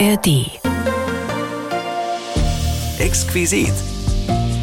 ARD. 0.00 0.50
Exquisit. 2.98 3.72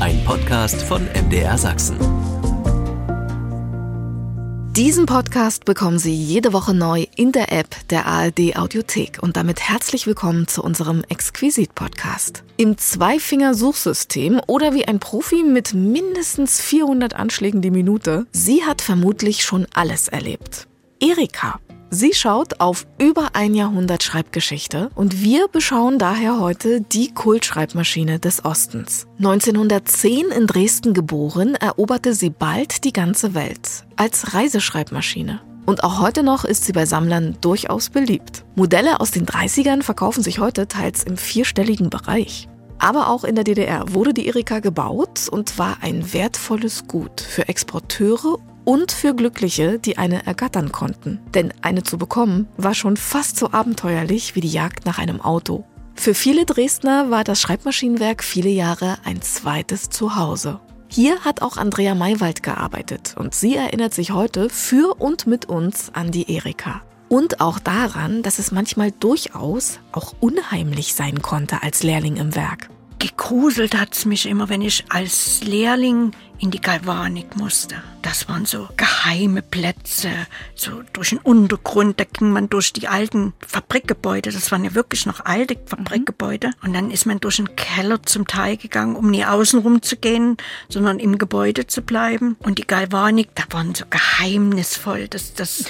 Ein 0.01 0.21
Podcast 0.25 0.81
von 0.81 1.07
MDR 1.27 1.57
Sachsen. 1.57 1.97
Diesen 4.73 5.05
Podcast 5.05 5.63
bekommen 5.63 5.99
Sie 5.99 6.13
jede 6.13 6.51
Woche 6.51 6.73
neu 6.73 7.05
in 7.15 7.31
der 7.31 7.53
App 7.53 7.69
der 7.89 8.07
ARD 8.07 8.57
Audiothek 8.57 9.19
und 9.21 9.37
damit 9.37 9.61
herzlich 9.61 10.05
willkommen 10.05 10.47
zu 10.47 10.63
unserem 10.63 11.01
Exquisit 11.07 11.75
Podcast. 11.75 12.43
Im 12.57 12.77
Zweifinger-Suchsystem 12.77 14.41
oder 14.47 14.73
wie 14.73 14.85
ein 14.85 14.99
Profi 14.99 15.43
mit 15.43 15.73
mindestens 15.73 16.59
400 16.59 17.13
Anschlägen 17.13 17.61
die 17.61 17.71
Minute, 17.71 18.25
sie 18.33 18.63
hat 18.65 18.81
vermutlich 18.81 19.43
schon 19.43 19.65
alles 19.73 20.09
erlebt. 20.09 20.67
Erika 20.99 21.59
Sie 21.93 22.13
schaut 22.13 22.61
auf 22.61 22.87
über 22.99 23.31
ein 23.33 23.53
Jahrhundert 23.53 24.01
Schreibgeschichte 24.01 24.89
und 24.95 25.21
wir 25.21 25.49
beschauen 25.49 25.99
daher 25.99 26.39
heute 26.39 26.79
die 26.79 27.13
Kultschreibmaschine 27.13 28.17
des 28.17 28.45
Ostens. 28.45 29.07
1910 29.17 30.27
in 30.27 30.47
Dresden 30.47 30.93
geboren, 30.93 31.55
eroberte 31.55 32.13
sie 32.13 32.29
bald 32.29 32.85
die 32.85 32.93
ganze 32.93 33.33
Welt 33.33 33.83
als 33.97 34.33
Reiseschreibmaschine. 34.33 35.41
Und 35.65 35.83
auch 35.83 35.99
heute 35.99 36.23
noch 36.23 36.45
ist 36.45 36.63
sie 36.63 36.71
bei 36.71 36.85
Sammlern 36.85 37.37
durchaus 37.41 37.89
beliebt. 37.89 38.45
Modelle 38.55 39.01
aus 39.01 39.11
den 39.11 39.25
30ern 39.25 39.83
verkaufen 39.83 40.23
sich 40.23 40.39
heute 40.39 40.69
teils 40.69 41.03
im 41.03 41.17
vierstelligen 41.17 41.89
Bereich. 41.89 42.47
Aber 42.79 43.09
auch 43.09 43.25
in 43.25 43.35
der 43.35 43.43
DDR 43.43 43.93
wurde 43.93 44.13
die 44.13 44.27
Erika 44.27 44.59
gebaut 44.59 45.27
und 45.29 45.59
war 45.59 45.79
ein 45.81 46.13
wertvolles 46.13 46.87
Gut 46.87 47.19
für 47.19 47.49
Exporteure 47.49 48.37
und 48.65 48.91
für 48.91 49.15
Glückliche, 49.15 49.79
die 49.79 49.97
eine 49.97 50.25
ergattern 50.25 50.71
konnten. 50.71 51.19
Denn 51.33 51.53
eine 51.61 51.83
zu 51.83 51.97
bekommen 51.97 52.47
war 52.57 52.73
schon 52.73 52.97
fast 52.97 53.37
so 53.37 53.51
abenteuerlich 53.51 54.35
wie 54.35 54.41
die 54.41 54.51
Jagd 54.51 54.85
nach 54.85 54.99
einem 54.99 55.21
Auto. 55.21 55.65
Für 55.95 56.13
viele 56.13 56.45
Dresdner 56.45 57.11
war 57.11 57.23
das 57.23 57.41
Schreibmaschinenwerk 57.41 58.23
viele 58.23 58.49
Jahre 58.49 58.97
ein 59.03 59.21
zweites 59.21 59.89
Zuhause. 59.89 60.59
Hier 60.87 61.21
hat 61.21 61.41
auch 61.41 61.57
Andrea 61.57 61.95
Maywald 61.95 62.43
gearbeitet 62.43 63.15
und 63.17 63.33
sie 63.33 63.55
erinnert 63.55 63.93
sich 63.93 64.11
heute 64.11 64.49
für 64.49 64.99
und 64.99 65.25
mit 65.25 65.45
uns 65.45 65.91
an 65.93 66.11
die 66.11 66.33
Erika. 66.33 66.81
Und 67.07 67.39
auch 67.39 67.59
daran, 67.59 68.23
dass 68.23 68.39
es 68.39 68.51
manchmal 68.51 68.91
durchaus 68.91 69.79
auch 69.91 70.13
unheimlich 70.19 70.93
sein 70.93 71.21
konnte 71.21 71.61
als 71.61 71.83
Lehrling 71.83 72.17
im 72.17 72.35
Werk. 72.35 72.69
Gegruselt 72.99 73.79
hat's 73.79 74.05
mich 74.05 74.27
immer, 74.27 74.49
wenn 74.49 74.61
ich 74.61 74.85
als 74.89 75.43
Lehrling 75.43 76.11
in 76.41 76.49
die 76.49 76.59
Galvanik 76.59 77.37
musste. 77.37 77.75
Das 78.01 78.27
waren 78.27 78.47
so 78.47 78.67
geheime 78.75 79.43
Plätze, 79.43 80.09
so 80.55 80.81
durch 80.91 81.09
den 81.09 81.19
Untergrund. 81.19 81.99
Da 81.99 82.03
ging 82.03 82.31
man 82.31 82.49
durch 82.49 82.73
die 82.73 82.87
alten 82.87 83.33
Fabrikgebäude. 83.47 84.31
Das 84.31 84.51
waren 84.51 84.63
ja 84.63 84.73
wirklich 84.73 85.05
noch 85.05 85.23
alte 85.23 85.55
Fabrikgebäude. 85.67 86.47
Mhm. 86.47 86.53
Und 86.63 86.73
dann 86.73 86.91
ist 86.91 87.05
man 87.05 87.19
durch 87.19 87.35
den 87.35 87.55
Keller 87.55 88.01
zum 88.01 88.25
Teil 88.25 88.57
gegangen, 88.57 88.95
um 88.95 89.11
nie 89.11 89.23
außenrum 89.23 89.83
zu 89.83 89.97
gehen, 89.97 90.37
sondern 90.67 90.97
im 90.97 91.19
Gebäude 91.19 91.67
zu 91.67 91.83
bleiben. 91.83 92.37
Und 92.39 92.57
die 92.57 92.65
Galvanik, 92.65 93.29
da 93.35 93.43
waren 93.51 93.75
so 93.75 93.85
geheimnisvoll. 93.87 95.07
Das, 95.09 95.35
das 95.35 95.65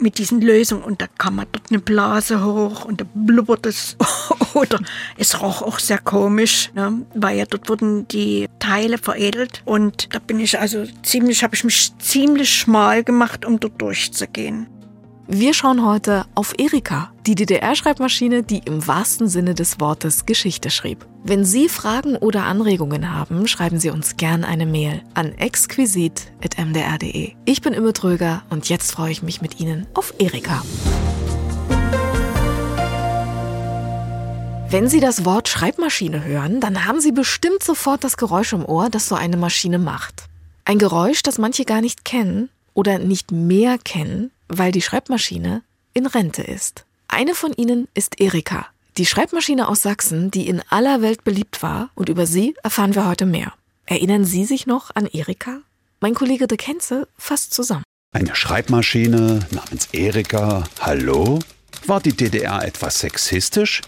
mit 0.00 0.18
diesen 0.18 0.40
Lösungen. 0.40 0.82
Und 0.82 1.00
da 1.00 1.06
kam 1.06 1.36
man 1.36 1.46
dort 1.52 1.70
eine 1.70 1.78
Blase 1.78 2.44
hoch 2.44 2.84
und 2.84 3.00
da 3.00 3.06
blubbert 3.14 3.66
es. 3.66 3.96
Oder 4.54 4.80
es 5.16 5.40
roch 5.40 5.62
auch 5.62 5.78
sehr 5.78 5.98
komisch, 5.98 6.70
ne? 6.74 7.02
weil 7.14 7.38
ja 7.38 7.44
dort 7.44 7.68
wurden 7.68 8.08
die 8.08 8.48
Teile 8.58 8.98
veredelt. 8.98 9.62
Und 9.64 10.07
da 10.10 10.18
bin 10.18 10.40
ich 10.40 10.58
also 10.58 10.84
ziemlich, 11.02 11.42
habe 11.42 11.54
ich 11.54 11.64
mich 11.64 11.92
ziemlich 11.98 12.50
schmal 12.50 13.04
gemacht, 13.04 13.44
um 13.44 13.60
dort 13.60 13.80
durchzugehen. 13.80 14.66
Wir 15.30 15.52
schauen 15.52 15.84
heute 15.84 16.24
auf 16.34 16.54
Erika, 16.56 17.12
die 17.26 17.34
DDR-Schreibmaschine, 17.34 18.42
die 18.42 18.62
im 18.64 18.86
wahrsten 18.86 19.28
Sinne 19.28 19.54
des 19.54 19.78
Wortes 19.78 20.24
Geschichte 20.24 20.70
schrieb. 20.70 21.06
Wenn 21.22 21.44
Sie 21.44 21.68
Fragen 21.68 22.16
oder 22.16 22.44
Anregungen 22.44 23.12
haben, 23.12 23.46
schreiben 23.46 23.78
Sie 23.78 23.90
uns 23.90 24.16
gern 24.16 24.42
eine 24.42 24.64
Mail 24.64 25.02
an 25.12 25.32
exquisit.mdr.de. 25.32 27.32
Ich 27.44 27.60
bin 27.60 27.74
Imme 27.74 27.92
Tröger 27.92 28.42
und 28.48 28.70
jetzt 28.70 28.92
freue 28.92 29.12
ich 29.12 29.22
mich 29.22 29.42
mit 29.42 29.60
Ihnen 29.60 29.86
auf 29.92 30.14
Erika. 30.18 30.62
Wenn 34.70 34.86
Sie 34.86 35.00
das 35.00 35.24
Wort 35.24 35.48
Schreibmaschine 35.48 36.24
hören, 36.24 36.60
dann 36.60 36.84
haben 36.84 37.00
Sie 37.00 37.10
bestimmt 37.10 37.62
sofort 37.62 38.04
das 38.04 38.18
Geräusch 38.18 38.52
im 38.52 38.66
Ohr, 38.66 38.90
das 38.90 39.08
so 39.08 39.14
eine 39.14 39.38
Maschine 39.38 39.78
macht. 39.78 40.24
Ein 40.66 40.78
Geräusch, 40.78 41.22
das 41.22 41.38
manche 41.38 41.64
gar 41.64 41.80
nicht 41.80 42.04
kennen 42.04 42.50
oder 42.74 42.98
nicht 42.98 43.32
mehr 43.32 43.78
kennen, 43.78 44.30
weil 44.46 44.70
die 44.70 44.82
Schreibmaschine 44.82 45.62
in 45.94 46.04
Rente 46.04 46.42
ist. 46.42 46.84
Eine 47.08 47.34
von 47.34 47.54
ihnen 47.54 47.88
ist 47.94 48.20
Erika, 48.20 48.66
die 48.98 49.06
Schreibmaschine 49.06 49.68
aus 49.68 49.80
Sachsen, 49.80 50.30
die 50.30 50.46
in 50.46 50.60
aller 50.68 51.00
Welt 51.00 51.24
beliebt 51.24 51.62
war 51.62 51.88
und 51.94 52.10
über 52.10 52.26
sie 52.26 52.54
erfahren 52.62 52.94
wir 52.94 53.08
heute 53.08 53.24
mehr. 53.24 53.54
Erinnern 53.86 54.26
Sie 54.26 54.44
sich 54.44 54.66
noch 54.66 54.94
an 54.94 55.06
Erika? 55.06 55.62
Mein 56.00 56.14
Kollege 56.14 56.46
De 56.46 56.58
Kenze 56.58 57.08
fasst 57.16 57.54
zusammen. 57.54 57.84
Eine 58.12 58.36
Schreibmaschine 58.36 59.46
namens 59.50 59.88
Erika, 59.92 60.64
hallo? 60.80 61.38
War 61.86 62.00
die 62.00 62.14
DDR 62.14 62.62
etwas 62.64 62.98
sexistisch? 62.98 63.80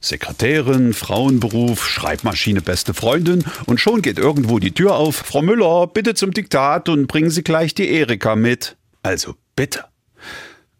Sekretärin, 0.00 0.92
Frauenberuf, 0.92 1.86
Schreibmaschine, 1.88 2.60
beste 2.60 2.94
Freundin 2.94 3.44
und 3.66 3.80
schon 3.80 4.02
geht 4.02 4.18
irgendwo 4.18 4.58
die 4.58 4.72
Tür 4.72 4.96
auf. 4.96 5.16
Frau 5.16 5.42
Müller, 5.42 5.86
bitte 5.86 6.14
zum 6.14 6.32
Diktat 6.32 6.88
und 6.88 7.06
bringen 7.06 7.30
Sie 7.30 7.42
gleich 7.42 7.74
die 7.74 7.90
Erika 7.90 8.36
mit. 8.36 8.76
Also 9.02 9.34
bitte. 9.56 9.84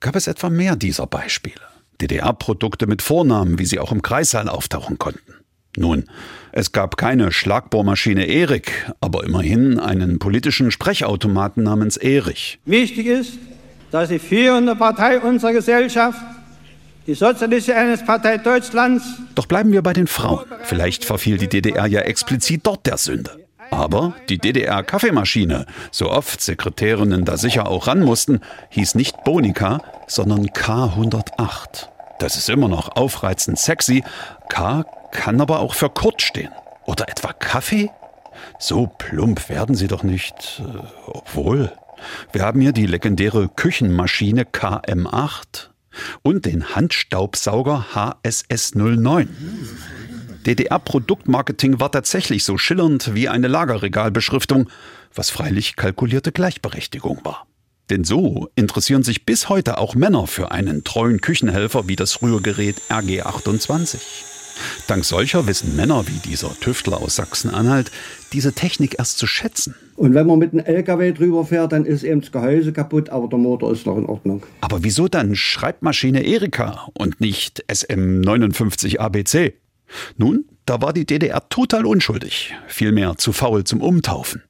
Gab 0.01 0.17
es 0.17 0.27
etwa 0.27 0.51
mehr 0.51 0.77
dieser 0.77 1.07
Beispiele? 1.07 1.61
DDR-Produkte 2.01 2.87
mit 2.87 3.03
Vornamen, 3.03 3.59
wie 3.59 3.67
sie 3.67 3.79
auch 3.79 3.93
im 3.93 4.03
Kreissaal 4.03 4.49
auftauchen 4.49 4.99
konnten. 4.99 5.35
Nun, 5.77 6.05
es 6.51 6.73
gab 6.73 6.97
keine 6.97 7.33
Schlagbohrmaschine 7.33 8.27
Erik, 8.27 8.93
aber 9.01 9.25
immerhin 9.25 9.79
einen 9.79 10.19
politischen 10.19 10.71
Sprechautomaten 10.71 11.63
namens 11.63 11.97
Erich. 11.97 12.59
Wichtig 12.67 13.07
ist, 13.07 13.39
dass 13.91 14.11
die 14.11 14.19
führende 14.19 14.77
Partei 14.77 15.21
unserer 15.21 15.53
Gesellschaft 15.53 16.21
die 17.07 17.15
Sozialistische 17.15 17.77
Einheitspartei 17.77 18.39
Deutschlands. 18.39 19.05
Doch 19.35 19.47
bleiben 19.47 19.73
wir 19.73 19.83
bei 19.83 19.93
den 19.93 20.07
Frauen. 20.07 20.45
Vielleicht 20.63 21.05
verfiel 21.05 21.39
die 21.39 21.49
DDR 21.49 21.87
ja 21.87 22.01
explizit 22.01 22.67
dort 22.67 22.87
der 22.87 22.97
Sünde. 22.97 23.39
Aber 23.71 24.15
die 24.29 24.39
DDR-Kaffeemaschine, 24.39 25.67
so 25.91 26.11
oft 26.11 26.43
Sekretärinnen 26.43 27.25
da 27.25 27.39
sicher 27.39 27.69
auch 27.69 27.87
ran 27.87 28.01
mussten, 28.01 28.41
hieß 28.69 28.95
nicht 28.97 29.25
Bonika, 29.25 29.81
sondern 30.07 30.47
K108. 30.47 31.89
Das 32.19 32.37
ist 32.37 32.51
immer 32.51 32.69
noch 32.69 32.97
aufreizend 32.97 33.59
sexy. 33.59 34.05
K 34.51 34.85
kann 35.11 35.41
aber 35.41 35.61
auch 35.61 35.75
für 35.75 35.89
Kurt 35.89 36.21
stehen. 36.21 36.51
Oder 36.85 37.09
etwa 37.09 37.33
Kaffee? 37.33 37.91
So 38.59 38.87
plump 38.99 39.49
werden 39.49 39.75
sie 39.75 39.89
doch 39.89 40.03
nicht. 40.03 40.61
Äh, 40.61 40.79
obwohl. 41.07 41.73
Wir 42.33 42.43
haben 42.43 42.61
hier 42.61 42.73
die 42.73 42.87
legendäre 42.87 43.49
Küchenmaschine 43.49 44.45
KM8 44.45 45.72
und 46.23 46.47
den 46.47 46.75
Handstaubsauger 46.75 47.87
HSS09. 47.95 49.29
DDR-Produktmarketing 50.47 51.79
war 51.79 51.93
tatsächlich 51.93 52.45
so 52.45 52.59
schillernd 52.59 53.15
wie 53.15 53.29
eine 53.29 53.49
Lagerregalbeschriftung, 53.49 54.69
was 55.15 55.31
freilich 55.31 55.77
kalkulierte 55.77 56.33
Gleichberechtigung 56.33 57.21
war. 57.25 57.47
Denn 57.91 58.05
so 58.05 58.49
interessieren 58.55 59.03
sich 59.03 59.27
bis 59.27 59.49
heute 59.49 59.79
auch 59.79 59.95
Männer 59.95 60.27
für 60.27 60.51
einen 60.51 60.83
treuen 60.85 61.21
Küchenhelfer 61.21 61.89
wie 61.89 61.97
das 61.97 62.23
Rührgerät 62.23 62.81
RG28. 62.89 63.99
Dank 64.87 65.05
solcher 65.05 65.47
wissen 65.47 65.77
Männer 65.77 66.07
wie 66.07 66.19
dieser 66.29 66.59
Tüftler 66.59 67.01
aus 67.01 67.17
Sachsen-Anhalt 67.17 67.91
diese 68.33 68.53
Technik 68.53 68.99
erst 68.99 69.19
zu 69.19 69.27
schätzen. 69.27 69.75
Und 70.03 70.15
wenn 70.15 70.27
man 70.27 70.41
mit 70.41 70.53
einem 70.53 70.65
LKW 70.65 71.13
drüber 71.13 71.47
fährt, 71.47 71.71
dann 71.71 71.85
ist 71.85 72.03
eben 72.03 72.23
das 72.23 72.33
Gehäuse 72.33 72.73
kaputt, 72.73 73.11
aber 73.11 73.29
der 73.29 73.39
Motor 73.39 73.71
ist 73.71 73.87
noch 73.87 73.97
in 73.97 74.07
Ordnung. 74.07 74.43
Aber 74.61 74.83
wieso 74.83 75.07
dann 75.07 75.37
Schreibmaschine 75.37 76.25
Erika 76.25 76.89
und 76.95 77.21
nicht 77.21 77.65
SM59 77.71 78.99
ABC? 78.99 79.55
Nun, 80.17 80.47
da 80.67 80.83
war 80.83 80.93
die 80.93 81.07
DDR 81.07 81.49
total 81.49 81.87
unschuldig, 81.87 82.53
vielmehr 82.67 83.17
zu 83.17 83.33
faul 83.33 83.63
zum 83.63 83.81
Umtaufen. 83.81 84.43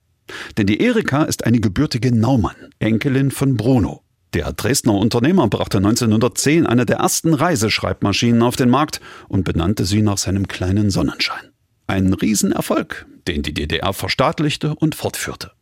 Denn 0.56 0.66
die 0.66 0.80
Erika 0.80 1.24
ist 1.24 1.44
eine 1.44 1.60
gebürtige 1.60 2.16
Naumann, 2.16 2.56
Enkelin 2.78 3.30
von 3.30 3.58
Bruno. 3.58 4.00
Der 4.32 4.54
Dresdner 4.54 4.94
Unternehmer 4.94 5.48
brachte 5.48 5.76
1910 5.76 6.66
eine 6.66 6.86
der 6.86 6.96
ersten 6.96 7.34
Reiseschreibmaschinen 7.34 8.40
auf 8.40 8.56
den 8.56 8.70
Markt 8.70 9.02
und 9.28 9.44
benannte 9.44 9.84
sie 9.84 10.00
nach 10.00 10.16
seinem 10.16 10.48
kleinen 10.48 10.88
Sonnenschein. 10.88 11.51
Ein 11.92 12.14
Riesenerfolg, 12.14 13.04
den 13.28 13.42
die 13.42 13.52
DDR 13.52 13.92
verstaatlichte 13.92 14.74
und 14.74 14.94
fortführte. 14.94 15.52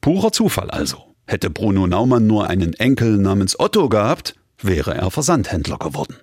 Purer 0.00 0.32
Zufall 0.32 0.72
also. 0.72 1.14
Hätte 1.24 1.50
Bruno 1.50 1.86
Naumann 1.86 2.26
nur 2.26 2.50
einen 2.50 2.72
Enkel 2.74 3.16
namens 3.16 3.60
Otto 3.60 3.88
gehabt, 3.88 4.34
wäre 4.60 4.96
er 4.96 5.12
Versandhändler 5.12 5.78
geworden. 5.78 6.16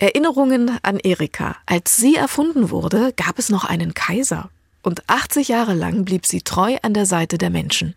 Erinnerungen 0.00 0.76
an 0.82 0.98
Erika. 0.98 1.56
Als 1.66 1.96
sie 1.96 2.16
erfunden 2.16 2.70
wurde, 2.70 3.12
gab 3.12 3.38
es 3.38 3.48
noch 3.48 3.62
einen 3.62 3.94
Kaiser. 3.94 4.50
Und 4.82 5.08
80 5.08 5.46
Jahre 5.46 5.74
lang 5.74 6.04
blieb 6.04 6.26
sie 6.26 6.42
treu 6.42 6.76
an 6.82 6.92
der 6.92 7.06
Seite 7.06 7.38
der 7.38 7.50
Menschen. 7.50 7.94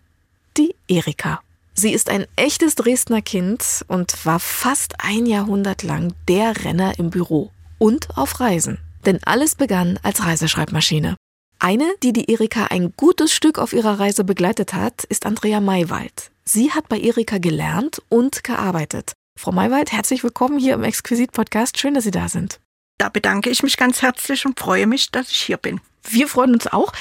Die 0.56 0.76
Erika. 0.86 1.40
Sie 1.74 1.92
ist 1.92 2.08
ein 2.08 2.24
echtes 2.36 2.76
Dresdner 2.76 3.20
Kind 3.20 3.84
und 3.88 4.24
war 4.24 4.38
fast 4.38 4.94
ein 4.98 5.26
Jahrhundert 5.26 5.82
lang 5.82 6.14
der 6.28 6.64
Renner 6.64 7.00
im 7.00 7.10
Büro. 7.10 7.50
und 7.78 8.16
auf 8.16 8.38
Reisen. 8.38 8.78
Denn 9.06 9.18
alles 9.24 9.54
begann 9.54 9.98
als 10.02 10.24
Reiseschreibmaschine. 10.24 11.16
Eine, 11.58 11.92
die 12.02 12.12
die 12.12 12.30
Erika 12.30 12.66
ein 12.66 12.92
gutes 12.96 13.32
Stück 13.32 13.58
auf 13.58 13.72
ihrer 13.72 14.00
Reise 14.00 14.24
begleitet 14.24 14.72
hat, 14.74 15.04
ist 15.04 15.26
Andrea 15.26 15.60
Maywald. 15.60 16.30
Sie 16.44 16.72
hat 16.72 16.88
bei 16.88 16.98
Erika 16.98 17.38
gelernt 17.38 18.02
und 18.08 18.44
gearbeitet. 18.44 19.12
Frau 19.38 19.52
Maywald, 19.52 19.92
herzlich 19.92 20.24
willkommen 20.24 20.58
hier 20.58 20.74
im 20.74 20.84
Exquisit-Podcast. 20.84 21.78
Schön, 21.78 21.94
dass 21.94 22.04
Sie 22.04 22.10
da 22.10 22.28
sind. 22.28 22.60
Da 22.98 23.08
bedanke 23.08 23.50
ich 23.50 23.62
mich 23.62 23.76
ganz 23.76 24.02
herzlich 24.02 24.44
und 24.44 24.58
freue 24.58 24.86
mich, 24.86 25.10
dass 25.10 25.30
ich 25.30 25.38
hier 25.38 25.56
bin. 25.56 25.80
Wir 26.08 26.28
freuen 26.28 26.54
uns 26.54 26.66
auch. 26.66 26.92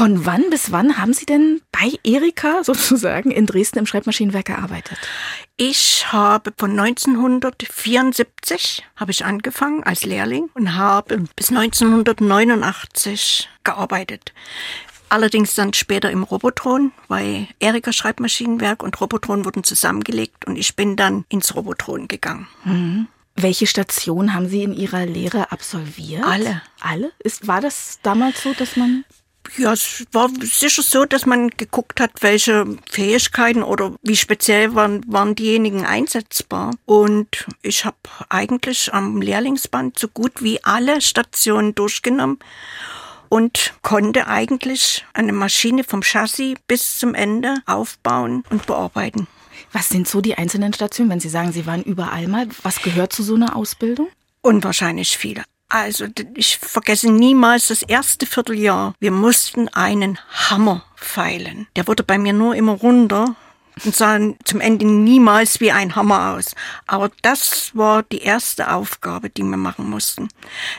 Von 0.00 0.24
wann 0.24 0.48
bis 0.48 0.72
wann 0.72 0.96
haben 0.96 1.12
Sie 1.12 1.26
denn 1.26 1.60
bei 1.72 1.92
Erika 2.04 2.64
sozusagen 2.64 3.30
in 3.30 3.44
Dresden 3.44 3.80
im 3.80 3.84
Schreibmaschinenwerk 3.84 4.46
gearbeitet? 4.46 4.96
Ich 5.58 6.10
habe 6.10 6.54
von 6.56 6.70
1974 6.70 8.82
habe 8.96 9.10
ich 9.10 9.26
angefangen 9.26 9.82
als 9.82 10.06
Lehrling 10.06 10.48
und 10.54 10.74
habe 10.74 11.24
bis 11.36 11.50
1989 11.50 13.50
gearbeitet. 13.62 14.32
Allerdings 15.10 15.54
dann 15.54 15.74
später 15.74 16.10
im 16.10 16.22
Robotron, 16.22 16.92
weil 17.08 17.48
Erika 17.58 17.92
Schreibmaschinenwerk 17.92 18.82
und 18.82 18.98
Robotron 19.02 19.44
wurden 19.44 19.64
zusammengelegt 19.64 20.46
und 20.46 20.56
ich 20.56 20.76
bin 20.76 20.96
dann 20.96 21.26
ins 21.28 21.54
Robotron 21.54 22.08
gegangen. 22.08 22.48
Mhm. 22.64 23.06
Welche 23.36 23.66
Station 23.66 24.32
haben 24.32 24.48
Sie 24.48 24.62
in 24.62 24.72
Ihrer 24.72 25.04
Lehre 25.04 25.52
absolviert? 25.52 26.24
Alle. 26.24 26.62
Alle? 26.80 27.12
Ist, 27.18 27.46
war 27.46 27.60
das 27.60 27.98
damals 28.02 28.42
so, 28.42 28.54
dass 28.54 28.76
man 28.76 29.04
ja, 29.56 29.72
es 29.72 30.04
war 30.12 30.30
sicher 30.40 30.82
so, 30.82 31.04
dass 31.04 31.26
man 31.26 31.48
geguckt 31.50 32.00
hat, 32.00 32.10
welche 32.20 32.66
Fähigkeiten 32.90 33.62
oder 33.62 33.94
wie 34.02 34.16
speziell 34.16 34.74
waren, 34.74 35.02
waren 35.06 35.34
diejenigen 35.34 35.84
einsetzbar. 35.84 36.72
Und 36.86 37.46
ich 37.62 37.84
habe 37.84 37.96
eigentlich 38.28 38.92
am 38.92 39.20
Lehrlingsband 39.20 39.98
so 39.98 40.08
gut 40.08 40.42
wie 40.42 40.62
alle 40.64 41.00
Stationen 41.00 41.74
durchgenommen 41.74 42.38
und 43.28 43.74
konnte 43.82 44.26
eigentlich 44.26 45.04
eine 45.14 45.32
Maschine 45.32 45.84
vom 45.84 46.02
Chassis 46.02 46.56
bis 46.66 46.98
zum 46.98 47.14
Ende 47.14 47.56
aufbauen 47.66 48.44
und 48.50 48.66
bearbeiten. 48.66 49.26
Was 49.72 49.88
sind 49.88 50.08
so 50.08 50.20
die 50.20 50.36
einzelnen 50.36 50.72
Stationen, 50.72 51.10
wenn 51.10 51.20
Sie 51.20 51.28
sagen, 51.28 51.52
Sie 51.52 51.66
waren 51.66 51.82
überall 51.82 52.26
mal? 52.28 52.48
Was 52.62 52.82
gehört 52.82 53.12
zu 53.12 53.22
so 53.22 53.34
einer 53.34 53.56
Ausbildung? 53.56 54.08
Unwahrscheinlich 54.42 55.16
viele. 55.16 55.44
Also 55.70 56.06
ich 56.34 56.58
vergesse 56.58 57.10
niemals 57.10 57.68
das 57.68 57.82
erste 57.82 58.26
Vierteljahr. 58.26 58.92
Wir 58.98 59.12
mussten 59.12 59.68
einen 59.68 60.18
Hammer 60.50 60.84
feilen. 60.96 61.68
Der 61.76 61.86
wurde 61.86 62.02
bei 62.02 62.18
mir 62.18 62.32
nur 62.32 62.56
immer 62.56 62.72
runter 62.72 63.36
und 63.84 63.94
sah 63.94 64.18
zum 64.44 64.60
Ende 64.60 64.84
niemals 64.84 65.60
wie 65.60 65.70
ein 65.70 65.94
Hammer 65.94 66.32
aus. 66.32 66.56
Aber 66.88 67.10
das 67.22 67.70
war 67.74 68.02
die 68.02 68.22
erste 68.22 68.72
Aufgabe, 68.72 69.30
die 69.30 69.44
wir 69.44 69.56
machen 69.56 69.88
mussten. 69.88 70.28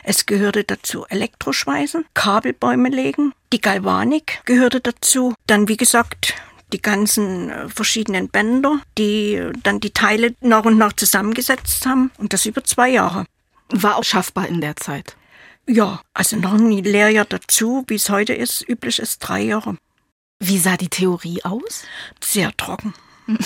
Es 0.04 0.26
gehörte 0.26 0.62
dazu 0.62 1.06
Elektroschweißen, 1.08 2.04
Kabelbäume 2.12 2.90
legen, 2.90 3.32
die 3.52 3.62
Galvanik 3.62 4.42
gehörte 4.44 4.80
dazu. 4.80 5.34
Dann, 5.46 5.68
wie 5.68 5.78
gesagt, 5.78 6.34
die 6.72 6.82
ganzen 6.82 7.50
äh, 7.50 7.68
verschiedenen 7.68 8.28
Bänder, 8.28 8.80
die 8.98 9.42
dann 9.62 9.80
die 9.80 9.92
Teile 9.92 10.34
nach 10.40 10.64
und 10.64 10.78
nach 10.78 10.92
zusammengesetzt 10.94 11.86
haben. 11.86 12.10
Und 12.18 12.32
das 12.32 12.46
über 12.46 12.64
zwei 12.64 12.88
Jahre. 12.90 13.24
War 13.72 13.96
auch 13.96 14.04
schaffbar 14.04 14.48
in 14.48 14.60
der 14.60 14.76
Zeit. 14.76 15.16
Ja, 15.66 16.00
also 16.12 16.36
noch 16.36 16.54
ein 16.54 16.70
Lehrjahr 16.70 17.24
dazu, 17.24 17.84
wie 17.86 17.94
es 17.94 18.10
heute 18.10 18.34
ist, 18.34 18.68
üblich 18.68 18.98
ist 18.98 19.18
drei 19.20 19.42
Jahre. 19.42 19.76
Wie 20.40 20.58
sah 20.58 20.76
die 20.76 20.88
Theorie 20.88 21.42
aus? 21.44 21.84
Sehr 22.22 22.56
trocken. 22.56 22.94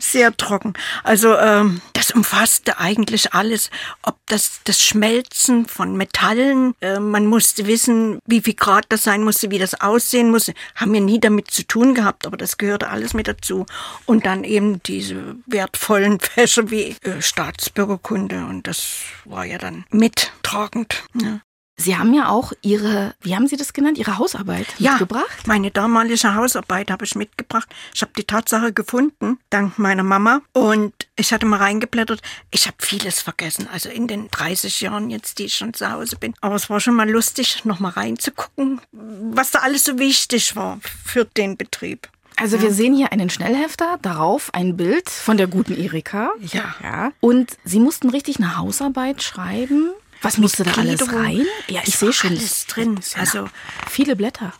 Sehr 0.00 0.36
trocken. 0.36 0.72
Also 1.04 1.36
ähm, 1.36 1.80
das 2.02 2.10
umfasste 2.10 2.78
eigentlich 2.78 3.32
alles, 3.32 3.70
ob 4.02 4.16
das 4.26 4.60
das 4.64 4.82
Schmelzen 4.82 5.66
von 5.66 5.96
Metallen, 5.96 6.74
äh, 6.80 6.98
man 6.98 7.26
musste 7.26 7.68
wissen, 7.68 8.18
wie 8.26 8.40
viel 8.40 8.54
Grad 8.54 8.86
das 8.88 9.04
sein 9.04 9.22
musste, 9.22 9.52
wie 9.52 9.58
das 9.60 9.80
aussehen 9.80 10.30
musste, 10.30 10.54
haben 10.74 10.92
wir 10.92 11.00
nie 11.00 11.20
damit 11.20 11.52
zu 11.52 11.64
tun 11.64 11.94
gehabt, 11.94 12.26
aber 12.26 12.36
das 12.36 12.58
gehörte 12.58 12.88
alles 12.88 13.14
mit 13.14 13.28
dazu. 13.28 13.66
Und 14.04 14.26
dann 14.26 14.42
eben 14.42 14.82
diese 14.82 15.36
wertvollen 15.46 16.18
Fächer 16.20 16.70
wie 16.72 16.96
äh, 17.02 17.22
Staatsbürgerkunde 17.22 18.46
und 18.46 18.66
das 18.66 18.94
war 19.24 19.44
ja 19.44 19.58
dann 19.58 19.84
mittragend. 19.90 21.04
Ja. 21.14 21.40
Sie 21.82 21.96
haben 21.96 22.14
ja 22.14 22.28
auch 22.28 22.52
Ihre, 22.62 23.14
wie 23.22 23.34
haben 23.34 23.48
Sie 23.48 23.56
das 23.56 23.72
genannt, 23.72 23.98
Ihre 23.98 24.18
Hausarbeit 24.18 24.66
ja, 24.78 24.92
mitgebracht? 24.92 25.46
meine 25.46 25.72
damalige 25.72 26.34
Hausarbeit 26.34 26.90
habe 26.90 27.04
ich 27.04 27.16
mitgebracht. 27.16 27.68
Ich 27.92 28.02
habe 28.02 28.12
die 28.16 28.22
Tatsache 28.24 28.72
gefunden, 28.72 29.38
dank 29.50 29.78
meiner 29.78 30.04
Mama. 30.04 30.42
Und 30.52 30.92
ich 31.16 31.32
hatte 31.32 31.44
mal 31.44 31.56
reingeblättert. 31.56 32.22
Ich 32.52 32.66
habe 32.68 32.76
vieles 32.78 33.20
vergessen, 33.20 33.68
also 33.72 33.88
in 33.88 34.06
den 34.06 34.28
30 34.30 34.80
Jahren 34.80 35.10
jetzt, 35.10 35.40
die 35.40 35.46
ich 35.46 35.54
schon 35.54 35.74
zu 35.74 35.90
Hause 35.90 36.16
bin. 36.16 36.34
Aber 36.40 36.54
es 36.54 36.70
war 36.70 36.78
schon 36.78 36.94
mal 36.94 37.10
lustig, 37.10 37.64
noch 37.64 37.80
mal 37.80 37.90
reinzugucken, 37.90 38.80
was 38.92 39.50
da 39.50 39.60
alles 39.60 39.84
so 39.84 39.98
wichtig 39.98 40.54
war 40.54 40.78
für 41.04 41.24
den 41.24 41.56
Betrieb. 41.56 42.08
Also 42.36 42.56
ja. 42.56 42.62
wir 42.62 42.72
sehen 42.72 42.94
hier 42.94 43.12
einen 43.12 43.28
Schnellhefter, 43.28 43.98
darauf 44.02 44.54
ein 44.54 44.76
Bild 44.76 45.10
von 45.10 45.36
der 45.36 45.48
guten 45.48 45.76
Erika. 45.76 46.30
Ja. 46.40 46.74
ja. 46.82 47.12
Und 47.20 47.56
Sie 47.64 47.80
mussten 47.80 48.08
richtig 48.08 48.36
eine 48.36 48.56
Hausarbeit 48.56 49.22
schreiben. 49.22 49.90
Was 50.22 50.38
musste 50.38 50.62
da 50.62 50.72
alles 50.72 51.12
rein? 51.12 51.46
Ja, 51.68 51.82
ich 51.84 51.96
sehe 51.96 52.12
schon. 52.12 52.30
Alles 52.30 52.66
drin. 52.66 53.00
Also 53.16 53.48
viele 53.90 54.16
Blätter. 54.16 54.52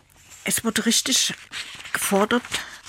Es 0.44 0.64
wurde 0.64 0.86
richtig 0.86 1.34
gefordert, 1.92 2.42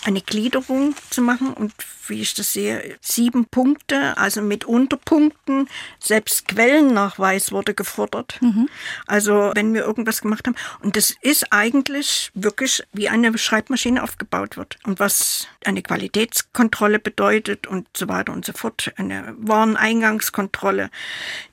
eine 0.04 0.22
Gliederung 0.22 0.96
zu 1.10 1.22
machen 1.22 1.54
und 1.54 1.74
wie 2.10 2.22
ich 2.22 2.34
das 2.34 2.54
sehe, 2.54 2.98
sieben 3.02 3.46
Punkte, 3.46 4.18
also 4.18 4.42
mit 4.42 4.66
Unterpunkten. 4.66 5.68
Selbst 6.00 6.48
Quellennachweis 6.48 7.52
wurde 7.52 7.74
gefordert. 7.74 8.38
Mhm. 8.42 8.70
Also 9.08 9.52
wenn 9.56 9.74
wir 9.74 9.84
irgendwas 9.84 10.22
gemacht 10.22 10.48
haben. 10.48 10.56
Und 10.82 10.96
das 10.96 11.16
ist 11.22 11.52
eigentlich 11.52 12.32
wirklich 12.34 12.84
wie 12.94 13.10
eine 13.10 13.38
Schreibmaschine 13.38 14.04
aufgebaut 14.04 14.58
wird. 14.58 14.78
Und 14.84 15.00
was 15.00 15.48
eine 15.66 15.82
Qualitätskontrolle 15.82 17.00
bedeutet 17.00 17.68
und 17.68 17.88
so 17.96 18.08
weiter 18.08 18.34
und 18.34 18.46
so 18.46 18.54
fort. 18.54 18.92
Eine 18.98 19.34
Wareneingangskontrolle, 19.38 20.90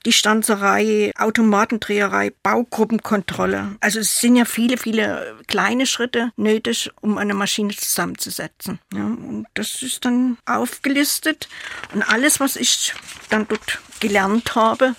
die 0.04 0.12
Stanzerei, 0.12 1.12
Automatendreherei, 1.16 2.32
Baugruppenkontrolle. 2.42 3.76
Also 3.80 4.00
es 4.00 4.18
sind 4.18 4.36
ja 4.36 4.44
viele, 4.44 4.76
viele 4.76 5.36
kleine 5.46 5.86
Schritte 5.86 6.32
nötig, 6.36 6.90
um 7.00 7.18
eine 7.18 7.34
Maschine 7.34 7.74
zusammenzusetzen. 7.74 8.78
Ja, 8.92 9.04
und 9.04 9.46
das 9.54 9.82
ist 9.82 10.04
dann 10.04 10.38
aufgelistet 10.46 11.48
und 11.92 12.02
alles, 12.02 12.40
was 12.40 12.56
ich 12.56 12.94
dann 13.28 13.46
dort 13.48 13.80
gelernt 14.00 14.54
habe, 14.54 14.94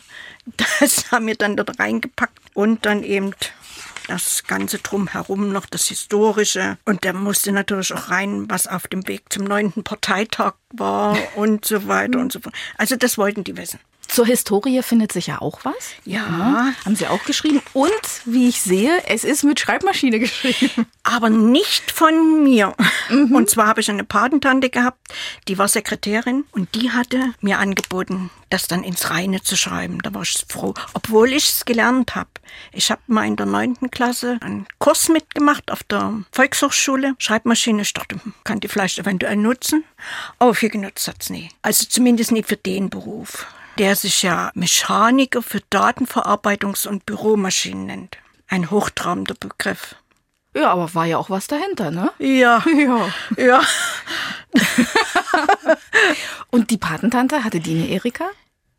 das 0.79 1.11
haben 1.11 1.27
wir 1.27 1.35
dann 1.35 1.57
dort 1.57 1.79
reingepackt 1.79 2.39
und 2.53 2.85
dann 2.85 3.03
eben 3.03 3.33
das 4.07 4.43
Ganze 4.43 4.79
drumherum 4.79 5.51
noch 5.51 5.65
das 5.65 5.87
Historische. 5.87 6.77
Und 6.85 7.05
da 7.05 7.13
musste 7.13 7.51
natürlich 7.51 7.93
auch 7.93 8.09
rein, 8.09 8.49
was 8.49 8.67
auf 8.67 8.87
dem 8.87 9.07
Weg 9.07 9.31
zum 9.31 9.43
neunten 9.45 9.83
Parteitag 9.83 10.53
war 10.71 11.17
und 11.35 11.65
so 11.65 11.87
weiter 11.87 12.19
und 12.19 12.31
so 12.31 12.39
fort. 12.39 12.55
Also 12.77 12.95
das 12.95 13.17
wollten 13.17 13.43
die 13.43 13.55
wissen. 13.55 13.79
Zur 14.11 14.25
Historie 14.25 14.83
findet 14.83 15.13
sich 15.13 15.27
ja 15.27 15.39
auch 15.39 15.61
was. 15.63 15.91
Ja. 16.03 16.19
ja. 16.19 16.73
Haben 16.83 16.97
Sie 16.97 17.07
auch 17.07 17.23
geschrieben. 17.23 17.61
Und 17.71 17.91
wie 18.25 18.49
ich 18.49 18.61
sehe, 18.61 19.01
es 19.07 19.23
ist 19.23 19.43
mit 19.43 19.57
Schreibmaschine 19.57 20.19
geschrieben. 20.19 20.85
Aber 21.03 21.29
nicht 21.29 21.91
von 21.91 22.43
mir. 22.43 22.75
Mhm. 23.09 23.33
Und 23.33 23.49
zwar 23.49 23.67
habe 23.67 23.79
ich 23.79 23.89
eine 23.89 24.03
Patentante 24.03 24.69
gehabt, 24.69 24.99
die 25.47 25.57
war 25.57 25.69
Sekretärin 25.69 26.43
und 26.51 26.75
die 26.75 26.91
hatte 26.91 27.33
mir 27.39 27.59
angeboten, 27.59 28.29
das 28.49 28.67
dann 28.67 28.83
ins 28.83 29.11
Reine 29.11 29.43
zu 29.43 29.55
schreiben. 29.55 29.99
Da 30.03 30.13
war 30.13 30.23
ich 30.23 30.45
froh, 30.49 30.73
obwohl 30.93 31.31
ich 31.31 31.47
es 31.47 31.63
gelernt 31.63 32.13
habe. 32.13 32.31
Ich 32.73 32.91
habe 32.91 33.01
mal 33.07 33.25
in 33.25 33.37
der 33.37 33.45
neunten 33.45 33.91
Klasse 33.91 34.39
einen 34.41 34.67
Kurs 34.77 35.07
mitgemacht 35.07 35.71
auf 35.71 35.83
der 35.83 36.21
Volkshochschule. 36.33 37.15
Schreibmaschine, 37.17 37.83
ich 37.83 37.93
dachte, 37.93 38.19
kann 38.43 38.59
die 38.59 38.67
vielleicht 38.67 38.99
eventuell 38.99 39.37
nutzen. 39.37 39.85
Aber 40.37 40.53
viel 40.53 40.69
genutzt 40.69 41.07
hat's 41.07 41.29
nie. 41.29 41.47
Also 41.61 41.85
zumindest 41.87 42.33
nicht 42.33 42.49
für 42.49 42.57
den 42.57 42.89
Beruf 42.89 43.47
der 43.81 43.95
sich 43.95 44.21
ja 44.21 44.51
Mechaniker 44.53 45.41
für 45.41 45.57
Datenverarbeitungs- 45.71 46.87
und 46.87 47.07
Büromaschinen 47.07 47.87
nennt. 47.87 48.17
Ein 48.47 48.69
hochtrabender 48.69 49.33
Begriff. 49.33 49.95
Ja, 50.55 50.71
aber 50.71 50.93
war 50.93 51.07
ja 51.07 51.17
auch 51.17 51.31
was 51.31 51.47
dahinter, 51.47 51.89
ne? 51.89 52.11
Ja. 52.19 52.63
Ja. 52.75 53.09
ja. 53.37 53.61
und 56.51 56.69
die 56.69 56.77
Patentante 56.77 57.43
hatte 57.43 57.59
die 57.59 57.73
eine 57.73 57.87
Erika? 57.87 58.25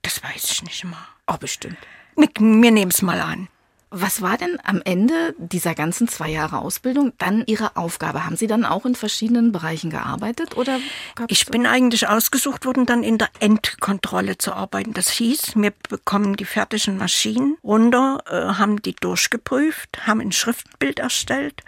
Das 0.02 0.22
weiß 0.22 0.52
ich 0.52 0.62
nicht 0.62 0.84
immer. 0.84 1.04
Oh, 1.26 1.36
bestimmt. 1.36 1.78
Wir, 2.14 2.28
wir 2.38 2.70
nehmen 2.70 2.92
es 2.92 3.02
mal 3.02 3.20
an. 3.20 3.48
Was 3.94 4.22
war 4.22 4.38
denn 4.38 4.58
am 4.64 4.80
Ende 4.86 5.34
dieser 5.36 5.74
ganzen 5.74 6.08
zwei 6.08 6.30
Jahre 6.30 6.60
Ausbildung 6.60 7.12
dann 7.18 7.44
Ihre 7.46 7.76
Aufgabe? 7.76 8.24
Haben 8.24 8.36
Sie 8.36 8.46
dann 8.46 8.64
auch 8.64 8.86
in 8.86 8.94
verschiedenen 8.94 9.52
Bereichen 9.52 9.90
gearbeitet 9.90 10.56
oder? 10.56 10.80
Ich 11.28 11.44
bin 11.44 11.66
eigentlich 11.66 12.08
ausgesucht 12.08 12.64
worden, 12.64 12.86
dann 12.86 13.02
in 13.02 13.18
der 13.18 13.28
Endkontrolle 13.38 14.38
zu 14.38 14.54
arbeiten. 14.54 14.94
Das 14.94 15.10
hieß, 15.10 15.56
wir 15.56 15.74
bekommen 15.90 16.36
die 16.36 16.46
fertigen 16.46 16.96
Maschinen 16.96 17.58
runter, 17.62 18.24
äh, 18.30 18.54
haben 18.58 18.80
die 18.80 18.94
durchgeprüft, 18.94 20.06
haben 20.06 20.22
ein 20.22 20.32
Schriftbild 20.32 20.98
erstellt 20.98 21.62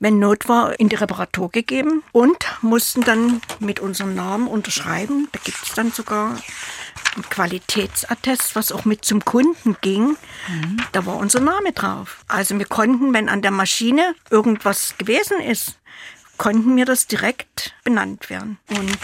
wenn 0.00 0.18
Not 0.18 0.48
war, 0.48 0.78
in 0.78 0.88
die 0.88 0.96
Reparatur 0.96 1.50
gegeben 1.50 2.02
und 2.12 2.36
mussten 2.62 3.02
dann 3.02 3.40
mit 3.58 3.80
unserem 3.80 4.14
Namen 4.14 4.46
unterschreiben. 4.46 5.28
Da 5.32 5.40
gibt 5.42 5.58
es 5.62 5.74
dann 5.74 5.92
sogar 5.92 6.38
Qualitätsattest, 7.30 8.54
was 8.54 8.72
auch 8.72 8.84
mit 8.84 9.04
zum 9.04 9.24
Kunden 9.24 9.76
ging. 9.80 10.16
Da 10.92 11.06
war 11.06 11.16
unser 11.16 11.40
Name 11.40 11.72
drauf. 11.72 12.24
Also 12.28 12.58
wir 12.58 12.66
konnten, 12.66 13.12
wenn 13.12 13.28
an 13.28 13.42
der 13.42 13.50
Maschine 13.50 14.14
irgendwas 14.30 14.96
gewesen 14.98 15.40
ist, 15.40 15.78
konnten 16.36 16.76
wir 16.76 16.84
das 16.84 17.06
direkt 17.06 17.74
benannt 17.84 18.30
werden. 18.30 18.58
Und 18.68 18.98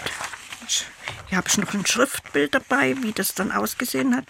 hier 1.29 1.39
habe 1.39 1.49
ich 1.49 1.59
noch 1.59 1.75
ein 1.75 1.85
Schriftbild 1.85 2.55
dabei, 2.55 2.97
wie 3.03 3.13
das 3.13 3.35
dann 3.35 3.53
ausgesehen 3.53 4.17
hat. 4.17 4.25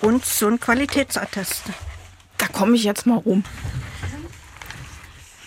Und 0.00 0.24
so 0.24 0.48
ein 0.48 0.58
Qualitätsattest. 0.58 1.62
Da 2.38 2.48
komme 2.48 2.74
ich 2.74 2.84
jetzt 2.84 3.06
mal 3.06 3.18
rum. 3.18 3.44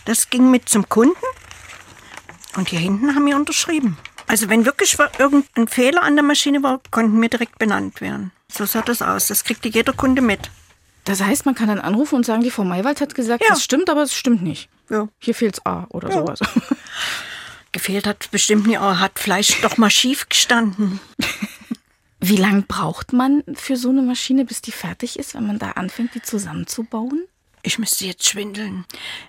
Das 0.06 0.30
ging 0.30 0.51
mit 0.51 0.70
zum 0.70 0.88
Kunden. 0.89 1.15
Und 2.56 2.70
hier 2.70 2.80
hinten 2.80 3.15
haben 3.15 3.25
wir 3.25 3.36
unterschrieben. 3.36 3.98
Also 4.27 4.50
wenn 4.50 4.65
wirklich 4.65 4.98
irgendein 5.20 5.68
Fehler 5.68 6.01
an 6.03 6.15
der 6.15 6.24
Maschine 6.24 6.63
war, 6.63 6.82
konnten 6.92 7.22
wir 7.22 7.30
direkt 7.30 7.60
benannt 7.60 8.01
werden. 8.01 8.32
So 8.51 8.65
sah 8.65 8.82
das 8.82 9.01
aus. 9.01 9.27
Das 9.27 9.44
kriegte 9.44 9.68
jeder 9.70 9.94
Kunde 9.94 10.22
mit. 10.22 10.50
Das 11.06 11.22
heißt, 11.22 11.46
man 11.46 11.56
kann 11.56 11.68
dann 11.68 11.80
anrufen 11.80 12.15
und 12.15 12.25
sagen, 12.25 12.44
die 12.44 12.51
Frau 12.51 12.63
Maywald 12.63 13.01
hat 13.01 13.13
gesagt, 13.15 13.44
Ja. 13.44 13.50
das 13.50 13.63
stimmt, 13.63 13.89
aber 13.89 14.03
es 14.03 14.13
stimmt 14.15 14.42
nicht. 14.42 14.70
Ja. 14.89 15.08
Hier 15.20 15.36
fehlt's 15.36 15.65
A 15.65 15.86
oder 15.89 16.10
Ja. 16.10 16.15
sowas. 16.15 16.39
Gefehlt 17.72 18.06
hat 18.08 18.30
bestimmt 18.32 18.68
nicht, 18.68 18.77
aber 18.77 19.00
hat 19.00 19.13
vielleicht 19.20 19.63
doch 19.63 19.77
mal 19.77 19.89
schief 19.89 20.30
gestanden. 20.30 21.00
Wie 22.20 22.38
lange 22.38 22.62
braucht 22.62 23.12
man 23.12 23.44
für 23.56 23.75
so 23.75 23.89
eine 23.89 24.01
Maschine, 24.03 24.46
bis 24.46 24.62
die 24.62 24.72
fertig 24.72 25.20
ist, 25.20 25.34
wenn 25.34 25.46
man 25.48 25.60
da 25.60 25.72
anfängt, 25.72 26.13
die 26.15 26.22
zusammenzubauen? 26.22 27.25
Ich 27.65 27.79
müsste 27.79 28.05
jetzt 28.05 28.27
schwindeln. 28.27 28.84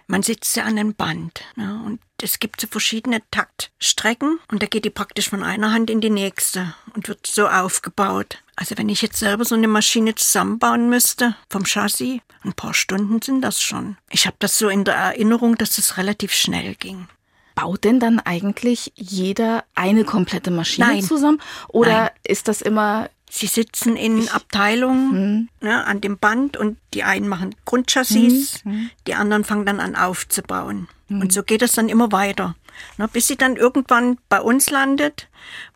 Man 0.08 0.24
sitzt 0.24 0.56
ja 0.56 0.64
an 0.64 0.76
einem 0.76 0.94
Band 0.94 1.40
ne, 1.54 1.80
und 1.86 2.00
es 2.20 2.40
gibt 2.40 2.60
so 2.60 2.66
verschiedene 2.66 3.22
Taktstrecken 3.30 4.40
und 4.50 4.60
da 4.60 4.66
geht 4.66 4.84
die 4.84 4.90
praktisch 4.90 5.28
von 5.28 5.44
einer 5.44 5.72
Hand 5.72 5.88
in 5.88 6.00
die 6.00 6.10
nächste 6.10 6.74
und 6.94 7.06
wird 7.06 7.28
so 7.28 7.46
aufgebaut. 7.48 8.42
Also 8.56 8.76
wenn 8.76 8.88
ich 8.88 9.02
jetzt 9.02 9.20
selber 9.20 9.44
so 9.44 9.54
eine 9.54 9.68
Maschine 9.68 10.16
zusammenbauen 10.16 10.88
müsste 10.88 11.36
vom 11.48 11.64
Chassis, 11.64 12.20
ein 12.42 12.54
paar 12.54 12.74
Stunden 12.74 13.22
sind 13.22 13.40
das 13.40 13.62
schon. 13.62 13.96
Ich 14.10 14.26
habe 14.26 14.36
das 14.40 14.58
so 14.58 14.68
in 14.68 14.84
der 14.84 14.96
Erinnerung, 14.96 15.56
dass 15.56 15.78
es 15.78 15.96
relativ 15.96 16.32
schnell 16.32 16.74
ging. 16.74 17.06
Baut 17.54 17.84
denn 17.84 18.00
dann 18.00 18.18
eigentlich 18.18 18.92
jeder 18.96 19.64
eine 19.76 20.04
komplette 20.04 20.50
Maschine 20.50 20.88
Nein. 20.88 21.02
zusammen? 21.04 21.40
Oder 21.68 22.04
Nein. 22.04 22.10
ist 22.24 22.48
das 22.48 22.62
immer 22.62 23.10
Sie 23.36 23.48
sitzen 23.48 23.96
in 23.96 24.28
Abteilungen 24.28 25.50
ne, 25.60 25.84
an 25.84 26.00
dem 26.00 26.18
Band 26.18 26.56
und 26.56 26.78
die 26.94 27.02
einen 27.02 27.26
machen 27.26 27.52
Grundchassis, 27.64 28.62
die 29.08 29.14
anderen 29.14 29.42
fangen 29.42 29.66
dann 29.66 29.80
an 29.80 29.96
aufzubauen. 29.96 30.86
Und 31.08 31.32
so 31.32 31.42
geht 31.42 31.60
es 31.60 31.72
dann 31.72 31.88
immer 31.88 32.12
weiter, 32.12 32.54
ne, 32.96 33.08
bis 33.08 33.26
sie 33.26 33.34
dann 33.36 33.56
irgendwann 33.56 34.18
bei 34.28 34.40
uns 34.40 34.70
landet, 34.70 35.28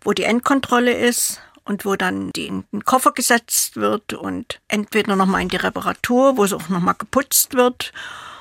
wo 0.03 0.13
die 0.13 0.23
Endkontrolle 0.23 0.93
ist 0.93 1.41
und 1.65 1.85
wo 1.85 1.97
dann 1.97 2.31
die 2.31 2.47
in 2.47 2.63
den 2.71 2.85
Koffer 2.85 3.11
gesetzt 3.11 3.75
wird 3.75 4.13
und 4.13 4.61
entweder 4.69 5.17
nochmal 5.17 5.43
in 5.43 5.49
die 5.49 5.57
Reparatur, 5.57 6.37
wo 6.37 6.47
sie 6.47 6.55
auch 6.55 6.69
nochmal 6.69 6.95
geputzt 6.97 7.55
wird 7.55 7.93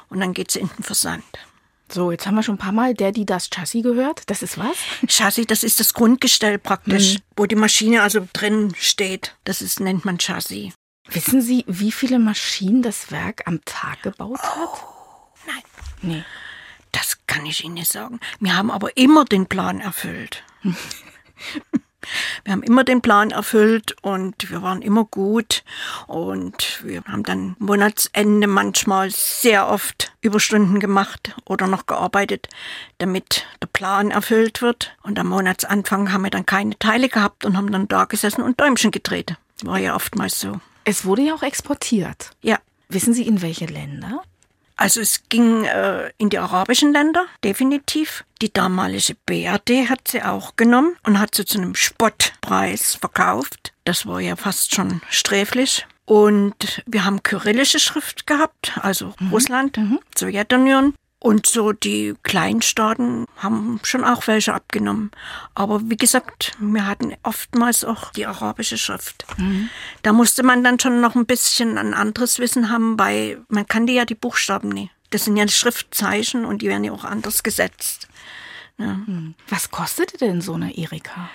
und 0.09 0.19
dann 0.19 0.35
geht 0.35 0.51
sie 0.51 0.59
in 0.59 0.69
den 0.77 0.83
Versand. 0.83 1.23
So? 1.91 2.11
Jetzt 2.11 2.27
haben 2.27 2.35
wir 2.35 2.43
schon 2.43 2.55
ein 2.55 2.59
paar 2.59 2.71
Mal 2.71 2.93
der, 2.93 3.11
die 3.11 3.25
das 3.25 3.49
Chassis 3.49 3.83
gehört. 3.83 4.23
Das 4.27 4.41
ist 4.41 4.57
was? 4.57 4.77
Chassis, 5.07 5.47
das 5.47 5.63
ist 5.63 5.79
das 5.79 5.93
Grundgestell 5.93 6.57
praktisch, 6.57 7.17
wo 7.35 7.45
die 7.45 7.55
Maschine 7.55 8.01
also 8.01 8.27
drin 8.33 8.73
steht. 8.77 9.35
Das 9.43 9.61
ist, 9.61 9.79
nennt 9.79 10.05
man 10.05 10.17
Chassis. 10.17 10.73
Wissen 11.09 11.41
Sie, 11.41 11.63
wie 11.67 11.91
viele 11.91 12.19
Maschinen 12.19 12.81
das 12.81 13.11
Werk 13.11 13.43
am 13.45 13.63
Tag 13.63 14.03
gebaut 14.03 14.39
hat? 14.39 14.69
Nein. 15.45 15.63
Nee. 16.01 16.23
Das 16.91 17.17
kann 17.27 17.45
ich 17.45 17.63
Ihnen 17.63 17.75
nicht 17.75 17.91
sagen. 17.91 18.19
Wir 18.39 18.55
haben 18.55 18.71
aber 18.71 18.97
immer 18.97 19.23
den 19.25 19.45
Plan 19.45 19.79
erfüllt. 19.79 20.43
Wir 22.43 22.53
haben 22.53 22.63
immer 22.63 22.83
den 22.83 23.01
Plan 23.01 23.31
erfüllt 23.31 23.95
und 24.01 24.49
wir 24.49 24.61
waren 24.61 24.81
immer 24.81 25.03
gut 25.05 25.63
und 26.05 26.81
wir 26.83 27.03
haben 27.03 27.23
dann 27.23 27.55
Monatsende 27.59 28.47
manchmal 28.47 29.09
sehr 29.11 29.67
oft 29.67 30.13
Überstunden 30.27 30.79
gemacht 30.79 31.35
oder 31.45 31.67
noch 31.67 31.85
gearbeitet, 31.85 32.47
damit 32.99 33.45
der 33.61 33.67
Plan 33.67 34.11
erfüllt 34.11 34.61
wird. 34.61 34.95
Und 35.03 35.19
am 35.19 35.27
Monatsanfang 35.27 36.11
haben 36.11 36.23
wir 36.23 36.29
dann 36.29 36.45
keine 36.45 36.77
Teile 36.77 37.09
gehabt 37.09 37.45
und 37.45 37.57
haben 37.57 37.71
dann 37.71 37.87
da 37.87 38.05
gesessen 38.05 38.41
und 38.41 38.59
Däumchen 38.59 38.91
gedreht. 38.91 39.35
War 39.63 39.79
ja 39.79 39.95
oftmals 39.95 40.39
so. 40.39 40.59
Es 40.83 41.03
wurde 41.03 41.23
ja 41.23 41.33
auch 41.33 41.43
exportiert. 41.43 42.31
Ja, 42.41 42.59
Wissen 42.89 43.13
Sie, 43.13 43.27
in 43.27 43.41
welche 43.41 43.65
Länder? 43.65 44.23
Also 44.77 45.01
es 45.01 45.23
ging 45.29 45.65
äh, 45.65 46.11
in 46.17 46.29
die 46.29 46.37
arabischen 46.37 46.93
Länder, 46.93 47.25
definitiv. 47.43 48.23
Die 48.41 48.53
damalige 48.53 49.15
BRD 49.25 49.89
hat 49.89 50.07
sie 50.07 50.21
auch 50.21 50.55
genommen 50.55 50.95
und 51.03 51.19
hat 51.19 51.33
sie 51.33 51.45
zu 51.45 51.57
einem 51.57 51.73
Spottpreis 51.73 52.95
verkauft. 52.95 53.73
Das 53.85 54.05
war 54.05 54.19
ja 54.21 54.35
fast 54.35 54.75
schon 54.75 55.01
sträflich. 55.09 55.87
Und 56.07 56.81
wir 56.85 57.03
haben 57.03 57.21
kyrillische 57.21 57.79
Schrift 57.79 58.25
gehabt, 58.27 58.79
also 58.81 59.13
Russland, 59.29 59.77
Sowjetunion. 60.17 60.93
Und 61.19 61.47
so 61.47 61.73
die 61.73 62.13
Kleinstaaten 62.23 63.25
haben 63.37 63.79
schon 63.83 64.05
auch 64.05 64.27
welche 64.27 64.53
abgenommen. 64.53 65.11
Aber 65.55 65.81
wie 65.89 65.97
gesagt, 65.97 66.53
wir 66.59 66.85
hatten 66.85 67.13
oftmals 67.23 67.83
auch 67.83 68.11
die 68.11 68.25
arabische 68.25 68.77
Schrift. 68.77 69.25
Da 70.03 70.13
musste 70.13 70.43
man 70.43 70.63
dann 70.63 70.79
schon 70.79 71.01
noch 71.01 71.15
ein 71.15 71.25
bisschen 71.25 71.77
ein 71.77 71.93
anderes 71.93 72.39
Wissen 72.39 72.69
haben, 72.69 72.97
weil 72.97 73.43
man 73.49 73.67
kannte 73.67 73.91
ja 73.91 74.05
die 74.05 74.15
Buchstaben 74.15 74.69
nicht. 74.69 74.91
Das 75.09 75.25
sind 75.25 75.35
ja 75.35 75.47
Schriftzeichen 75.47 76.45
und 76.45 76.61
die 76.61 76.67
werden 76.67 76.83
ja 76.85 76.93
auch 76.93 77.03
anders 77.03 77.43
gesetzt. 77.43 78.07
Was 79.49 79.71
kostete 79.71 80.17
denn 80.17 80.39
so 80.39 80.53
eine 80.53 80.77
Erika? 80.77 81.29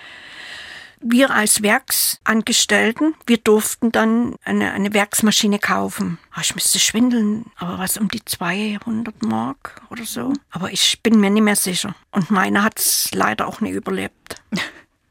Wir 1.05 1.31
als 1.31 1.61
Werksangestellten, 1.61 3.13
wir 3.27 3.37
durften 3.37 3.91
dann 3.91 4.35
eine, 4.45 4.71
eine 4.71 4.93
Werksmaschine 4.93 5.59
kaufen. 5.59 6.17
Ah, 6.31 6.39
Ich 6.41 6.55
müsste 6.55 6.79
schwindeln, 6.79 7.45
aber 7.57 7.77
was 7.77 7.97
um 7.97 8.07
die 8.07 8.23
200 8.23 9.21
Mark 9.21 9.81
oder 9.89 10.05
so. 10.05 10.31
Aber 10.49 10.71
ich 10.71 11.01
bin 11.03 11.19
mir 11.19 11.29
nicht 11.29 11.43
mehr 11.43 11.57
sicher. 11.57 11.93
Und 12.11 12.31
meine 12.31 12.63
hat's 12.63 13.09
leider 13.13 13.47
auch 13.47 13.59
nicht 13.59 13.73
überlebt. 13.73 14.41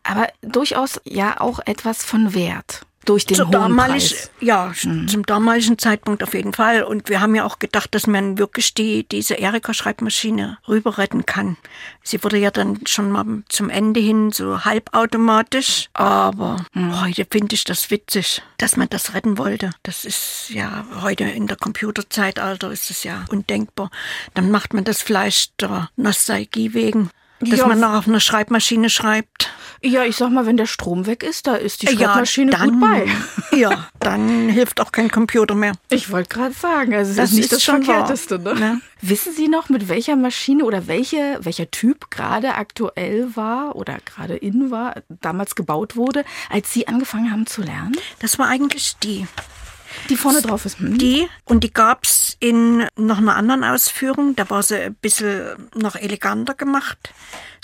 Aber 0.04 0.26
durchaus 0.40 1.00
ja 1.04 1.40
auch 1.40 1.60
etwas 1.64 2.04
von 2.04 2.34
Wert. 2.34 2.84
Durch 3.04 3.26
den 3.26 3.36
Zur 3.36 3.48
hohen 3.48 3.76
Preis. 3.76 4.30
ja, 4.40 4.72
zum 4.74 5.26
damaligen 5.26 5.76
Zeitpunkt 5.76 6.22
auf 6.22 6.34
jeden 6.34 6.52
Fall. 6.52 6.84
Und 6.84 7.08
wir 7.08 7.20
haben 7.20 7.34
ja 7.34 7.44
auch 7.44 7.58
gedacht, 7.58 7.94
dass 7.94 8.06
man 8.06 8.38
wirklich 8.38 8.74
die, 8.74 9.02
diese 9.08 9.34
Erika-Schreibmaschine 9.34 10.58
rüber 10.68 10.98
retten 10.98 11.26
kann. 11.26 11.56
Sie 12.04 12.22
wurde 12.22 12.38
ja 12.38 12.50
dann 12.52 12.80
schon 12.86 13.10
mal 13.10 13.24
zum 13.48 13.70
Ende 13.70 13.98
hin 14.00 14.30
so 14.30 14.64
halbautomatisch. 14.64 15.88
Aber 15.94 16.64
heute 16.76 17.26
finde 17.30 17.54
ich 17.54 17.64
das 17.64 17.90
witzig, 17.90 18.42
dass 18.58 18.76
man 18.76 18.88
das 18.88 19.14
retten 19.14 19.36
wollte. 19.38 19.70
Das 19.82 20.04
ist 20.04 20.50
ja 20.50 20.84
heute 21.00 21.24
in 21.24 21.46
der 21.48 21.56
Computerzeitalter 21.56 22.70
ist 22.70 22.90
es 22.90 23.02
ja 23.04 23.24
undenkbar. 23.30 23.90
Dann 24.34 24.50
macht 24.50 24.74
man 24.74 24.84
das 24.84 25.02
vielleicht 25.02 25.60
der 25.60 25.90
Nostalgie 25.96 26.72
wegen. 26.74 27.10
Dass 27.40 27.58
Ja. 27.58 27.66
man 27.66 27.80
noch 27.80 27.94
auf 27.94 28.06
einer 28.06 28.20
Schreibmaschine 28.20 28.88
schreibt. 28.88 29.50
Ja, 29.84 30.04
ich 30.04 30.16
sag 30.16 30.30
mal, 30.30 30.46
wenn 30.46 30.56
der 30.56 30.66
Strom 30.66 31.06
weg 31.06 31.24
ist, 31.24 31.48
da 31.48 31.56
ist 31.56 31.82
die 31.82 31.88
Schreibmaschine 31.88 32.52
dann, 32.52 32.70
gut 32.70 32.80
bei. 32.80 33.06
Ja, 33.56 33.88
dann 33.98 34.48
hilft 34.48 34.80
auch 34.80 34.92
kein 34.92 35.10
Computer 35.10 35.54
mehr. 35.54 35.72
Ich 35.90 36.10
wollte 36.10 36.28
gerade 36.28 36.54
sagen, 36.54 36.94
also 36.94 37.14
Das 37.14 37.32
ist 37.32 37.36
nicht 37.36 37.52
das. 37.52 37.64
Verkehrteste. 37.64 38.38
Ne? 38.38 38.54
Ja. 38.58 38.76
Wissen 39.00 39.32
Sie 39.32 39.48
noch, 39.48 39.68
mit 39.68 39.88
welcher 39.88 40.14
Maschine 40.14 40.64
oder 40.64 40.86
welche, 40.86 41.38
welcher 41.42 41.70
Typ 41.70 42.10
gerade 42.10 42.54
aktuell 42.54 43.34
war 43.34 43.74
oder 43.74 43.98
gerade 44.04 44.36
in 44.36 44.70
war, 44.70 44.94
damals 45.08 45.56
gebaut 45.56 45.96
wurde, 45.96 46.24
als 46.48 46.72
Sie 46.72 46.86
angefangen 46.86 47.32
haben 47.32 47.46
zu 47.46 47.62
lernen? 47.62 47.96
Das 48.20 48.38
war 48.38 48.48
eigentlich 48.48 48.96
die. 49.02 49.26
Die 50.08 50.16
vorne 50.16 50.42
drauf 50.42 50.64
ist. 50.64 50.78
Hm? 50.78 50.98
Die 50.98 51.28
und 51.44 51.64
die 51.64 51.72
gab's 51.72 52.36
in 52.40 52.86
noch 52.96 53.18
einer 53.18 53.36
anderen 53.36 53.64
Ausführung. 53.64 54.36
Da 54.36 54.48
war 54.50 54.62
sie 54.62 54.76
ein 54.78 54.94
bisschen 54.94 55.68
noch 55.74 55.96
eleganter 55.96 56.54
gemacht, 56.54 57.12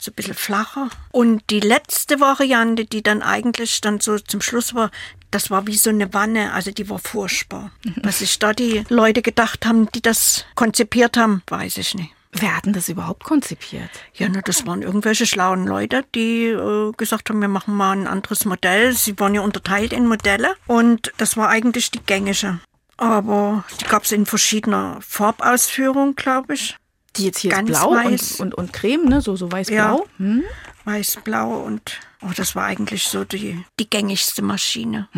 so 0.01 0.11
ein 0.11 0.15
bisschen 0.15 0.35
flacher. 0.35 0.89
Und 1.11 1.43
die 1.51 1.61
letzte 1.61 2.21
Variante, 2.21 2.85
die 2.85 3.03
dann 3.03 3.23
eigentlich 3.23 3.81
dann 3.81 4.01
so 4.01 4.19
zum 4.19 4.41
Schluss 4.41 4.75
war, 4.75 4.91
das 5.31 5.51
war 5.51 5.67
wie 5.67 5.77
so 5.77 5.91
eine 5.91 6.15
Wanne, 6.15 6.53
also 6.53 6.71
die 6.71 6.89
war 6.89 6.99
furchtbar. 6.99 7.71
Was 8.03 8.21
sich 8.21 8.39
da 8.39 8.53
die 8.53 8.85
Leute 8.89 9.21
gedacht 9.23 9.67
haben, 9.67 9.91
die 9.93 10.01
das 10.01 10.47
konzipiert 10.55 11.17
haben, 11.17 11.43
weiß 11.49 11.77
ich 11.79 11.95
nicht. 11.95 12.13
Wer 12.33 12.57
hat 12.57 12.67
denn 12.67 12.73
das 12.75 12.89
überhaupt 12.89 13.25
konzipiert? 13.25 13.91
Ja, 14.15 14.29
ne, 14.29 14.43
das 14.45 14.67
waren 14.67 14.83
irgendwelche 14.83 15.27
schlauen 15.27 15.67
Leute, 15.67 16.05
die 16.15 16.45
äh, 16.47 16.93
gesagt 16.97 17.31
haben, 17.31 17.41
wir 17.41 17.49
machen 17.49 17.75
mal 17.75 17.93
ein 17.93 18.07
anderes 18.07 18.45
Modell. 18.45 18.93
Sie 18.93 19.19
waren 19.19 19.35
ja 19.35 19.41
unterteilt 19.41 19.93
in 19.93 20.07
Modelle 20.07 20.55
und 20.67 21.13
das 21.17 21.37
war 21.37 21.49
eigentlich 21.49 21.91
die 21.91 22.01
gängige. 22.01 22.61
Aber 22.99 23.65
die 23.81 23.85
gab 23.85 24.05
es 24.05 24.13
in 24.13 24.27
verschiedener 24.27 24.99
Farbausführung, 25.01 26.17
glaube 26.17 26.55
ich. 26.55 26.77
Die 27.17 27.25
jetzt 27.25 27.39
hier 27.39 27.53
Ganz 27.53 27.71
ist 27.71 27.81
blau 27.81 27.91
und, 27.91 28.41
und, 28.41 28.55
und 28.55 28.73
Creme, 28.73 29.09
ne? 29.09 29.21
so, 29.21 29.35
so 29.35 29.51
weiß-blau. 29.51 30.07
Hm? 30.19 30.45
Weiß-blau 30.85 31.63
und 31.63 32.01
oh, 32.23 32.31
das 32.37 32.55
war 32.57 32.65
eigentlich 32.65 33.05
so 33.05 33.25
die, 33.25 33.65
die 33.79 33.89
gängigste 33.89 34.43
Maschine. 34.43 35.09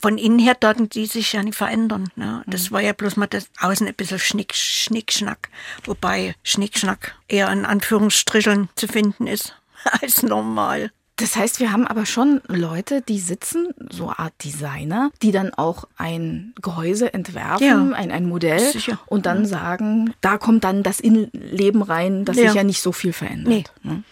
Von 0.00 0.18
innen 0.18 0.38
her 0.38 0.58
taten 0.58 0.88
die 0.88 1.06
sich 1.06 1.32
ja 1.32 1.42
nicht 1.42 1.56
verändern. 1.56 2.08
Ne? 2.16 2.42
Das 2.46 2.70
war 2.72 2.80
ja 2.80 2.92
bloß 2.92 3.16
mal 3.16 3.26
das 3.26 3.48
Außen 3.60 3.86
ein 3.86 3.94
bisschen 3.94 4.18
Schnick, 4.18 4.54
Schnickschnack. 4.54 5.48
Wobei 5.84 6.34
Schnickschnack 6.42 7.14
eher 7.28 7.50
in 7.52 7.64
Anführungsstricheln 7.64 8.68
zu 8.76 8.88
finden 8.88 9.26
ist 9.26 9.54
als 10.02 10.22
normal. 10.22 10.90
Das 11.16 11.36
heißt, 11.36 11.60
wir 11.60 11.70
haben 11.70 11.86
aber 11.86 12.06
schon 12.06 12.40
Leute, 12.48 13.00
die 13.00 13.20
sitzen, 13.20 13.68
so 13.88 14.10
Art 14.10 14.32
Designer, 14.42 15.12
die 15.22 15.30
dann 15.30 15.54
auch 15.54 15.84
ein 15.96 16.54
Gehäuse 16.60 17.14
entwerfen, 17.14 17.64
Ja. 17.64 17.96
ein, 17.96 18.10
ein 18.10 18.26
Modell 18.28 18.58
Sicher. 18.58 18.98
und 19.06 19.24
dann 19.24 19.46
sagen, 19.46 20.12
da 20.22 20.38
kommt 20.38 20.64
dann 20.64 20.82
das 20.82 20.98
Innenleben 20.98 21.82
rein, 21.82 22.24
das 22.24 22.36
Ja. 22.36 22.46
sich 22.46 22.54
ja 22.54 22.64
nicht 22.64 22.82
so 22.82 22.90
viel 22.90 23.12
verändert. 23.12 23.46
Nee. 23.46 23.64
ne? 23.88 24.02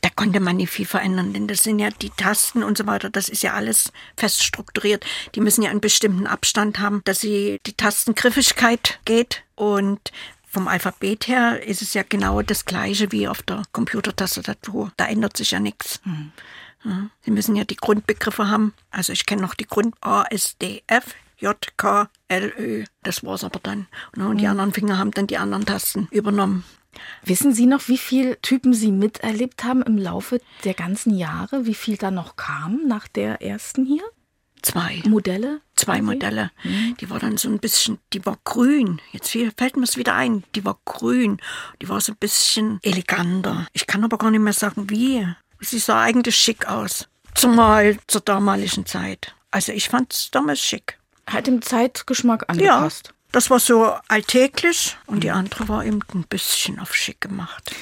Da 0.00 0.08
konnte 0.10 0.40
man 0.40 0.56
nicht 0.56 0.70
viel 0.70 0.86
verändern, 0.86 1.32
denn 1.32 1.48
das 1.48 1.62
sind 1.62 1.78
ja 1.78 1.90
die 1.90 2.10
Tasten 2.10 2.62
und 2.62 2.78
so 2.78 2.86
weiter, 2.86 3.10
das 3.10 3.28
ist 3.28 3.42
ja 3.42 3.54
alles 3.54 3.92
fest 4.16 4.42
strukturiert. 4.42 5.04
Die 5.34 5.40
müssen 5.40 5.62
ja 5.62 5.70
einen 5.70 5.80
bestimmten 5.80 6.26
Abstand 6.26 6.78
haben, 6.78 7.02
dass 7.04 7.20
sie 7.20 7.60
die 7.66 7.74
Tastengriffigkeit 7.74 9.00
geht 9.04 9.42
und 9.54 10.12
vom 10.52 10.68
Alphabet 10.68 11.28
her 11.28 11.62
ist 11.66 11.80
es 11.80 11.94
ja 11.94 12.02
genau 12.06 12.42
das 12.42 12.66
gleiche 12.66 13.10
wie 13.10 13.26
auf 13.26 13.42
der 13.42 13.62
Computertastatur. 13.72 14.92
Da 14.98 15.06
ändert 15.06 15.36
sich 15.36 15.52
ja 15.52 15.60
nichts. 15.60 16.00
Ja, 16.84 17.08
Sie 17.24 17.30
müssen 17.30 17.56
ja 17.56 17.64
die 17.64 17.76
Grundbegriffe 17.76 18.48
haben. 18.48 18.74
Also 18.90 19.14
ich 19.14 19.24
kenne 19.24 19.40
noch 19.40 19.54
die 19.54 19.66
Grund 19.66 19.94
A, 20.02 20.24
S, 20.24 20.58
D, 20.58 20.82
F, 20.88 21.14
J, 21.38 21.56
K, 21.78 22.08
L, 22.28 22.52
Ö. 22.58 22.84
Das 23.02 23.24
war's 23.24 23.44
aber 23.44 23.60
dann. 23.62 23.86
Und 24.14 24.38
die 24.38 24.46
anderen 24.46 24.74
Finger 24.74 24.98
haben 24.98 25.12
dann 25.12 25.26
die 25.26 25.38
anderen 25.38 25.64
Tasten 25.64 26.06
übernommen. 26.10 26.64
Wissen 27.24 27.52
Sie 27.54 27.66
noch, 27.66 27.88
wie 27.88 27.98
viele 27.98 28.40
Typen 28.42 28.74
Sie 28.74 28.92
miterlebt 28.92 29.64
haben 29.64 29.82
im 29.82 29.98
Laufe 29.98 30.40
der 30.64 30.74
ganzen 30.74 31.16
Jahre? 31.16 31.66
Wie 31.66 31.74
viel 31.74 31.96
da 31.96 32.10
noch 32.10 32.36
kam 32.36 32.86
nach 32.86 33.08
der 33.08 33.42
ersten 33.42 33.84
hier? 33.84 34.02
Zwei. 34.62 35.02
Modelle? 35.06 35.60
zwei 35.74 35.94
Okay. 35.94 36.02
Modelle. 36.02 36.50
Die 37.00 37.10
war 37.10 37.18
dann 37.18 37.36
so 37.36 37.48
ein 37.48 37.58
bisschen, 37.58 37.98
die 38.12 38.24
war 38.24 38.38
grün. 38.44 39.00
Jetzt 39.10 39.30
fällt 39.30 39.76
mir 39.76 39.82
es 39.84 39.96
wieder 39.96 40.14
ein. 40.14 40.44
Die 40.54 40.64
war 40.64 40.78
grün. 40.84 41.38
Die 41.80 41.88
war 41.88 42.00
so 42.00 42.12
ein 42.12 42.18
bisschen 42.18 42.78
eleganter. 42.82 43.66
Ich 43.72 43.86
kann 43.88 44.04
aber 44.04 44.18
gar 44.18 44.30
nicht 44.30 44.40
mehr 44.40 44.52
sagen, 44.52 44.88
wie. 44.88 45.26
Sie 45.60 45.78
sah 45.78 46.02
eigentlich 46.02 46.36
schick 46.36 46.68
aus. 46.68 47.08
Zumal 47.34 47.98
zur 48.06 48.20
damaligen 48.20 48.86
Zeit. 48.86 49.34
Also 49.50 49.72
ich 49.72 49.88
fand 49.88 50.12
es 50.12 50.30
damals 50.30 50.60
schick. 50.60 50.98
Hat 51.26 51.46
dem 51.46 51.62
Zeitgeschmack 51.62 52.42
Ja, 52.42 52.48
angepasst. 52.48 53.14
Das 53.32 53.50
war 53.50 53.58
so 53.58 53.92
alltäglich 54.08 54.96
und 55.06 55.24
die 55.24 55.30
andere 55.30 55.68
war 55.68 55.84
eben 55.84 56.00
ein 56.14 56.24
bisschen 56.24 56.78
auf 56.78 56.94
schick 56.94 57.20
gemacht. 57.20 57.74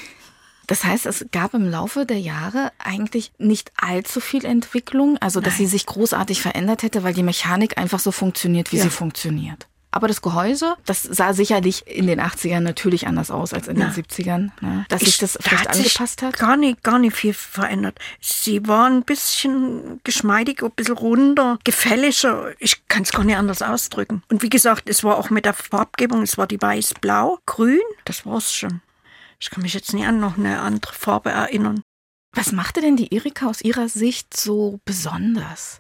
Das 0.67 0.85
heißt, 0.85 1.07
es 1.07 1.27
gab 1.33 1.53
im 1.55 1.69
Laufe 1.69 2.07
der 2.07 2.21
Jahre 2.21 2.71
eigentlich 2.79 3.33
nicht 3.39 3.73
allzu 3.77 4.21
viel 4.21 4.45
Entwicklung, 4.45 5.19
also 5.19 5.41
dass 5.41 5.55
Nein. 5.55 5.59
sie 5.59 5.67
sich 5.67 5.87
großartig 5.87 6.41
verändert 6.41 6.85
hätte, 6.85 7.03
weil 7.03 7.13
die 7.13 7.25
Mechanik 7.25 7.77
einfach 7.77 7.99
so 7.99 8.13
funktioniert, 8.13 8.71
wie 8.71 8.77
Ja. 8.77 8.85
sie 8.85 8.91
funktioniert. 8.91 9.67
Aber 9.93 10.07
das 10.07 10.23
Gehäuse, 10.23 10.77
das 10.87 11.03
sah 11.03 11.33
sicherlich 11.33 11.85
in 11.87 12.07
den 12.07 12.21
80ern 12.21 12.61
natürlich 12.61 13.07
anders 13.09 13.31
aus 13.33 13.53
als 13.53 13.67
in 13.67 13.75
den 13.77 13.89
Ja. 13.89 13.93
70ern. 13.93 14.53
Ne? 14.61 14.85
Dass 14.89 15.01
sich 15.01 15.09
Ich- 15.11 15.19
das 15.19 15.33
da 15.33 15.41
vielleicht 15.43 15.69
hat 15.69 15.75
sich 15.75 15.87
angepasst 15.87 16.23
hat. 16.23 16.39
Gar 16.39 16.57
nicht, 16.57 16.83
gar 16.85 16.99
nicht 17.01 17.17
viel 17.17 17.35
verändert. 17.35 17.99
Sie 18.21 18.67
war 18.69 18.87
ein 18.89 19.03
bisschen 19.03 20.01
geschmeidiger, 20.05 20.67
ein 20.67 20.73
bisschen 20.77 20.97
runder, 20.97 21.59
gefälliger. 21.65 22.53
Ich 22.61 22.87
kann 22.89 23.03
es 23.03 23.11
gar 23.13 23.25
nicht 23.25 23.37
anders 23.37 23.63
ausdrücken. 23.63 24.23
Und 24.31 24.43
wie 24.43 24.49
gesagt, 24.49 24.89
es 24.89 25.03
war 25.03 25.19
auch 25.19 25.31
mit 25.31 25.45
der 25.45 25.55
Farbgebung, 25.55 26.23
es 26.23 26.39
war 26.39 26.47
die 26.47 26.61
weiß-blau, 26.63 27.39
grün, 27.47 27.81
das 28.05 28.25
war's 28.25 28.53
schon. 28.55 28.83
Ich 29.41 29.51
kann 29.51 29.63
mich 29.63 29.75
jetzt 29.75 29.93
nicht 29.93 30.07
an 30.07 30.21
noch 30.21 30.39
eine 30.39 30.61
andere 30.61 30.93
Farbe 30.95 31.31
erinnern. 31.31 31.83
Was 32.33 32.53
machte 32.53 32.81
denn 32.81 32.97
die 32.97 33.13
Erika 33.13 33.47
aus 33.49 33.61
ihrer 33.61 33.89
Sicht 33.89 34.37
so 34.37 34.79
besonders? 34.85 35.80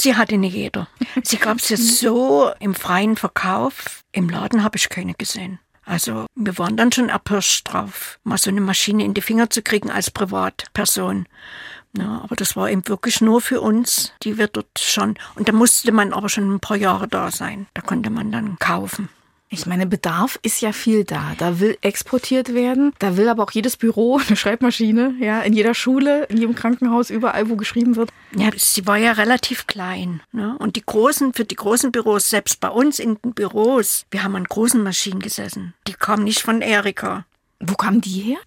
Sie 0.00 0.16
hatte 0.16 0.38
nicht 0.38 0.54
jeder. 0.54 0.88
Sie 1.22 1.36
gab 1.36 1.58
es 1.58 1.68
jetzt 1.68 1.98
so 1.98 2.50
im 2.58 2.74
freien 2.74 3.16
Verkauf. 3.16 4.02
Im 4.12 4.28
Laden 4.28 4.64
habe 4.64 4.76
ich 4.76 4.88
keine 4.88 5.14
gesehen. 5.14 5.58
Also 5.84 6.26
wir 6.34 6.56
waren 6.58 6.76
dann 6.76 6.92
schon 6.92 7.08
erpirscht 7.08 7.72
drauf, 7.72 8.18
mal 8.22 8.38
so 8.38 8.50
eine 8.50 8.60
Maschine 8.60 9.04
in 9.04 9.14
die 9.14 9.20
Finger 9.20 9.50
zu 9.50 9.60
kriegen 9.60 9.90
als 9.90 10.10
Privatperson. 10.10 11.26
Ja, 11.98 12.20
aber 12.22 12.36
das 12.36 12.54
war 12.54 12.70
eben 12.70 12.86
wirklich 12.86 13.20
nur 13.20 13.40
für 13.40 13.60
uns, 13.60 14.12
die 14.22 14.38
wir 14.38 14.46
dort 14.46 14.78
schon. 14.78 15.18
Und 15.34 15.48
da 15.48 15.52
musste 15.52 15.90
man 15.90 16.12
aber 16.12 16.28
schon 16.28 16.54
ein 16.54 16.60
paar 16.60 16.76
Jahre 16.76 17.08
da 17.08 17.30
sein. 17.30 17.66
Da 17.74 17.82
konnte 17.82 18.10
man 18.10 18.30
dann 18.30 18.58
kaufen. 18.60 19.08
Ich 19.52 19.66
meine, 19.66 19.84
Bedarf 19.84 20.38
ist 20.42 20.60
ja 20.60 20.72
viel 20.72 21.02
da. 21.02 21.34
Da 21.38 21.58
will 21.58 21.76
exportiert 21.80 22.54
werden. 22.54 22.92
Da 23.00 23.16
will 23.16 23.28
aber 23.28 23.42
auch 23.42 23.50
jedes 23.50 23.76
Büro 23.76 24.18
eine 24.26 24.36
Schreibmaschine. 24.36 25.16
Ja, 25.18 25.40
in 25.40 25.52
jeder 25.52 25.74
Schule, 25.74 26.24
in 26.26 26.36
jedem 26.36 26.54
Krankenhaus, 26.54 27.10
überall, 27.10 27.50
wo 27.50 27.56
geschrieben 27.56 27.96
wird. 27.96 28.10
Ja, 28.36 28.50
sie 28.56 28.86
war 28.86 28.96
ja 28.96 29.10
relativ 29.12 29.66
klein. 29.66 30.22
Ne? 30.30 30.56
Und 30.58 30.76
die 30.76 30.84
großen, 30.86 31.34
für 31.34 31.44
die 31.44 31.56
großen 31.56 31.90
Büros, 31.90 32.30
selbst 32.30 32.60
bei 32.60 32.68
uns 32.68 33.00
in 33.00 33.18
den 33.22 33.34
Büros, 33.34 34.06
wir 34.12 34.22
haben 34.22 34.36
an 34.36 34.44
großen 34.44 34.80
Maschinen 34.82 35.18
gesessen. 35.18 35.74
Die 35.88 35.94
kamen 35.94 36.22
nicht 36.22 36.40
von 36.40 36.62
Erika. 36.62 37.24
Wo 37.58 37.74
kamen 37.74 38.00
die 38.00 38.20
her? 38.20 38.38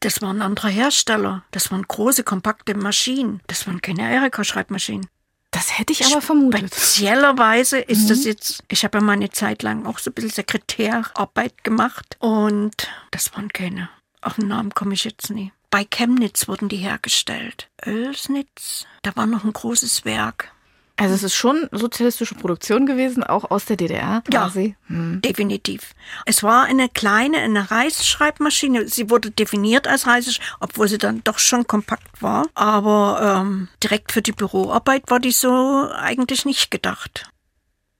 Das 0.00 0.22
waren 0.22 0.40
andere 0.40 0.68
Hersteller. 0.68 1.42
Das 1.50 1.70
waren 1.70 1.82
große, 1.86 2.24
kompakte 2.24 2.74
Maschinen. 2.74 3.40
Das 3.46 3.66
waren 3.66 3.82
keine 3.82 4.10
Erika-Schreibmaschinen. 4.10 5.06
Das 5.50 5.78
hätte 5.78 5.92
ich 5.92 6.04
aber 6.04 6.20
vermutet. 6.20 6.74
Speziellerweise 6.74 7.78
ist 7.78 8.10
das 8.10 8.24
jetzt, 8.24 8.62
ich 8.68 8.84
habe 8.84 8.98
ja 8.98 9.04
mal 9.04 9.12
eine 9.12 9.30
Zeit 9.30 9.62
lang 9.62 9.86
auch 9.86 9.98
so 9.98 10.10
ein 10.10 10.14
bisschen 10.14 10.30
Sekretärarbeit 10.30 11.64
gemacht 11.64 12.16
und 12.18 12.88
das 13.10 13.34
waren 13.34 13.48
keine. 13.48 13.88
Auf 14.20 14.34
den 14.34 14.48
Namen 14.48 14.74
komme 14.74 14.94
ich 14.94 15.04
jetzt 15.04 15.30
nie. 15.30 15.52
Bei 15.70 15.84
Chemnitz 15.84 16.48
wurden 16.48 16.68
die 16.68 16.76
hergestellt. 16.76 17.68
Oelsnitz, 17.84 18.86
da 19.02 19.14
war 19.16 19.26
noch 19.26 19.44
ein 19.44 19.52
großes 19.52 20.04
Werk. 20.04 20.52
Also 21.00 21.14
es 21.14 21.22
ist 21.22 21.34
schon 21.36 21.68
sozialistische 21.70 22.34
Produktion 22.34 22.84
gewesen, 22.84 23.22
auch 23.22 23.50
aus 23.52 23.64
der 23.66 23.76
DDR 23.76 24.22
Ja. 24.32 24.42
quasi. 24.42 24.76
Hm. 24.88 25.22
Definitiv. 25.22 25.94
Es 26.26 26.42
war 26.42 26.64
eine 26.64 26.88
kleine, 26.88 27.38
eine 27.38 27.70
Reisschreibmaschine. 27.70 28.88
Sie 28.88 29.08
wurde 29.08 29.30
definiert 29.30 29.86
als 29.86 30.06
Reis, 30.08 30.38
obwohl 30.58 30.88
sie 30.88 30.98
dann 30.98 31.22
doch 31.22 31.38
schon 31.38 31.66
kompakt 31.68 32.20
war. 32.20 32.46
Aber 32.54 33.40
ähm, 33.40 33.68
direkt 33.82 34.10
für 34.10 34.22
die 34.22 34.32
Büroarbeit 34.32 35.04
war 35.08 35.20
die 35.20 35.30
so 35.30 35.88
eigentlich 35.94 36.44
nicht 36.44 36.70
gedacht. 36.72 37.30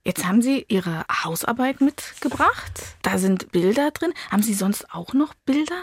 Jetzt 0.05 0.25
haben 0.25 0.41
Sie 0.41 0.65
Ihre 0.69 1.05
Hausarbeit 1.23 1.81
mitgebracht. 1.83 2.73
Da 3.03 3.19
sind 3.19 3.53
Bilder 3.53 3.91
drin. 3.91 4.15
Haben 4.31 4.43
Sie 4.43 4.55
sonst 4.55 4.91
auch 4.93 5.13
noch 5.13 5.35
Bilder? 5.45 5.83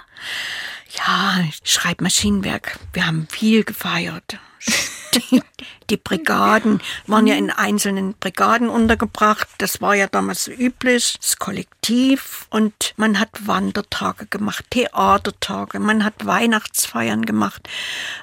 Ja, 0.98 1.44
Schreibmaschinenwerk. 1.64 2.80
Wir 2.94 3.06
haben 3.06 3.28
viel 3.30 3.64
gefeiert. 3.64 4.40
Die, 5.90 5.98
Brigaden 5.98 6.82
waren 7.08 7.28
ja 7.28 7.36
in 7.36 7.52
einzelnen 7.52 8.14
Brigaden 8.14 8.70
untergebracht. 8.70 9.48
Das 9.58 9.82
war 9.82 9.96
ja 9.96 10.08
damals 10.08 10.48
üblich. 10.48 11.18
Das 11.20 11.38
Kollektiv. 11.38 12.48
Und 12.50 12.94
man 12.98 13.20
hat 13.20 13.30
Wandertage 13.48 14.26
gemacht, 14.26 14.66
Theatertage, 14.72 15.80
man 15.80 16.04
hat 16.04 16.26
Weihnachtsfeiern 16.26 17.26
gemacht, 17.26 17.70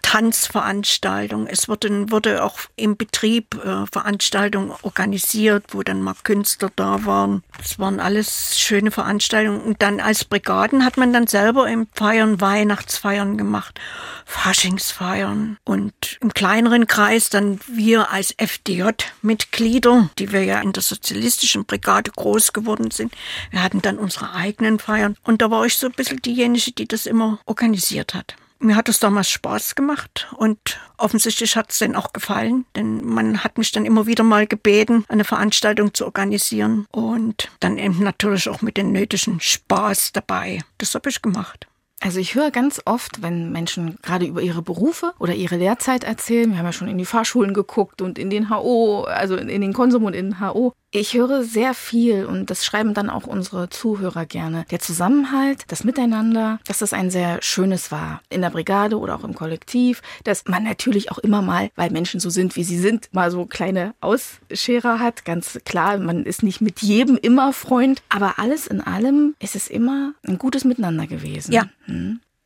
Tanzveranstaltungen. 0.03 1.47
Es 1.47 1.69
wurde, 1.69 2.11
wurde 2.11 2.45
auch 2.45 2.59
im 2.77 2.97
Betrieb 2.97 3.55
äh, 3.65 3.87
Veranstaltungen 3.91 4.73
organisiert, 4.83 5.65
wo 5.71 5.83
dann 5.83 6.03
mal 6.03 6.15
Künstler 6.25 6.71
da 6.75 7.05
waren. 7.05 7.43
Das 7.59 7.79
waren 7.79 8.01
alles 8.01 8.59
schöne 8.59 8.91
Veranstaltungen. 8.91 9.61
Und 9.61 9.83
dann 9.83 10.01
als 10.01 10.25
Brigaden 10.25 10.85
hat 10.85 10.97
man 10.97 11.13
dann 11.13 11.27
selber 11.27 11.69
im 11.69 11.87
Feiern 11.95 12.41
Weihnachtsfeiern 12.41 13.37
gemacht, 13.37 13.79
Faschingsfeiern 14.25 15.59
und 15.65 16.19
im 16.21 16.33
kleineren 16.33 16.87
Kreis 16.87 17.31
dann 17.31 17.52
wir 17.67 18.11
als 18.11 18.35
FDJ-Mitglieder, 18.37 20.11
die 20.19 20.33
wir 20.33 20.45
ja 20.45 20.61
in 20.61 20.73
der 20.73 20.83
sozialistischen 20.83 21.65
Brigade 21.65 22.11
groß 22.11 22.53
geworden 22.53 22.91
sind. 22.91 23.15
Wir 23.51 23.63
hatten 23.63 23.83
dann 23.83 23.99
unsere 23.99 24.33
eigenen 24.33 24.79
Feiern 24.79 25.17
und 25.25 25.43
da 25.43 25.51
war 25.51 25.65
ich 25.65 25.77
so 25.77 25.87
ein 25.87 25.93
bisschen 25.93 26.23
diejenige, 26.23 26.73
die 26.73 26.87
das 26.87 27.07
immer 27.07 27.39
organisiert 27.47 28.15
hat. 28.15 28.37
Mir 28.63 28.77
hat 28.77 28.89
es 28.89 29.01
damals 29.01 29.29
Spaß 29.29 29.75
gemacht 29.75 30.29
und 30.37 30.79
offensichtlich 30.97 31.57
hat 31.57 31.73
es 31.73 31.81
denen 31.81 31.97
auch 31.97 32.13
gefallen, 32.13 32.65
denn 32.77 33.05
man 33.05 33.43
hat 33.43 33.59
mich 33.59 33.73
dann 33.73 33.85
immer 33.85 34.07
wieder 34.07 34.23
mal 34.23 34.47
gebeten, 34.47 35.05
eine 35.09 35.25
Veranstaltung 35.25 35.95
zu 35.95 36.05
organisieren 36.05 36.87
und 36.93 37.51
dann 37.59 37.77
eben 37.77 38.05
natürlich 38.05 38.49
auch 38.49 38.63
mit 38.63 38.77
dem 38.77 38.93
nötigen 38.93 39.41
Spaß 39.41 40.13
dabei. 40.13 40.61
Das 40.79 40.95
habe 40.95 41.11
ich 41.11 41.21
gemacht. 41.21 41.67
Also 42.05 42.19
ich 42.19 42.35
höre 42.35 42.51
ganz 42.51 42.83
oft, 42.85 43.23
wenn 43.23 43.53
Menschen 43.53 43.97
gerade 44.03 44.27
über 44.27 44.43
ihre 44.43 44.61
Berufe 44.61 45.13
oder 45.21 45.35
ihre 45.35 45.57
Lehrzeit 45.57 46.03
erzählen, 46.03 46.51
wir 46.51 46.59
haben 46.59 46.67
ja 46.67 46.73
schon 46.73 46.89
in 46.89 46.99
die 46.99 47.05
Fahrschulen 47.05 47.55
geguckt 47.55 48.03
und 48.03 48.19
in 48.19 48.29
den 48.29 48.51
HO, 48.51 49.05
also 49.05 49.37
in 49.37 49.61
den 49.61 49.73
Konsum 49.73 50.03
und 50.05 50.15
in 50.15 50.31
den 50.31 50.41
HO. 50.41 50.73
Ich 50.95 51.15
höre 51.15 51.43
sehr 51.43 51.73
viel 51.73 52.27
und 52.27 52.51
das 52.51 52.67
schreiben 52.67 52.93
dann 52.93 53.09
auch 53.09 53.27
unsere 53.27 53.71
Zuhörer 53.71 54.27
gerne. 54.27 54.67
Der 54.71 54.79
Zusammenhalt, 54.79 55.65
das 55.69 55.85
Miteinander, 55.85 56.61
dass 56.67 56.81
das 56.81 56.93
ein 56.93 57.11
sehr 57.11 57.39
schönes 57.41 57.91
war. 57.91 58.21
In 58.29 58.43
der 58.43 58.51
Brigade 58.51 58.99
oder 58.99 59.15
auch 59.15 59.25
im 59.25 59.35
Kollektiv, 59.35 60.03
dass 60.25 60.45
man 60.47 60.65
natürlich 60.65 61.11
auch 61.11 61.17
immer 61.17 61.41
mal, 61.41 61.71
weil 61.77 61.91
Menschen 61.91 62.21
so 62.21 62.29
sind, 62.29 62.57
wie 62.57 62.65
sie 62.65 62.79
sind, 62.79 63.09
mal 63.13 63.31
so 63.31 63.47
kleine 63.47 63.95
Ausscherer 64.03 64.99
hat. 64.99 65.25
Ganz 65.25 65.59
klar, 65.65 65.97
man 65.97 66.25
ist 66.25 66.43
nicht 66.43 66.61
mit 66.61 66.83
jedem 66.83 67.17
immer 67.17 67.55
Freund, 67.55 68.03
aber 68.11 68.39
alles 68.39 68.67
in 68.67 68.83
allem 68.83 69.35
ist 69.39 69.57
es 69.57 69.69
immer 69.69 70.13
ein 70.27 70.37
gutes 70.37 70.65
Miteinander 70.65 71.07
gewesen. 71.07 71.53
Ja. 71.53 71.71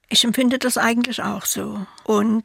Ich 0.09 0.25
empfinde 0.25 0.59
das 0.59 0.79
eigentlich 0.79 1.23
auch 1.23 1.45
so. 1.45 1.85
Und 2.05 2.45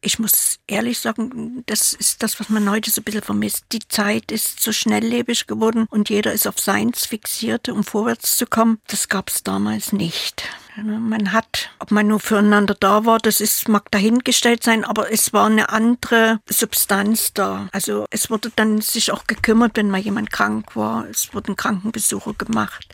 ich 0.00 0.18
muss 0.18 0.58
ehrlich 0.66 0.98
sagen, 0.98 1.62
das 1.66 1.92
ist 1.92 2.22
das, 2.22 2.40
was 2.40 2.48
man 2.48 2.68
heute 2.68 2.90
so 2.90 3.00
ein 3.00 3.04
bisschen 3.04 3.22
vermisst. 3.22 3.66
Die 3.70 3.86
Zeit 3.86 4.32
ist 4.32 4.60
so 4.60 4.72
schnelllebig 4.72 5.46
geworden 5.46 5.86
und 5.90 6.10
jeder 6.10 6.32
ist 6.32 6.48
auf 6.48 6.58
Seins 6.58 7.06
fixiert, 7.06 7.68
um 7.68 7.84
vorwärts 7.84 8.36
zu 8.36 8.46
kommen. 8.46 8.80
Das 8.88 9.08
gab 9.08 9.28
es 9.28 9.44
damals 9.44 9.92
nicht. 9.92 10.42
Man 10.76 11.32
hat, 11.32 11.70
ob 11.78 11.90
man 11.90 12.08
nur 12.08 12.18
füreinander 12.18 12.74
da 12.74 13.04
war, 13.04 13.18
das 13.18 13.40
ist, 13.40 13.68
mag 13.68 13.90
dahingestellt 13.90 14.64
sein, 14.64 14.84
aber 14.84 15.12
es 15.12 15.34
war 15.34 15.46
eine 15.46 15.68
andere 15.68 16.40
Substanz 16.48 17.34
da. 17.34 17.68
Also 17.72 18.06
es 18.10 18.30
wurde 18.30 18.50
dann 18.56 18.80
sich 18.80 19.12
auch 19.12 19.26
gekümmert, 19.26 19.72
wenn 19.76 19.90
mal 19.90 20.00
jemand 20.00 20.32
krank 20.32 20.74
war. 20.74 21.06
Es 21.10 21.34
wurden 21.34 21.56
Krankenbesuche 21.56 22.32
gemacht. 22.34 22.88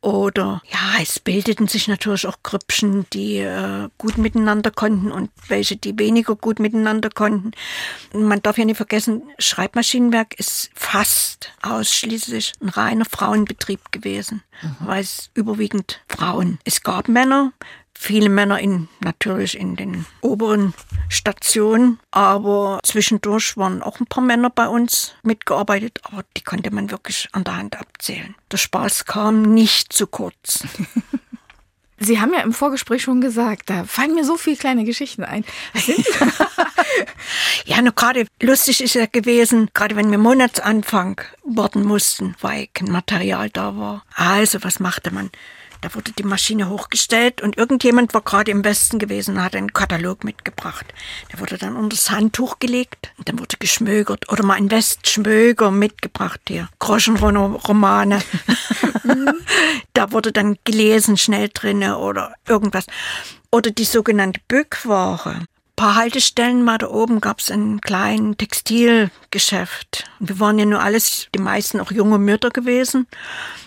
Oder 0.00 0.62
ja, 0.70 1.02
es 1.02 1.18
bildeten 1.18 1.66
sich 1.66 1.88
natürlich 1.88 2.26
auch 2.28 2.36
Grüppchen, 2.44 3.06
die 3.12 3.38
äh, 3.38 3.88
gut 3.98 4.16
miteinander 4.16 4.70
konnten 4.70 5.10
und 5.10 5.30
welche, 5.48 5.76
die 5.76 5.98
weniger 5.98 6.36
gut 6.36 6.60
miteinander 6.60 7.10
konnten. 7.10 7.50
Man 8.12 8.40
darf 8.40 8.58
ja 8.58 8.64
nicht 8.64 8.76
vergessen, 8.76 9.22
Schreibmaschinenwerk 9.40 10.38
ist 10.38 10.70
fast 10.74 11.52
ausschließlich 11.62 12.52
ein 12.62 12.68
reiner 12.68 13.06
Frauenbetrieb 13.06 13.90
gewesen, 13.90 14.44
mhm. 14.62 14.76
weil 14.80 15.00
es 15.00 15.30
überwiegend 15.34 16.00
Frauen. 16.08 16.60
Es 16.62 16.84
gab 16.84 17.08
Männer, 17.08 17.52
viele 18.00 18.28
Männer 18.28 18.60
in, 18.60 18.88
natürlich 19.00 19.58
in 19.58 19.74
den 19.74 20.06
oberen 20.20 20.72
Stationen, 21.08 21.98
aber 22.12 22.78
zwischendurch 22.84 23.56
waren 23.56 23.82
auch 23.82 23.98
ein 23.98 24.06
paar 24.06 24.22
Männer 24.22 24.50
bei 24.50 24.68
uns 24.68 25.14
mitgearbeitet, 25.24 25.98
aber 26.04 26.24
die 26.36 26.42
konnte 26.42 26.70
man 26.70 26.92
wirklich 26.92 27.28
an 27.32 27.42
der 27.42 27.56
Hand 27.56 27.78
abzählen. 27.78 28.36
Der 28.52 28.56
Spaß 28.56 29.04
kam 29.04 29.42
nicht 29.42 29.92
zu 29.92 30.06
kurz. 30.06 30.64
Sie 32.00 32.20
haben 32.20 32.32
ja 32.32 32.42
im 32.42 32.52
Vorgespräch 32.52 33.02
schon 33.02 33.20
gesagt, 33.20 33.68
da 33.68 33.82
fallen 33.82 34.14
mir 34.14 34.24
so 34.24 34.36
viele 34.36 34.56
kleine 34.56 34.84
Geschichten 34.84 35.24
ein. 35.24 35.44
ja, 37.64 37.82
nur 37.82 37.92
gerade 37.92 38.28
lustig 38.40 38.80
ist 38.80 38.94
ja 38.94 39.06
gewesen, 39.06 39.70
gerade 39.74 39.96
wenn 39.96 40.08
wir 40.12 40.18
Monatsanfang 40.18 41.20
warten 41.42 41.82
mussten, 41.82 42.36
weil 42.40 42.68
kein 42.72 42.92
Material 42.92 43.50
da 43.50 43.76
war. 43.76 44.04
Also, 44.14 44.62
was 44.62 44.78
machte 44.78 45.12
man? 45.12 45.30
Da 45.80 45.94
wurde 45.94 46.12
die 46.12 46.24
Maschine 46.24 46.68
hochgestellt 46.68 47.40
und 47.40 47.56
irgendjemand 47.56 48.12
war 48.14 48.22
gerade 48.22 48.50
im 48.50 48.64
Westen 48.64 48.98
gewesen 48.98 49.36
und 49.36 49.42
hat 49.42 49.54
einen 49.54 49.72
Katalog 49.72 50.24
mitgebracht. 50.24 50.86
Der 51.32 51.38
wurde 51.40 51.56
dann 51.56 51.76
unter 51.76 51.96
das 51.96 52.10
Handtuch 52.10 52.58
gelegt 52.58 53.12
und 53.16 53.28
dann 53.28 53.38
wurde 53.38 53.56
geschmögert. 53.58 54.30
Oder 54.30 54.44
mal 54.44 54.54
ein 54.54 54.70
Westschmöger 54.70 55.70
mitgebracht 55.70 56.40
hier. 56.48 56.68
Groschenromane. 56.78 58.20
da 59.94 60.12
wurde 60.12 60.32
dann 60.32 60.58
gelesen 60.64 61.16
schnell 61.16 61.48
drinne 61.52 61.98
oder 61.98 62.34
irgendwas. 62.46 62.86
Oder 63.50 63.70
die 63.70 63.84
sogenannte 63.84 64.40
Bückware 64.48 65.42
paar 65.78 65.94
Haltestellen 65.94 66.64
mal 66.64 66.76
da 66.76 66.88
oben 66.88 67.20
gab 67.20 67.38
es 67.38 67.52
ein 67.52 67.80
kleines 67.80 68.36
Textilgeschäft. 68.36 70.10
Wir 70.18 70.40
waren 70.40 70.58
ja 70.58 70.64
nur 70.64 70.82
alles, 70.82 71.28
die 71.32 71.38
meisten 71.38 71.78
auch 71.78 71.92
junge 71.92 72.18
Mütter 72.18 72.50
gewesen. 72.50 73.06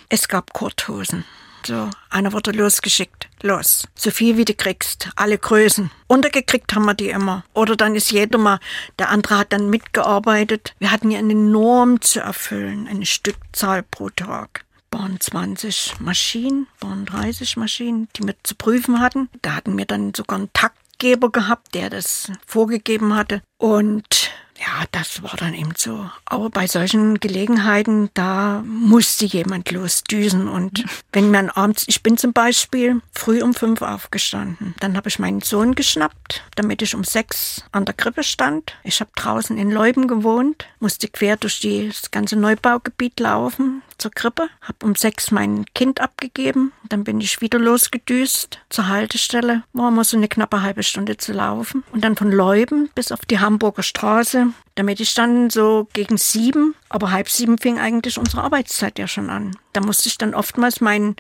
Es 0.10 0.28
gab 0.28 0.52
Kurthosen. 0.52 1.24
So, 1.66 1.90
einer 2.10 2.34
wurde 2.34 2.52
losgeschickt. 2.52 3.30
Los. 3.42 3.88
So 3.96 4.12
viel 4.12 4.38
wie 4.38 4.46
du 4.46 4.54
kriegst. 4.54 5.10
Alle 5.16 5.38
Größen. 5.38 5.92
Untergekriegt 6.08 6.74
haben 6.74 6.86
wir 6.86 6.94
die 6.94 7.10
immer. 7.10 7.44
Oder 7.54 7.76
dann 7.76 7.96
ist 7.96 8.12
jeder 8.12 8.38
mal, 8.38 8.60
der 9.00 9.10
andere 9.10 9.38
hat 9.38 9.54
dann 9.54 9.70
mitgearbeitet. 9.70 10.76
Wir 10.80 10.92
hatten 10.92 11.12
ja 11.12 11.20
eine 11.20 11.36
Norm 11.36 12.02
zu 12.02 12.20
erfüllen. 12.20 12.88
Eine 12.88 13.06
Stückzahl 13.06 13.84
pro 13.84 14.10
Tag. 14.10 14.66
Waren 14.92 15.20
20 15.20 16.00
Maschinen, 16.00 16.68
waren 16.80 17.06
30 17.06 17.56
Maschinen, 17.58 18.10
die 18.16 18.24
wir 18.24 18.36
zu 18.44 18.56
prüfen 18.56 19.00
hatten. 19.00 19.30
Da 19.42 19.56
hatten 19.56 19.78
wir 19.78 19.86
dann 19.86 20.14
sogar 20.14 20.38
einen 20.38 20.52
Taktgeber 20.54 21.32
gehabt, 21.32 21.74
der 21.74 21.90
das 21.90 22.32
vorgegeben 22.46 23.16
hatte. 23.16 23.42
Und 23.58 24.32
ja, 24.62 24.86
das 24.92 25.24
war 25.24 25.36
dann 25.38 25.54
eben 25.54 25.74
so. 25.76 26.10
Aber 26.26 26.50
bei 26.50 26.68
solchen 26.68 27.20
Gelegenheiten, 27.20 28.10
da 28.14 28.64
musste 28.66 29.26
jemand 29.26 29.72
losdüsen. 29.72 30.48
Und 30.48 30.86
wenn 31.12 31.32
man 31.32 31.50
abends, 31.50 31.86
ich 31.88 32.04
bin 32.04 32.18
zum 32.18 32.32
Beispiel 32.32 33.02
früh 33.12 33.42
um 33.42 33.54
fünf 33.54 33.82
aufgestanden. 33.82 34.76
Dann 34.80 34.96
habe 34.96 35.10
ich 35.10 35.20
meinen 35.20 35.42
Sohn 35.42 35.74
geschnappt, 35.74 36.44
damit 36.56 36.82
ich 36.82 36.94
um 36.94 37.04
sechs 37.04 37.64
an 37.72 37.86
der 37.86 37.96
Krippe 37.96 38.24
stand. 38.24 38.76
Ich 38.84 39.00
habe 39.00 39.12
draußen 39.16 39.58
in 39.58 39.72
Leuben 39.72 40.08
gewohnt, 40.08 40.68
musste 40.80 41.08
quer 41.08 41.38
durch 41.38 41.60
das 41.62 42.12
ganze 42.12 42.36
Neubaugebiet 42.36 43.20
laufen 43.20 43.82
zur 43.98 44.12
Krippe, 44.12 44.50
habe 44.62 44.86
um 44.86 44.96
sechs 44.96 45.32
mein 45.32 45.66
Kind 45.74 46.02
abgegeben. 46.02 46.74
Dann 46.90 47.04
bin 47.04 47.22
ich 47.22 47.40
wieder 47.42 47.60
losgedüst 47.60 48.60
zur 48.70 48.88
Haltestelle. 48.88 49.64
War 49.74 49.90
immer 49.90 50.04
so 50.04 50.18
eine 50.18 50.28
knappe 50.28 50.62
halbe 50.62 50.84
Stunde 50.84 51.18
zu 51.18 51.34
laufen. 51.34 51.84
Und 51.92 52.04
dann 52.04 52.16
von 52.16 52.32
Leuben 52.32 52.90
bis 52.96 53.12
auf 53.12 53.26
die 53.26 53.40
Hamburger 53.40 53.84
Straße 53.84 54.48
damit 54.76 55.00
ich 55.00 55.14
dann 55.14 55.50
so 55.50 55.88
gegen 55.94 56.18
sieben, 56.18 56.76
aber 56.90 57.12
halb 57.12 57.30
sieben 57.30 57.58
fing 57.58 57.80
eigentlich 57.80 58.18
unsere 58.18 58.44
Arbeitszeit 58.44 59.00
ja 59.00 59.08
schon 59.08 59.30
an. 59.30 59.56
Da 59.74 59.82
musste 59.82 60.08
ich 60.08 60.18
dann 60.18 60.34
oftmals 60.34 60.82
meinen 60.82 61.16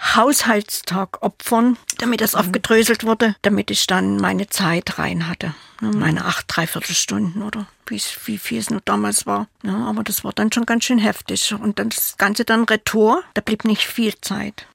Haushaltstag 0.00 1.22
opfern, 1.22 1.76
damit 1.98 2.20
das 2.20 2.34
mhm. 2.34 2.40
aufgedröselt 2.40 3.04
wurde, 3.04 3.36
damit 3.42 3.70
ich 3.70 3.86
dann 3.86 4.16
meine 4.16 4.48
Zeit 4.48 4.98
rein 4.98 5.28
hatte. 5.28 5.54
Ne, 5.80 5.90
meine 5.90 6.24
acht, 6.24 6.46
dreiviertel 6.48 6.94
Stunden 6.94 7.42
oder 7.42 7.66
wie, 7.86 8.00
wie 8.24 8.38
viel 8.38 8.58
es 8.58 8.70
nur 8.70 8.80
damals 8.84 9.26
war. 9.26 9.46
Ja, 9.62 9.76
aber 9.86 10.02
das 10.02 10.24
war 10.24 10.32
dann 10.32 10.50
schon 10.52 10.66
ganz 10.66 10.84
schön 10.84 10.98
heftig. 10.98 11.52
Und 11.52 11.78
dann 11.78 11.90
das 11.90 12.16
Ganze 12.16 12.44
dann 12.44 12.64
Retour, 12.64 13.22
da 13.34 13.40
blieb 13.40 13.64
nicht 13.64 13.86
viel 13.86 14.14
Zeit. 14.20 14.66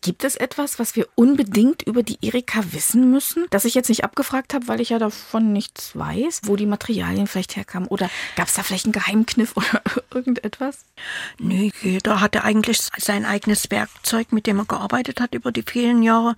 Gibt 0.00 0.24
es 0.24 0.36
etwas, 0.36 0.78
was 0.78 0.96
wir 0.96 1.06
unbedingt 1.14 1.82
über 1.82 2.02
die 2.02 2.18
Erika 2.22 2.62
wissen 2.72 3.10
müssen, 3.10 3.46
das 3.50 3.64
ich 3.64 3.74
jetzt 3.74 3.88
nicht 3.88 4.04
abgefragt 4.04 4.54
habe, 4.54 4.68
weil 4.68 4.80
ich 4.80 4.90
ja 4.90 4.98
davon 4.98 5.52
nichts 5.52 5.96
weiß, 5.96 6.42
wo 6.44 6.56
die 6.56 6.66
Materialien 6.66 7.26
vielleicht 7.26 7.56
herkamen? 7.56 7.88
Oder 7.88 8.10
gab 8.36 8.48
es 8.48 8.54
da 8.54 8.62
vielleicht 8.62 8.86
einen 8.86 8.92
Geheimkniff 8.92 9.56
oder 9.56 9.82
irgendetwas? 10.14 10.84
Nee, 11.38 11.72
jeder 11.82 12.20
hatte 12.20 12.44
eigentlich 12.44 12.80
sein 12.98 13.24
eigenes 13.24 13.70
Werkzeug, 13.70 14.32
mit 14.32 14.46
dem 14.46 14.58
er 14.58 14.64
gearbeitet 14.64 15.20
hat 15.20 15.34
über 15.34 15.52
die 15.52 15.64
vielen 15.66 16.02
Jahre. 16.02 16.36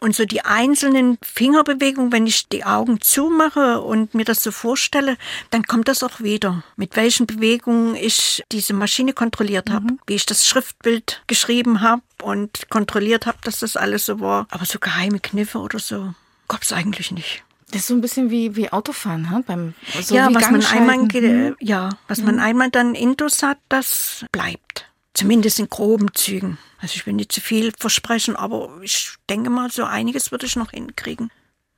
Und 0.00 0.14
so 0.14 0.24
die 0.24 0.44
einzelnen 0.44 1.18
Fingerbewegungen, 1.22 2.12
wenn 2.12 2.26
ich 2.26 2.48
die 2.48 2.64
Augen 2.64 3.00
zumache 3.00 3.80
und 3.80 4.14
mir 4.14 4.24
das 4.24 4.42
so 4.42 4.50
vorstelle, 4.50 5.16
dann 5.50 5.64
kommt 5.64 5.88
das 5.88 6.02
auch 6.02 6.20
wieder. 6.20 6.62
Mit 6.76 6.96
welchen 6.96 7.26
Bewegungen 7.26 7.94
ich 7.94 8.44
diese 8.52 8.72
Maschine 8.72 9.12
kontrolliert 9.12 9.70
habe, 9.70 9.92
mhm. 9.92 9.98
wie 10.06 10.14
ich 10.14 10.26
das 10.26 10.46
Schriftbild 10.46 11.22
geschrieben 11.26 11.80
habe 11.80 12.02
und 12.22 12.68
kontrolliert 12.70 13.26
habe, 13.26 13.38
dass 13.42 13.60
das 13.60 13.76
alles 13.76 14.06
so 14.06 14.20
war. 14.20 14.46
Aber 14.50 14.64
so 14.64 14.78
geheime 14.78 15.20
Kniffe 15.20 15.58
oder 15.58 15.78
so 15.78 16.14
gab 16.48 16.62
es 16.62 16.72
eigentlich 16.72 17.10
nicht. 17.10 17.42
Das 17.70 17.82
ist 17.82 17.86
so 17.86 17.94
ein 17.94 18.00
bisschen 18.00 18.30
wie, 18.30 18.56
wie 18.56 18.72
Autofahren, 18.72 19.30
ha? 19.30 19.42
Beim, 19.46 19.74
so 20.00 20.14
ja, 20.14 20.28
was 20.34 20.50
man 20.50 20.64
einmal, 20.64 20.98
mhm. 20.98 21.56
ja, 21.60 21.90
was 22.08 22.18
mhm. 22.18 22.24
man 22.26 22.40
einmal 22.40 22.70
dann 22.70 22.94
intus 22.94 23.42
hat, 23.42 23.58
das 23.68 24.24
bleibt. 24.32 24.86
Zumindest 25.14 25.60
in 25.60 25.68
groben 25.68 26.12
Zügen. 26.14 26.58
Also 26.78 26.94
ich 26.96 27.06
will 27.06 27.14
nicht 27.14 27.30
zu 27.30 27.40
viel 27.40 27.72
versprechen, 27.78 28.36
aber 28.36 28.70
ich 28.82 29.10
denke 29.28 29.50
mal, 29.50 29.70
so 29.70 29.84
einiges 29.84 30.32
würde 30.32 30.46
ich 30.46 30.56
noch 30.56 30.70
hinkriegen. 30.70 31.30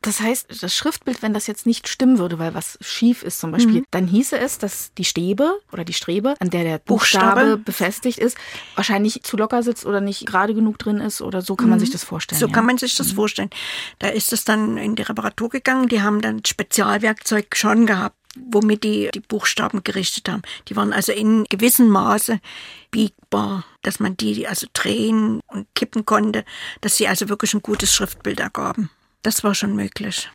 Das 0.03 0.21
heißt, 0.21 0.63
das 0.63 0.75
Schriftbild, 0.75 1.23
wenn 1.23 1.33
das 1.33 1.47
jetzt 1.47 1.65
nicht 1.65 1.89
stimmen 1.89 2.19
würde, 2.19 2.39
weil 2.41 2.55
was 2.55 2.77
schief 2.81 3.23
ist 3.23 3.39
zum 3.39 3.53
Beispiel, 3.53 3.81
mhm. 3.81 3.87
dann 3.93 4.09
hieße 4.09 4.37
es, 4.37 4.59
dass 4.59 4.93
die 4.99 5.05
Stäbe 5.05 5.61
oder 5.73 5.85
die 5.85 5.93
Strebe, 5.93 6.35
an 6.41 6.51
der 6.51 6.65
der 6.65 6.79
Buchstabe, 6.79 7.41
Buchstabe, 7.41 7.57
befestigt 7.59 8.19
ist, 8.19 8.37
wahrscheinlich 8.75 9.23
zu 9.23 9.37
locker 9.37 9.63
sitzt 9.63 9.87
oder 9.87 10.01
nicht 10.01 10.27
gerade 10.27 10.55
genug 10.55 10.79
drin 10.79 10.99
ist 10.99 11.23
oder 11.23 11.41
so 11.41 11.55
kann 11.55 11.67
mhm. 11.67 11.71
man 11.71 11.81
sich 11.81 11.91
das 11.91 12.03
vorstellen. 12.03 12.41
So 12.41 12.49
ja. 12.49 12.53
kann 12.53 12.67
man 12.67 12.79
sich 12.79 12.97
das 12.97 13.13
mhm. 13.13 13.17
vorstellen. 13.17 13.51
Da 14.01 14.09
ist 14.09 14.33
es 14.33 14.45
dann 14.45 14.77
in 14.77 14.97
die 14.97 15.03
Reparatur 15.03 15.49
gegangen. 15.51 15.89
Die 15.89 16.03
haben 16.03 16.21
dann 16.21 16.45
Spezialwerkzeug 16.45 17.57
schon 17.57 17.87
gehabt 17.87 18.17
womit 18.35 18.85
die 18.85 19.11
die 19.13 19.21
Buchstaben 19.21 19.85
gerichtet 19.85 20.29
haben. 20.29 20.41
Die 20.69 20.75
waren 20.77 20.95
also 20.95 21.13
in 21.13 21.45
gewissem 21.45 21.89
Maße 21.89 22.41
biegbar, 22.91 23.65
dass 23.83 24.01
man 24.01 24.17
die 24.17 24.49
also 24.49 24.67
drehen 24.73 25.41
und 25.49 25.67
kippen 25.75 26.07
konnte, 26.07 26.45
dass 26.81 26.97
sie 26.97 27.09
also 27.09 27.29
wirklich 27.29 27.53
ein 27.53 27.61
gutes 27.61 27.95
Schriftbild 27.95 28.41
ergaben. 28.41 28.91
Das 29.23 29.45
war 29.45 29.55
schon 29.55 29.75
möglich. 29.75 30.31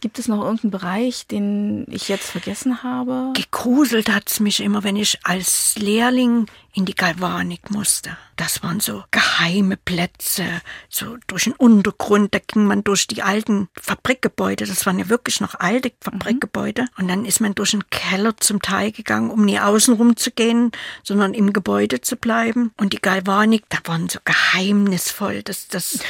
Gibt 0.00 0.18
es 0.18 0.28
noch 0.28 0.42
irgendeinen 0.42 0.70
Bereich, 0.70 1.26
den 1.26 1.86
ich 1.88 2.08
jetzt 2.08 2.30
vergessen 2.30 2.82
habe? 2.82 3.32
Gegruselt 3.34 4.12
hat's 4.12 4.38
mich 4.38 4.60
immer, 4.60 4.84
wenn 4.84 4.96
ich 4.96 5.18
als 5.22 5.76
Lehrling 5.78 6.46
in 6.74 6.84
die 6.84 6.94
Galvanik 6.94 7.70
musste. 7.70 8.16
Das 8.36 8.62
waren 8.62 8.80
so 8.80 9.04
geheime 9.12 9.76
Plätze, 9.76 10.44
so 10.90 11.16
durch 11.28 11.44
den 11.44 11.54
Untergrund. 11.54 12.34
Da 12.34 12.40
ging 12.44 12.66
man 12.66 12.84
durch 12.84 13.06
die 13.06 13.22
alten 13.22 13.68
Fabrikgebäude. 13.80 14.66
Das 14.66 14.84
waren 14.84 14.98
ja 14.98 15.08
wirklich 15.08 15.40
noch 15.40 15.54
alte 15.54 15.92
Fabrikgebäude. 16.00 16.82
Mhm. 16.82 16.88
Und 16.98 17.08
dann 17.08 17.24
ist 17.24 17.40
man 17.40 17.54
durch 17.54 17.70
den 17.70 17.88
Keller 17.90 18.36
zum 18.36 18.60
Teil 18.60 18.92
gegangen, 18.92 19.30
um 19.30 19.44
nie 19.44 19.60
außenrum 19.60 20.16
zu 20.16 20.32
gehen, 20.32 20.72
sondern 21.02 21.32
im 21.32 21.52
Gebäude 21.52 22.00
zu 22.00 22.16
bleiben. 22.16 22.72
Und 22.76 22.92
die 22.92 23.00
Galvanik, 23.00 23.64
da 23.68 23.78
waren 23.84 24.08
so 24.08 24.18
geheimnisvoll. 24.24 25.42
Das, 25.44 25.68
das 25.68 26.00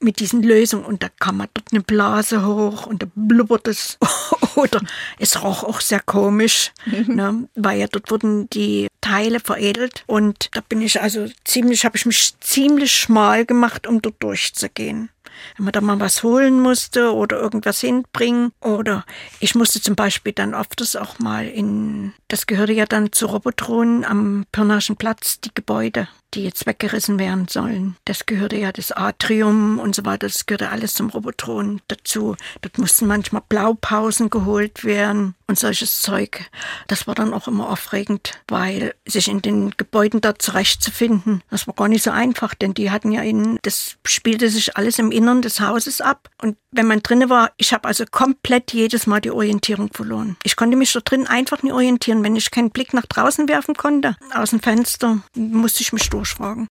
mit 0.00 0.20
diesen 0.20 0.42
Lösungen. 0.42 0.84
Und 0.84 1.02
da 1.02 1.08
kam 1.20 1.38
man 1.38 1.48
dort 1.54 1.68
eine 1.72 1.82
Blase 1.82 2.44
hoch 2.44 2.86
und 2.86 3.02
da 3.02 3.06
blubbert 3.14 3.68
es. 3.68 3.98
Oder 4.56 4.80
es 5.18 5.42
roch 5.42 5.62
auch 5.62 5.80
sehr 5.80 6.00
komisch, 6.00 6.72
ne, 6.86 7.48
weil 7.54 7.78
ja 7.78 7.86
dort 7.86 8.10
wurden 8.10 8.50
die 8.50 8.88
Teile 9.00 9.38
veredelt 9.38 10.02
und 10.06 10.48
da 10.52 10.60
bin 10.60 10.82
ich 10.82 11.00
also 11.00 11.26
ziemlich, 11.44 11.84
habe 11.84 11.96
ich 11.96 12.06
mich 12.06 12.34
ziemlich 12.40 12.92
schmal 12.92 13.46
gemacht, 13.46 13.86
um 13.86 14.02
dort 14.02 14.20
durchzugehen. 14.20 15.10
Wenn 15.56 15.64
man 15.64 15.72
da 15.72 15.80
mal 15.80 16.00
was 16.00 16.22
holen 16.22 16.60
musste 16.60 17.14
oder 17.14 17.38
irgendwas 17.38 17.80
hinbringen 17.80 18.52
oder 18.60 19.04
ich 19.40 19.54
musste 19.54 19.80
zum 19.80 19.94
Beispiel 19.94 20.32
dann 20.32 20.54
oft 20.54 20.80
das 20.80 20.96
auch 20.96 21.18
mal 21.18 21.46
in, 21.46 22.12
das 22.28 22.46
gehörte 22.46 22.72
ja 22.72 22.86
dann 22.86 23.12
zu 23.12 23.26
Robotronen 23.26 24.04
am 24.04 24.46
Pirnaschen 24.52 24.96
Platz, 24.96 25.40
die 25.40 25.54
Gebäude. 25.54 26.08
Die 26.34 26.44
jetzt 26.44 26.66
weggerissen 26.66 27.18
werden 27.18 27.48
sollen. 27.48 27.96
Das 28.04 28.26
gehörte 28.26 28.56
ja 28.56 28.72
das 28.72 28.92
Atrium 28.92 29.78
und 29.78 29.94
so 29.94 30.04
weiter, 30.04 30.26
das 30.26 30.46
gehörte 30.46 30.70
alles 30.70 30.94
zum 30.94 31.10
Robotron 31.10 31.80
dazu. 31.88 32.36
Dort 32.60 32.78
mussten 32.78 33.06
manchmal 33.06 33.42
Blaupausen 33.48 34.30
geholt 34.30 34.84
werden 34.84 35.34
und 35.46 35.58
solches 35.58 36.02
Zeug. 36.02 36.50
Das 36.86 37.06
war 37.06 37.14
dann 37.14 37.32
auch 37.32 37.48
immer 37.48 37.70
aufregend, 37.70 38.32
weil 38.46 38.94
sich 39.06 39.28
in 39.28 39.40
den 39.40 39.72
Gebäuden 39.76 40.20
dort 40.20 40.42
zurechtzufinden, 40.42 41.42
das 41.50 41.66
war 41.66 41.74
gar 41.74 41.88
nicht 41.88 42.04
so 42.04 42.10
einfach, 42.10 42.54
denn 42.54 42.74
die 42.74 42.90
hatten 42.90 43.12
ja 43.12 43.22
in, 43.22 43.58
das 43.62 43.96
spielte 44.06 44.50
sich 44.50 44.76
alles 44.76 44.98
im 44.98 45.10
Innern 45.10 45.40
des 45.42 45.60
Hauses 45.60 46.00
ab. 46.00 46.28
Und 46.42 46.56
wenn 46.70 46.86
man 46.86 47.02
drinnen 47.02 47.30
war, 47.30 47.52
ich 47.56 47.72
habe 47.72 47.88
also 47.88 48.04
komplett 48.10 48.72
jedes 48.72 49.06
Mal 49.06 49.20
die 49.20 49.30
Orientierung 49.30 49.90
verloren. 49.92 50.36
Ich 50.42 50.56
konnte 50.56 50.76
mich 50.76 50.92
da 50.92 51.00
drin 51.00 51.26
einfach 51.26 51.62
nicht 51.62 51.72
orientieren. 51.72 52.22
Wenn 52.22 52.36
ich 52.36 52.50
keinen 52.50 52.70
Blick 52.70 52.92
nach 52.92 53.06
draußen 53.06 53.48
werfen 53.48 53.74
konnte, 53.74 54.16
aus 54.34 54.50
dem 54.50 54.60
Fenster, 54.60 55.18
musste 55.34 55.82
ich 55.82 55.92
mich 55.92 56.10
durchfragen. 56.18 56.66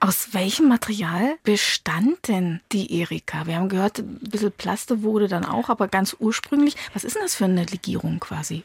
Aus 0.00 0.28
welchem 0.34 0.68
Material 0.68 1.36
bestand 1.44 2.28
denn 2.28 2.60
die 2.72 3.00
Erika? 3.00 3.46
Wir 3.46 3.56
haben 3.56 3.68
gehört, 3.68 4.00
ein 4.00 4.18
bisschen 4.18 4.50
Plaste 4.52 5.02
wurde 5.02 5.28
dann 5.28 5.44
auch, 5.44 5.68
aber 5.68 5.86
ganz 5.88 6.16
ursprünglich. 6.18 6.76
Was 6.92 7.04
ist 7.04 7.14
denn 7.14 7.22
das 7.22 7.36
für 7.36 7.44
eine 7.44 7.64
Legierung 7.64 8.18
quasi? 8.18 8.64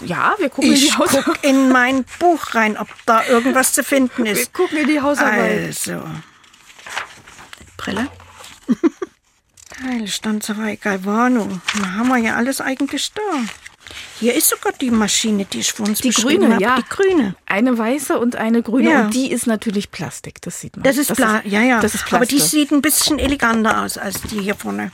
Ja, 0.00 0.34
wir 0.38 0.50
gucken 0.50 0.72
ich 0.72 0.82
in 0.82 0.88
die 0.88 0.94
Hausarbeit. 0.98 1.24
guck 1.24 1.44
in 1.44 1.70
mein 1.70 2.04
Buch 2.18 2.54
rein, 2.54 2.76
ob 2.76 2.88
da 3.06 3.24
irgendwas 3.26 3.72
zu 3.72 3.82
finden 3.84 4.24
Wir 4.24 4.32
ist. 4.32 4.52
gucken 4.52 4.78
in 4.78 4.88
die 4.88 5.00
Hausarbeit. 5.00 5.66
Also. 5.66 6.02
Brille. 7.76 8.08
Teilstanzerei 9.68 10.76
Galvano. 10.76 11.48
Da 11.80 11.92
haben 11.92 12.08
wir 12.08 12.18
ja 12.18 12.34
alles 12.34 12.60
eigentlich 12.60 13.12
da. 13.12 13.22
Hier 14.20 14.34
ist 14.34 14.48
sogar 14.48 14.72
die 14.72 14.90
Maschine, 14.90 15.44
die 15.44 15.60
ich 15.60 15.72
vor 15.72 15.86
uns 15.86 16.00
Die 16.00 16.10
grüne, 16.10 16.54
habe. 16.54 16.62
ja. 16.62 16.76
Die 16.76 16.88
grüne. 16.88 17.34
Eine 17.46 17.76
weiße 17.76 18.18
und 18.18 18.36
eine 18.36 18.62
grüne. 18.62 18.90
Ja. 18.90 19.04
Und 19.04 19.14
die 19.14 19.30
ist 19.30 19.46
natürlich 19.46 19.90
Plastik, 19.90 20.40
das 20.42 20.60
sieht 20.60 20.76
man. 20.76 20.84
Das 20.84 20.96
ist 20.96 21.14
Pla 21.14 21.42
ja, 21.44 21.62
ja. 21.62 21.80
Das 21.80 21.94
ist 21.94 22.12
Aber 22.12 22.26
die 22.26 22.40
sieht 22.40 22.70
ein 22.72 22.82
bisschen 22.82 23.18
eleganter 23.18 23.82
aus 23.82 23.98
als 23.98 24.22
die 24.22 24.40
hier 24.40 24.54
vorne. 24.54 24.90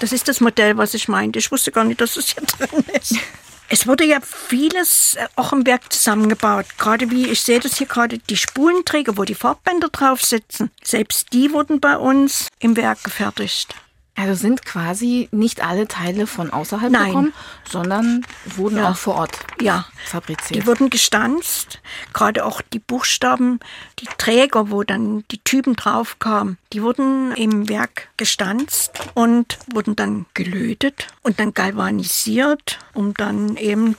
Das 0.00 0.12
ist 0.12 0.28
das 0.28 0.40
Modell, 0.40 0.76
was 0.78 0.94
ich 0.94 1.08
meinte. 1.08 1.38
Ich 1.38 1.50
wusste 1.52 1.70
gar 1.70 1.84
nicht, 1.84 2.00
dass 2.00 2.16
es 2.16 2.28
hier 2.34 2.42
drin 2.42 2.84
ist. 2.98 3.14
Es 3.74 3.86
wurde 3.86 4.04
ja 4.04 4.18
vieles 4.20 5.14
äh, 5.14 5.26
auch 5.34 5.54
im 5.54 5.64
Werk 5.64 5.90
zusammengebaut. 5.90 6.66
Gerade 6.76 7.10
wie, 7.10 7.28
ich 7.28 7.40
sehe 7.40 7.58
das 7.58 7.78
hier 7.78 7.86
gerade, 7.86 8.18
die 8.18 8.36
Spulenträger, 8.36 9.16
wo 9.16 9.24
die 9.24 9.34
Farbbänder 9.34 9.88
drauf 9.88 10.22
sitzen. 10.22 10.70
Selbst 10.84 11.28
die 11.32 11.52
wurden 11.54 11.80
bei 11.80 11.96
uns 11.96 12.48
im 12.58 12.76
Werk 12.76 13.02
gefertigt. 13.02 13.74
Also 14.14 14.34
sind 14.34 14.64
quasi 14.66 15.28
nicht 15.32 15.64
alle 15.64 15.88
Teile 15.88 16.26
von 16.26 16.50
außerhalb 16.52 16.92
Nein. 16.92 17.06
gekommen, 17.06 17.32
sondern 17.68 18.26
wurden 18.44 18.76
Ja. 18.76 18.90
auch 18.90 18.96
vor 18.96 19.14
Ort 19.14 19.38
Ja. 19.60 19.86
fabriziert. 20.04 20.62
Die 20.62 20.66
wurden 20.66 20.90
gestanzt, 20.90 21.80
gerade 22.12 22.44
auch 22.44 22.60
die 22.60 22.78
Buchstaben, 22.78 23.58
die 24.00 24.06
Träger, 24.18 24.70
wo 24.70 24.82
dann 24.82 25.24
die 25.30 25.38
Typen 25.38 25.74
drauf 25.76 26.18
kamen, 26.18 26.58
die 26.74 26.82
wurden 26.82 27.32
im 27.32 27.70
Werk 27.70 28.08
gestanzt 28.18 28.92
und 29.14 29.58
wurden 29.72 29.96
dann 29.96 30.26
gelötet 30.34 31.08
und 31.22 31.40
dann 31.40 31.54
galvanisiert, 31.54 32.78
um 32.92 33.14
dann 33.14 33.56
eben, 33.56 33.96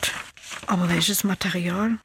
aber 0.68 0.90
welches 0.90 1.24
Material? 1.24 1.98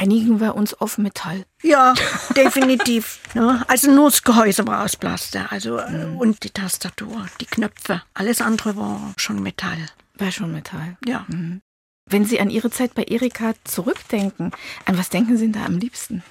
Einigen 0.00 0.40
wir 0.40 0.54
uns 0.54 0.72
auf 0.72 0.96
Metall. 0.96 1.44
Ja, 1.62 1.92
definitiv. 2.36 3.20
ne? 3.34 3.62
Also 3.68 3.90
nur 3.90 4.08
das 4.08 4.22
Gehäuse 4.22 4.66
war 4.66 4.82
aus 4.82 4.96
Plaste, 4.96 5.50
also 5.50 5.76
äh, 5.76 6.06
und 6.18 6.42
die 6.42 6.48
Tastatur, 6.48 7.26
die 7.38 7.44
Knöpfe, 7.44 8.00
alles 8.14 8.40
andere 8.40 8.76
war 8.76 9.12
schon 9.18 9.42
Metall. 9.42 9.76
War 10.14 10.32
schon 10.32 10.52
Metall. 10.52 10.96
Ja. 11.06 11.26
Wenn 12.06 12.24
Sie 12.24 12.40
an 12.40 12.48
Ihre 12.48 12.70
Zeit 12.70 12.94
bei 12.94 13.04
Erika 13.04 13.52
zurückdenken, 13.64 14.52
an 14.86 14.96
was 14.96 15.10
denken 15.10 15.36
Sie 15.36 15.50
denn 15.50 15.60
da 15.60 15.66
am 15.66 15.76
liebsten? 15.76 16.22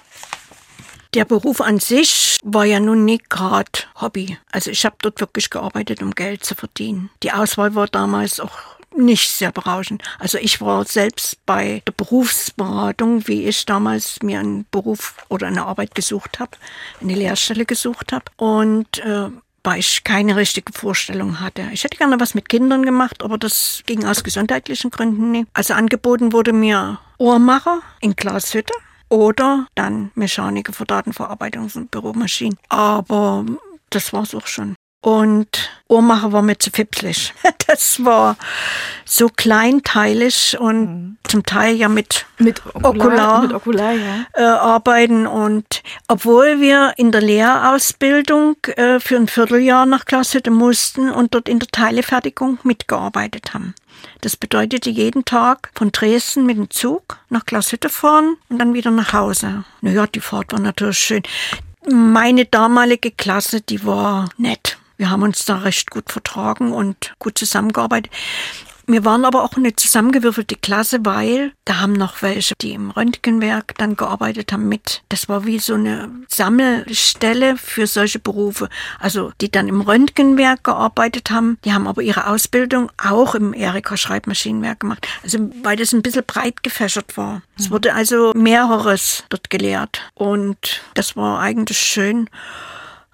Der 1.14 1.24
Beruf 1.24 1.60
an 1.60 1.78
sich 1.78 2.38
war 2.42 2.64
ja 2.64 2.80
nun 2.80 3.04
nicht 3.04 3.30
gerade 3.30 3.70
Hobby. 4.00 4.36
Also 4.50 4.72
ich 4.72 4.84
habe 4.84 4.96
dort 5.00 5.20
wirklich 5.20 5.48
gearbeitet, 5.48 6.02
um 6.02 6.10
Geld 6.10 6.44
zu 6.44 6.56
verdienen. 6.56 7.10
Die 7.22 7.30
Auswahl 7.32 7.76
war 7.76 7.86
damals 7.86 8.40
auch 8.40 8.58
nicht 8.96 9.30
sehr 9.30 9.52
berauschend. 9.52 10.02
Also 10.18 10.38
ich 10.38 10.60
war 10.60 10.84
selbst 10.84 11.44
bei 11.46 11.82
der 11.86 11.92
Berufsberatung, 11.92 13.26
wie 13.28 13.44
ich 13.44 13.66
damals 13.66 14.22
mir 14.22 14.40
einen 14.40 14.66
Beruf 14.70 15.14
oder 15.28 15.46
eine 15.46 15.64
Arbeit 15.66 15.94
gesucht 15.94 16.40
habe, 16.40 16.52
eine 17.00 17.14
Lehrstelle 17.14 17.64
gesucht 17.64 18.12
habe. 18.12 18.24
Und 18.36 18.98
äh, 18.98 19.28
weil 19.62 19.80
ich 19.80 20.04
keine 20.04 20.36
richtige 20.36 20.72
Vorstellung 20.72 21.40
hatte. 21.40 21.68
Ich 21.72 21.84
hätte 21.84 21.98
gerne 21.98 22.18
was 22.18 22.34
mit 22.34 22.48
Kindern 22.48 22.82
gemacht, 22.82 23.22
aber 23.22 23.38
das 23.38 23.82
ging 23.86 24.04
aus 24.04 24.24
gesundheitlichen 24.24 24.90
Gründen 24.90 25.30
nicht. 25.32 25.48
Also 25.52 25.74
angeboten 25.74 26.32
wurde 26.32 26.52
mir 26.52 26.98
Ohrmacher 27.18 27.80
in 28.00 28.16
Glashütte 28.16 28.72
oder 29.08 29.66
dann 29.74 30.12
Mechaniker 30.14 30.72
für 30.72 30.84
Datenverarbeitungs- 30.84 31.76
und 31.76 31.90
Büromaschinen. 31.90 32.58
Aber 32.68 33.44
das 33.90 34.12
war's 34.12 34.34
auch 34.34 34.46
schon. 34.46 34.76
Und 35.02 35.70
Ohrmacher 35.88 36.32
war 36.32 36.42
mir 36.42 36.58
zu 36.58 36.70
fipslig. 36.70 37.32
Das 37.66 38.04
war 38.04 38.36
so 39.04 39.28
kleinteilig 39.28 40.58
und 40.58 41.18
zum 41.22 41.46
Teil 41.46 41.76
ja 41.76 41.88
mit 41.88 42.26
Mit 42.38 42.60
Okular. 42.74 43.42
Mit 43.42 43.54
Okular, 43.54 43.92
ja. 43.92 44.26
äh, 44.32 44.42
arbeiten. 44.42 45.28
Und 45.28 45.84
obwohl 46.08 46.60
wir 46.60 46.94
in 46.96 47.12
der 47.12 47.20
Lehrausbildung 47.20 48.56
äh, 48.74 48.98
für 48.98 49.14
ein 49.14 49.28
Vierteljahr 49.28 49.86
nach 49.86 50.04
Glashütte 50.04 50.50
mussten 50.50 51.10
und 51.10 51.32
dort 51.32 51.48
in 51.48 51.60
der 51.60 51.68
Teilefertigung 51.68 52.58
mitgearbeitet 52.64 53.54
haben. 53.54 53.76
Das 54.20 54.36
bedeutete 54.36 54.90
jeden 54.90 55.24
Tag 55.24 55.70
von 55.74 55.92
Dresden 55.92 56.46
mit 56.46 56.56
dem 56.56 56.70
Zug 56.70 57.18
nach 57.28 57.46
Glashütte 57.46 57.88
fahren 57.88 58.36
und 58.48 58.58
dann 58.58 58.74
wieder 58.74 58.90
nach 58.90 59.12
Hause. 59.12 59.62
Naja, 59.80 60.08
die 60.08 60.20
Fahrt 60.20 60.52
war 60.52 60.58
natürlich 60.58 60.98
schön. 60.98 61.22
Meine 61.88 62.46
damalige 62.46 63.12
Klasse, 63.12 63.60
die 63.60 63.84
war 63.86 64.28
nett. 64.36 64.76
Wir 65.00 65.08
haben 65.08 65.22
uns 65.22 65.46
da 65.46 65.56
recht 65.56 65.90
gut 65.90 66.12
vertragen 66.12 66.72
und 66.72 67.14
gut 67.18 67.38
zusammengearbeitet. 67.38 68.12
Wir 68.86 69.02
waren 69.06 69.24
aber 69.24 69.44
auch 69.44 69.56
eine 69.56 69.74
zusammengewürfelte 69.74 70.56
Klasse, 70.56 70.98
weil 71.04 71.52
da 71.64 71.80
haben 71.80 71.94
noch 71.94 72.20
welche, 72.20 72.54
die 72.60 72.72
im 72.72 72.90
Röntgenwerk 72.90 73.78
dann 73.78 73.96
gearbeitet 73.96 74.52
haben 74.52 74.68
mit. 74.68 75.02
Das 75.08 75.26
war 75.26 75.46
wie 75.46 75.58
so 75.58 75.72
eine 75.72 76.10
Sammelstelle 76.28 77.56
für 77.56 77.86
solche 77.86 78.18
Berufe. 78.18 78.68
Also 78.98 79.32
die 79.40 79.50
dann 79.50 79.68
im 79.68 79.80
Röntgenwerk 79.80 80.64
gearbeitet 80.64 81.30
haben, 81.30 81.56
die 81.64 81.72
haben 81.72 81.86
aber 81.86 82.02
ihre 82.02 82.26
Ausbildung 82.26 82.92
auch 83.02 83.34
im 83.34 83.54
Erika 83.54 83.96
Schreibmaschinenwerk 83.96 84.80
gemacht. 84.80 85.08
Also 85.22 85.50
weil 85.62 85.78
das 85.78 85.94
ein 85.94 86.02
bisschen 86.02 86.24
breit 86.26 86.62
gefächert 86.62 87.16
war. 87.16 87.40
Es 87.58 87.70
wurde 87.70 87.94
also 87.94 88.32
mehreres 88.34 89.24
dort 89.30 89.48
gelehrt 89.48 90.02
und 90.12 90.82
das 90.92 91.16
war 91.16 91.40
eigentlich 91.40 91.78
schön. 91.78 92.28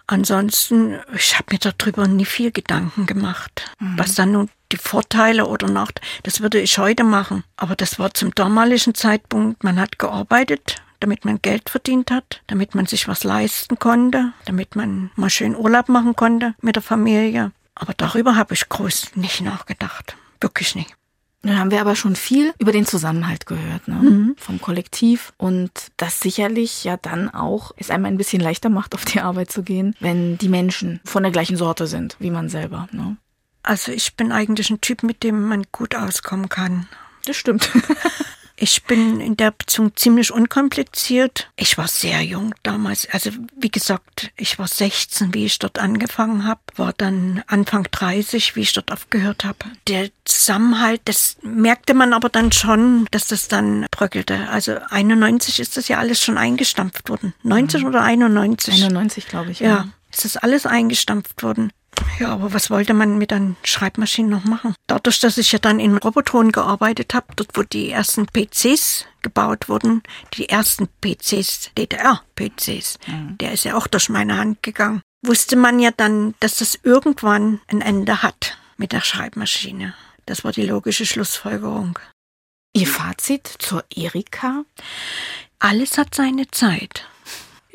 Ansonsten, 0.08 0.98
ich 1.14 1.36
habe 1.36 1.46
mir 1.52 1.58
darüber 1.58 2.06
nie 2.06 2.24
viel 2.24 2.52
Gedanken 2.52 3.06
gemacht. 3.06 3.70
Was 3.96 4.14
dann 4.14 4.32
nun 4.32 4.50
die 4.72 4.76
Vorteile 4.76 5.46
oder 5.46 5.68
Nachteile, 5.68 6.06
das 6.22 6.40
würde 6.40 6.60
ich 6.60 6.78
heute 6.78 7.02
machen. 7.04 7.42
Aber 7.56 7.74
das 7.74 7.98
war 7.98 8.14
zum 8.14 8.34
damaligen 8.34 8.94
Zeitpunkt, 8.94 9.64
man 9.64 9.80
hat 9.80 9.98
gearbeitet, 9.98 10.76
damit 11.00 11.24
man 11.24 11.42
Geld 11.42 11.70
verdient 11.70 12.10
hat, 12.10 12.42
damit 12.46 12.74
man 12.74 12.86
sich 12.86 13.08
was 13.08 13.24
leisten 13.24 13.78
konnte, 13.78 14.32
damit 14.44 14.76
man 14.76 15.10
mal 15.16 15.30
schön 15.30 15.56
Urlaub 15.56 15.88
machen 15.88 16.14
konnte 16.14 16.54
mit 16.60 16.76
der 16.76 16.82
Familie. 16.82 17.52
Aber 17.74 17.92
darüber 17.94 18.36
habe 18.36 18.54
ich 18.54 18.68
groß 18.68 19.16
nicht 19.16 19.40
nachgedacht. 19.40 20.16
Wirklich 20.40 20.74
nicht. 20.74 20.94
Nun 21.42 21.58
haben 21.58 21.70
wir 21.70 21.80
aber 21.80 21.94
schon 21.94 22.16
viel 22.16 22.52
über 22.58 22.72
den 22.72 22.86
Zusammenhalt 22.86 23.46
gehört, 23.46 23.86
ne? 23.86 23.94
Mhm. 23.94 24.34
vom 24.36 24.60
Kollektiv 24.60 25.32
und 25.36 25.70
das 25.96 26.20
sicherlich 26.20 26.82
ja 26.84 26.96
dann 26.96 27.32
auch 27.32 27.72
es 27.76 27.90
einem 27.90 28.06
ein 28.06 28.16
bisschen 28.16 28.40
leichter 28.40 28.68
macht, 28.68 28.94
auf 28.94 29.04
die 29.04 29.20
Arbeit 29.20 29.50
zu 29.52 29.62
gehen, 29.62 29.94
wenn 30.00 30.38
die 30.38 30.48
Menschen 30.48 31.00
von 31.04 31.22
der 31.22 31.32
gleichen 31.32 31.56
Sorte 31.56 31.86
sind 31.86 32.16
wie 32.18 32.30
man 32.30 32.48
selber. 32.48 32.88
Ne? 32.90 33.16
Also 33.62 33.92
ich 33.92 34.16
bin 34.16 34.32
eigentlich 34.32 34.70
ein 34.70 34.80
Typ, 34.80 35.02
mit 35.02 35.22
dem 35.22 35.48
man 35.48 35.64
gut 35.72 35.94
auskommen 35.94 36.48
kann. 36.48 36.88
Das 37.26 37.36
stimmt. 37.36 37.70
Ich 38.58 38.84
bin 38.84 39.20
in 39.20 39.36
der 39.36 39.50
Beziehung 39.50 39.94
ziemlich 39.96 40.32
unkompliziert. 40.32 41.50
Ich 41.56 41.76
war 41.76 41.88
sehr 41.88 42.22
jung 42.22 42.54
damals. 42.62 43.06
Also 43.10 43.30
wie 43.54 43.70
gesagt, 43.70 44.30
ich 44.36 44.58
war 44.58 44.66
16, 44.66 45.34
wie 45.34 45.44
ich 45.44 45.58
dort 45.58 45.78
angefangen 45.78 46.44
habe, 46.44 46.60
war 46.76 46.94
dann 46.94 47.42
Anfang 47.48 47.86
30, 47.90 48.56
wie 48.56 48.62
ich 48.62 48.72
dort 48.72 48.90
aufgehört 48.90 49.44
habe. 49.44 49.58
Der 49.88 50.08
Zusammenhalt, 50.24 51.02
das 51.04 51.36
merkte 51.42 51.92
man 51.92 52.14
aber 52.14 52.30
dann 52.30 52.50
schon, 52.50 53.06
dass 53.10 53.28
das 53.28 53.48
dann 53.48 53.86
bröckelte. 53.90 54.48
Also 54.48 54.78
91 54.88 55.60
ist 55.60 55.76
das 55.76 55.88
ja 55.88 55.98
alles 55.98 56.22
schon 56.22 56.38
eingestampft 56.38 57.10
worden. 57.10 57.34
90 57.42 57.84
oder 57.84 58.02
91? 58.02 58.74
91, 58.82 59.28
glaube 59.28 59.50
ich. 59.50 59.60
Ja, 59.60 59.88
ist 60.10 60.24
das 60.24 60.38
alles 60.38 60.64
eingestampft 60.64 61.42
worden. 61.42 61.72
Ja, 62.18 62.32
aber 62.32 62.52
was 62.52 62.70
wollte 62.70 62.94
man 62.94 63.18
mit 63.18 63.32
einer 63.32 63.54
Schreibmaschine 63.62 64.28
noch 64.28 64.44
machen? 64.44 64.74
Dadurch, 64.86 65.20
dass 65.20 65.36
ich 65.38 65.52
ja 65.52 65.58
dann 65.58 65.80
in 65.80 65.98
Robotron 65.98 66.50
gearbeitet 66.50 67.14
habe, 67.14 67.26
dort 67.36 67.56
wo 67.56 67.62
die 67.62 67.90
ersten 67.90 68.26
PCs 68.26 69.04
gebaut 69.22 69.68
wurden, 69.68 70.02
die 70.34 70.48
ersten 70.48 70.88
PCs, 71.00 71.72
DDR-PCs, 71.76 72.98
der 73.40 73.52
ist 73.52 73.64
ja 73.64 73.76
auch 73.76 73.86
durch 73.86 74.08
meine 74.08 74.38
Hand 74.38 74.62
gegangen, 74.62 75.02
wusste 75.22 75.56
man 75.56 75.78
ja 75.78 75.90
dann, 75.94 76.34
dass 76.40 76.56
das 76.56 76.78
irgendwann 76.82 77.60
ein 77.68 77.80
Ende 77.80 78.22
hat 78.22 78.58
mit 78.76 78.92
der 78.92 79.02
Schreibmaschine. 79.02 79.94
Das 80.24 80.44
war 80.44 80.52
die 80.52 80.66
logische 80.66 81.06
Schlussfolgerung. 81.06 81.98
Ihr 82.72 82.86
Fazit 82.86 83.46
zur 83.58 83.84
Erika? 83.94 84.64
Alles 85.58 85.98
hat 85.98 86.14
seine 86.14 86.48
Zeit. 86.50 87.06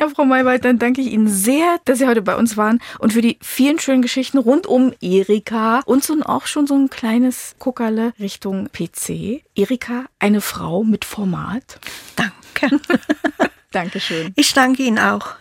Ja, 0.01 0.09
Frau 0.09 0.25
Maywald, 0.25 0.65
dann 0.65 0.79
danke 0.79 0.99
ich 0.99 1.11
Ihnen 1.11 1.27
sehr, 1.27 1.77
dass 1.85 1.99
Sie 1.99 2.07
heute 2.07 2.23
bei 2.23 2.35
uns 2.35 2.57
waren 2.57 2.81
und 2.97 3.13
für 3.13 3.21
die 3.21 3.37
vielen 3.39 3.77
schönen 3.77 4.01
Geschichten 4.01 4.39
rund 4.39 4.65
um 4.65 4.93
Erika 4.99 5.81
und 5.85 6.03
so 6.03 6.15
auch 6.23 6.47
schon 6.47 6.65
so 6.65 6.73
ein 6.73 6.89
kleines 6.89 7.55
Kuckerle 7.59 8.11
Richtung 8.19 8.69
PC. 8.71 9.43
Erika, 9.53 10.05
eine 10.17 10.41
Frau 10.41 10.83
mit 10.83 11.05
Format. 11.05 11.79
Danke. 12.15 12.81
Dankeschön. 13.71 14.33
Ich 14.35 14.55
danke 14.55 14.81
Ihnen 14.81 14.97
auch. 14.97 15.35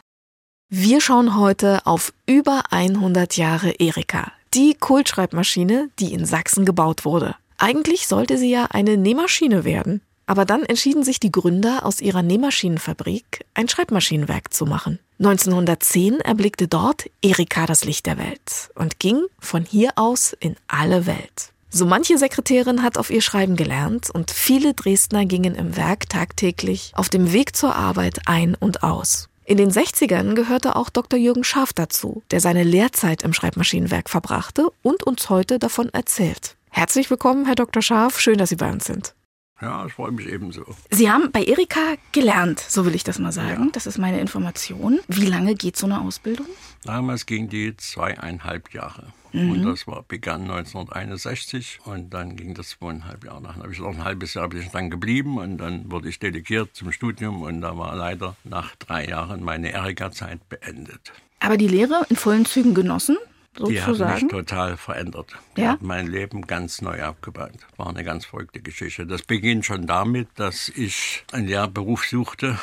Wir 0.69 1.01
schauen 1.01 1.39
heute 1.39 1.87
auf 1.87 2.13
über 2.27 2.65
100 2.71 3.39
Jahre 3.39 3.71
Erika, 3.79 4.31
die 4.53 4.75
Kultschreibmaschine, 4.75 5.89
die 5.99 6.13
in 6.13 6.27
Sachsen 6.27 6.67
gebaut 6.67 7.07
wurde. 7.07 7.35
Eigentlich 7.57 8.07
sollte 8.07 8.37
sie 8.37 8.51
ja 8.51 8.67
eine 8.67 8.99
Nähmaschine 8.99 9.65
werden. 9.65 10.03
Aber 10.31 10.45
dann 10.45 10.63
entschieden 10.63 11.03
sich 11.03 11.19
die 11.19 11.33
Gründer 11.33 11.85
aus 11.85 12.01
ihrer 12.01 12.23
Nähmaschinenfabrik, 12.23 13.45
ein 13.55 13.69
Schreibmaschinenwerk 13.69 14.55
zu 14.55 14.65
machen. 14.65 15.01
1910 15.19 16.21
erblickte 16.21 16.69
dort 16.69 17.11
Erika 17.21 17.67
das 17.67 17.85
Licht 17.85 18.07
der 18.07 18.17
Welt 18.17 18.71
und 18.77 19.01
ging 19.01 19.25
von 19.41 19.65
hier 19.65 19.91
aus 19.97 20.37
in 20.39 20.55
alle 20.69 21.07
Welt. 21.07 21.51
So 21.69 21.85
manche 21.85 22.17
Sekretärin 22.17 22.85
hat 22.85 22.97
auf 22.97 23.11
ihr 23.11 23.23
Schreiben 23.23 23.57
gelernt 23.57 24.09
und 24.09 24.31
viele 24.31 24.73
Dresdner 24.73 25.25
gingen 25.25 25.57
im 25.57 25.77
Werk 25.77 26.09
tagtäglich 26.09 26.93
auf 26.95 27.09
dem 27.09 27.33
Weg 27.33 27.57
zur 27.57 27.75
Arbeit 27.75 28.21
ein 28.27 28.55
und 28.55 28.85
aus. 28.85 29.29
In 29.45 29.57
den 29.57 29.73
60ern 29.73 30.35
gehörte 30.35 30.77
auch 30.77 30.91
Dr. 30.91 31.19
Jürgen 31.19 31.43
Scharf 31.43 31.73
dazu, 31.73 32.23
der 32.31 32.39
seine 32.39 32.63
Lehrzeit 32.63 33.25
im 33.25 33.33
Schreibmaschinenwerk 33.33 34.09
verbrachte 34.09 34.71
und 34.83 35.03
uns 35.03 35.29
heute 35.29 35.59
davon 35.59 35.89
erzählt. 35.89 36.55
Herzlich 36.71 37.11
willkommen, 37.11 37.47
Herr 37.47 37.57
Dr. 37.57 37.83
Scharf. 37.83 38.21
Schön, 38.21 38.39
dass 38.39 38.51
Sie 38.51 38.57
bei 38.57 38.71
uns 38.71 38.85
sind. 38.85 39.13
Ja, 39.61 39.85
ich 39.87 39.93
freue 39.93 40.11
mich 40.13 40.27
ebenso. 40.27 40.65
Sie 40.91 41.11
haben 41.11 41.31
bei 41.33 41.45
Erika 41.45 41.97
gelernt, 42.13 42.61
so 42.61 42.87
will 42.87 42.95
ich 42.95 43.05
das 43.05 43.19
mal 43.19 43.33
sagen. 43.33 43.65
Ja. 43.65 43.71
Das 43.73 43.87
ist 43.87 43.99
meine 43.99 44.21
Information. 44.21 45.01
Wie 45.09 45.27
lange 45.27 45.55
geht 45.55 45.77
so 45.77 45.87
eine 45.87 46.01
Ausbildung? 46.01 46.47
Damals 46.85 47.27
ging 47.27 47.49
die 47.49 47.77
zweieinhalb 47.77 48.73
Jahre. 48.73 49.13
Mhm. 49.33 49.51
Und 49.51 49.63
das 49.65 49.87
war, 49.87 50.03
begann 50.03 50.43
1961 50.43 51.81
und 51.85 52.11
dann 52.11 52.37
ging 52.37 52.55
das 52.55 52.71
zweieinhalb 52.71 53.25
Jahre. 53.25 53.43
Dann 53.43 53.57
habe 53.57 53.73
ich 53.73 53.79
noch 53.79 53.91
ein 53.91 54.05
halbes 54.05 54.35
Jahr 54.35 54.49
bin 54.49 54.63
ich 54.63 54.71
dann 54.71 54.91
geblieben 54.91 55.39
und 55.39 55.59
dann 55.59 55.91
wurde 55.91 56.09
ich 56.09 56.19
delegiert 56.19 56.75
zum 56.75 56.91
Studium 56.91 57.43
und 57.43 57.61
da 57.61 57.77
war 57.77 57.95
leider 57.95 58.37
nach 58.45 58.75
drei 58.77 59.07
Jahren 59.07 59.45
meine 59.45 59.73
Erika-Zeit 59.73 60.49
beendet. 60.49 61.13
Aber 61.39 61.57
die 61.57 61.69
Lehre 61.69 62.07
in 62.09 62.17
vollen 62.17 62.45
Zügen 62.45 62.75
genossen? 62.75 63.17
Sozusagen? 63.61 63.97
Die 63.99 64.05
hat 64.05 64.23
mich 64.23 64.31
total 64.31 64.77
verändert. 64.77 65.37
Die 65.57 65.63
ja? 65.63 65.73
hat 65.73 65.83
mein 65.83 66.07
Leben 66.07 66.47
ganz 66.47 66.81
neu 66.81 67.03
aufgebaut. 67.05 67.53
War 67.77 67.89
eine 67.89 68.05
ganz 68.05 68.25
verrückte 68.25 68.61
Geschichte. 68.61 69.07
Das 69.07 69.23
beginnt 69.23 69.67
schon 69.67 69.87
damit, 69.87 70.29
dass 70.37 70.69
ich 70.69 71.25
einen 71.33 71.47
Lehrberuf 71.47 72.05
suchte 72.05 72.59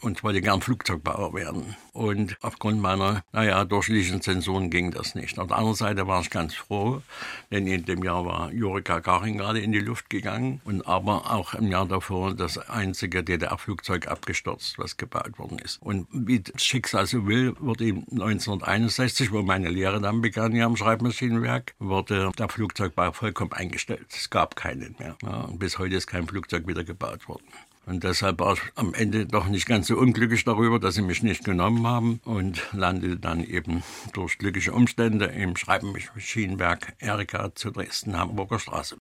und 0.00 0.22
wollte 0.22 0.40
gern 0.40 0.60
Flugzeugbauer 0.60 1.34
werden. 1.34 1.76
Und 1.92 2.36
aufgrund 2.42 2.80
meiner, 2.80 3.22
naja, 3.32 3.64
durchschnittlichen 3.64 4.20
Zensuren 4.20 4.70
ging 4.70 4.90
das 4.90 5.14
nicht. 5.14 5.38
Auf 5.38 5.48
der 5.48 5.56
anderen 5.56 5.76
Seite 5.76 6.06
war 6.06 6.20
ich 6.20 6.30
ganz 6.30 6.54
froh, 6.54 7.02
denn 7.50 7.66
in 7.66 7.84
dem 7.84 8.02
Jahr 8.02 8.24
war 8.24 8.52
Juri 8.52 8.82
Gagarin 8.82 9.38
gerade 9.38 9.60
in 9.60 9.72
die 9.72 9.80
Luft 9.80 10.10
gegangen 10.10 10.60
und 10.64 10.86
aber 10.86 11.30
auch 11.32 11.54
im 11.54 11.68
Jahr 11.70 11.86
davor 11.86 12.34
das 12.34 12.58
einzige 12.58 13.24
DDR-Flugzeug 13.24 14.08
abgestürzt, 14.08 14.78
was 14.78 14.96
gebaut 14.96 15.38
worden 15.38 15.58
ist. 15.58 15.80
Und 15.80 16.06
wie 16.12 16.40
das 16.40 16.62
Schicksal 16.62 17.06
so 17.06 17.26
will, 17.26 17.54
wurde 17.58 17.84
1961, 17.86 19.32
wo 19.32 19.42
meine 19.42 19.70
Lehre 19.70 20.00
dann 20.00 20.20
begann 20.20 20.35
hier 20.50 20.66
am 20.66 20.76
Schreibmaschinenwerk, 20.76 21.74
wurde 21.78 22.30
der 22.38 22.48
Flugzeugbau 22.48 23.12
vollkommen 23.12 23.52
eingestellt. 23.52 24.06
Es 24.10 24.30
gab 24.30 24.56
keinen 24.56 24.94
mehr. 24.98 25.16
Ja, 25.22 25.42
und 25.42 25.58
bis 25.58 25.78
heute 25.78 25.96
ist 25.96 26.06
kein 26.06 26.26
Flugzeug 26.26 26.66
wieder 26.66 26.84
gebaut 26.84 27.28
worden. 27.28 27.46
Und 27.86 28.02
deshalb 28.02 28.40
war 28.40 28.54
ich 28.54 28.60
am 28.74 28.94
Ende 28.94 29.26
doch 29.26 29.46
nicht 29.46 29.66
ganz 29.66 29.86
so 29.86 29.96
unglücklich 29.96 30.44
darüber, 30.44 30.80
dass 30.80 30.96
sie 30.96 31.02
mich 31.02 31.22
nicht 31.22 31.44
genommen 31.44 31.86
haben 31.86 32.20
und 32.24 32.60
landete 32.72 33.16
dann 33.16 33.44
eben 33.44 33.84
durch 34.12 34.38
glückliche 34.38 34.72
Umstände 34.72 35.26
im 35.26 35.56
Schreibmaschinenwerk 35.56 36.94
Erika 36.98 37.54
zu 37.54 37.70
Dresden, 37.70 38.18
Hamburger 38.18 38.58
Straße. 38.58 38.96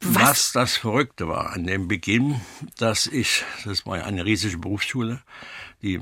Was? 0.00 0.22
Was 0.22 0.52
das 0.52 0.76
Verrückte 0.76 1.26
war 1.26 1.52
an 1.52 1.66
dem 1.66 1.88
Beginn, 1.88 2.40
dass 2.76 3.08
ich, 3.08 3.44
das 3.64 3.84
war 3.84 3.98
ja 3.98 4.04
eine 4.04 4.24
riesige 4.24 4.58
Berufsschule, 4.58 5.20
die, 5.82 6.00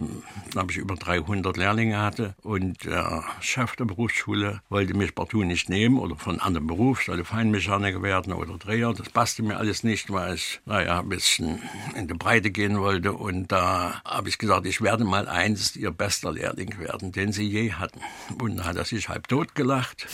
glaube 0.50 0.72
ich, 0.72 0.78
über 0.78 0.94
300 0.94 1.56
Lehrlinge 1.56 2.00
hatte. 2.00 2.34
Und 2.42 2.84
der 2.84 3.24
Chef 3.40 3.76
der 3.76 3.84
Berufsschule 3.84 4.60
wollte 4.68 4.94
mich 4.94 5.14
partout 5.14 5.44
nicht 5.44 5.68
nehmen 5.68 5.98
oder 5.98 6.16
von 6.16 6.40
anderem 6.40 6.66
Beruf, 6.66 7.02
sollte 7.02 7.24
Feinmechaniker 7.24 8.02
werden 8.02 8.32
oder 8.32 8.56
Dreher. 8.58 8.92
Das 8.92 9.10
passte 9.10 9.42
mir 9.42 9.56
alles 9.58 9.84
nicht, 9.84 10.10
weil 10.10 10.34
ich, 10.34 10.60
naja, 10.64 11.00
ein 11.00 11.08
bisschen 11.08 11.60
in 11.94 12.08
die 12.08 12.14
Breite 12.14 12.50
gehen 12.50 12.78
wollte. 12.78 13.12
Und 13.12 13.52
da 13.52 14.00
habe 14.04 14.28
ich 14.28 14.38
gesagt, 14.38 14.66
ich 14.66 14.80
werde 14.80 15.04
mal 15.04 15.28
einst 15.28 15.76
ihr 15.76 15.90
bester 15.90 16.32
Lehrling 16.32 16.78
werden, 16.78 17.12
den 17.12 17.32
sie 17.32 17.46
je 17.46 17.72
hatten. 17.72 18.00
Und 18.40 18.56
da 18.56 18.64
hat 18.64 18.76
er 18.76 18.84
sich 18.84 19.08
halb 19.08 19.28
tot 19.28 19.54
gelacht. 19.54 20.06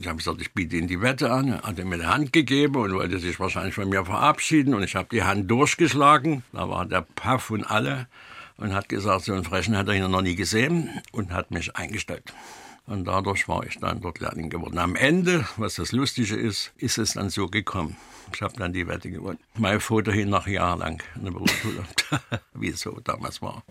Ich 0.00 0.06
habe 0.06 0.18
gesagt, 0.18 0.40
ich 0.40 0.52
biete 0.52 0.76
Ihnen 0.76 0.86
die 0.86 1.00
Wette 1.00 1.32
an. 1.32 1.48
Er 1.48 1.62
hat 1.62 1.84
mir 1.84 1.98
die 1.98 2.06
Hand 2.06 2.32
gegeben 2.32 2.76
und 2.76 2.94
wollte 2.94 3.18
sich 3.18 3.40
wahrscheinlich 3.40 3.74
von 3.74 3.88
mir 3.88 4.04
verabschieden. 4.04 4.74
Und 4.74 4.84
ich 4.84 4.94
habe 4.94 5.08
die 5.10 5.24
Hand 5.24 5.50
durchgeschlagen. 5.50 6.44
Da 6.52 6.68
war 6.68 6.86
der 6.86 7.00
Paff 7.00 7.50
und 7.50 7.64
alle 7.64 8.06
und 8.58 8.74
hat 8.74 8.88
gesagt, 8.88 9.24
so 9.24 9.32
einen 9.32 9.44
Frechen 9.44 9.76
hat 9.76 9.88
er 9.88 9.94
ihn 9.94 10.10
noch 10.10 10.20
nie 10.20 10.36
gesehen 10.36 10.90
und 11.12 11.32
hat 11.32 11.50
mich 11.50 11.74
eingestellt. 11.76 12.34
Und 12.86 13.04
dadurch 13.04 13.48
war 13.48 13.64
ich 13.66 13.78
dann 13.78 14.00
dort 14.00 14.18
Lehrling 14.18 14.48
geworden. 14.48 14.78
Am 14.78 14.96
Ende, 14.96 15.46
was 15.58 15.74
das 15.74 15.92
Lustige 15.92 16.36
ist, 16.36 16.72
ist 16.76 16.96
es 16.96 17.12
dann 17.12 17.28
so 17.28 17.46
gekommen. 17.46 17.96
Ich 18.32 18.40
habe 18.40 18.54
dann 18.56 18.72
die 18.72 18.86
Wette 18.88 19.10
gewonnen. 19.10 19.38
Mein 19.56 19.80
Foto 19.80 20.10
hin 20.10 20.30
nach 20.30 20.46
jahrelang 20.46 21.02
in 21.16 21.24
der 21.24 21.32
Berufsschule, 21.32 21.84
wie 22.54 22.68
es 22.68 22.80
so 22.80 22.98
damals 23.04 23.42
war. 23.42 23.62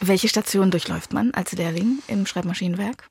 Welche 0.00 0.28
Station 0.28 0.70
durchläuft 0.70 1.12
man 1.12 1.32
als 1.32 1.52
Lehrling 1.52 1.98
im 2.06 2.26
Schreibmaschinenwerk? 2.26 3.08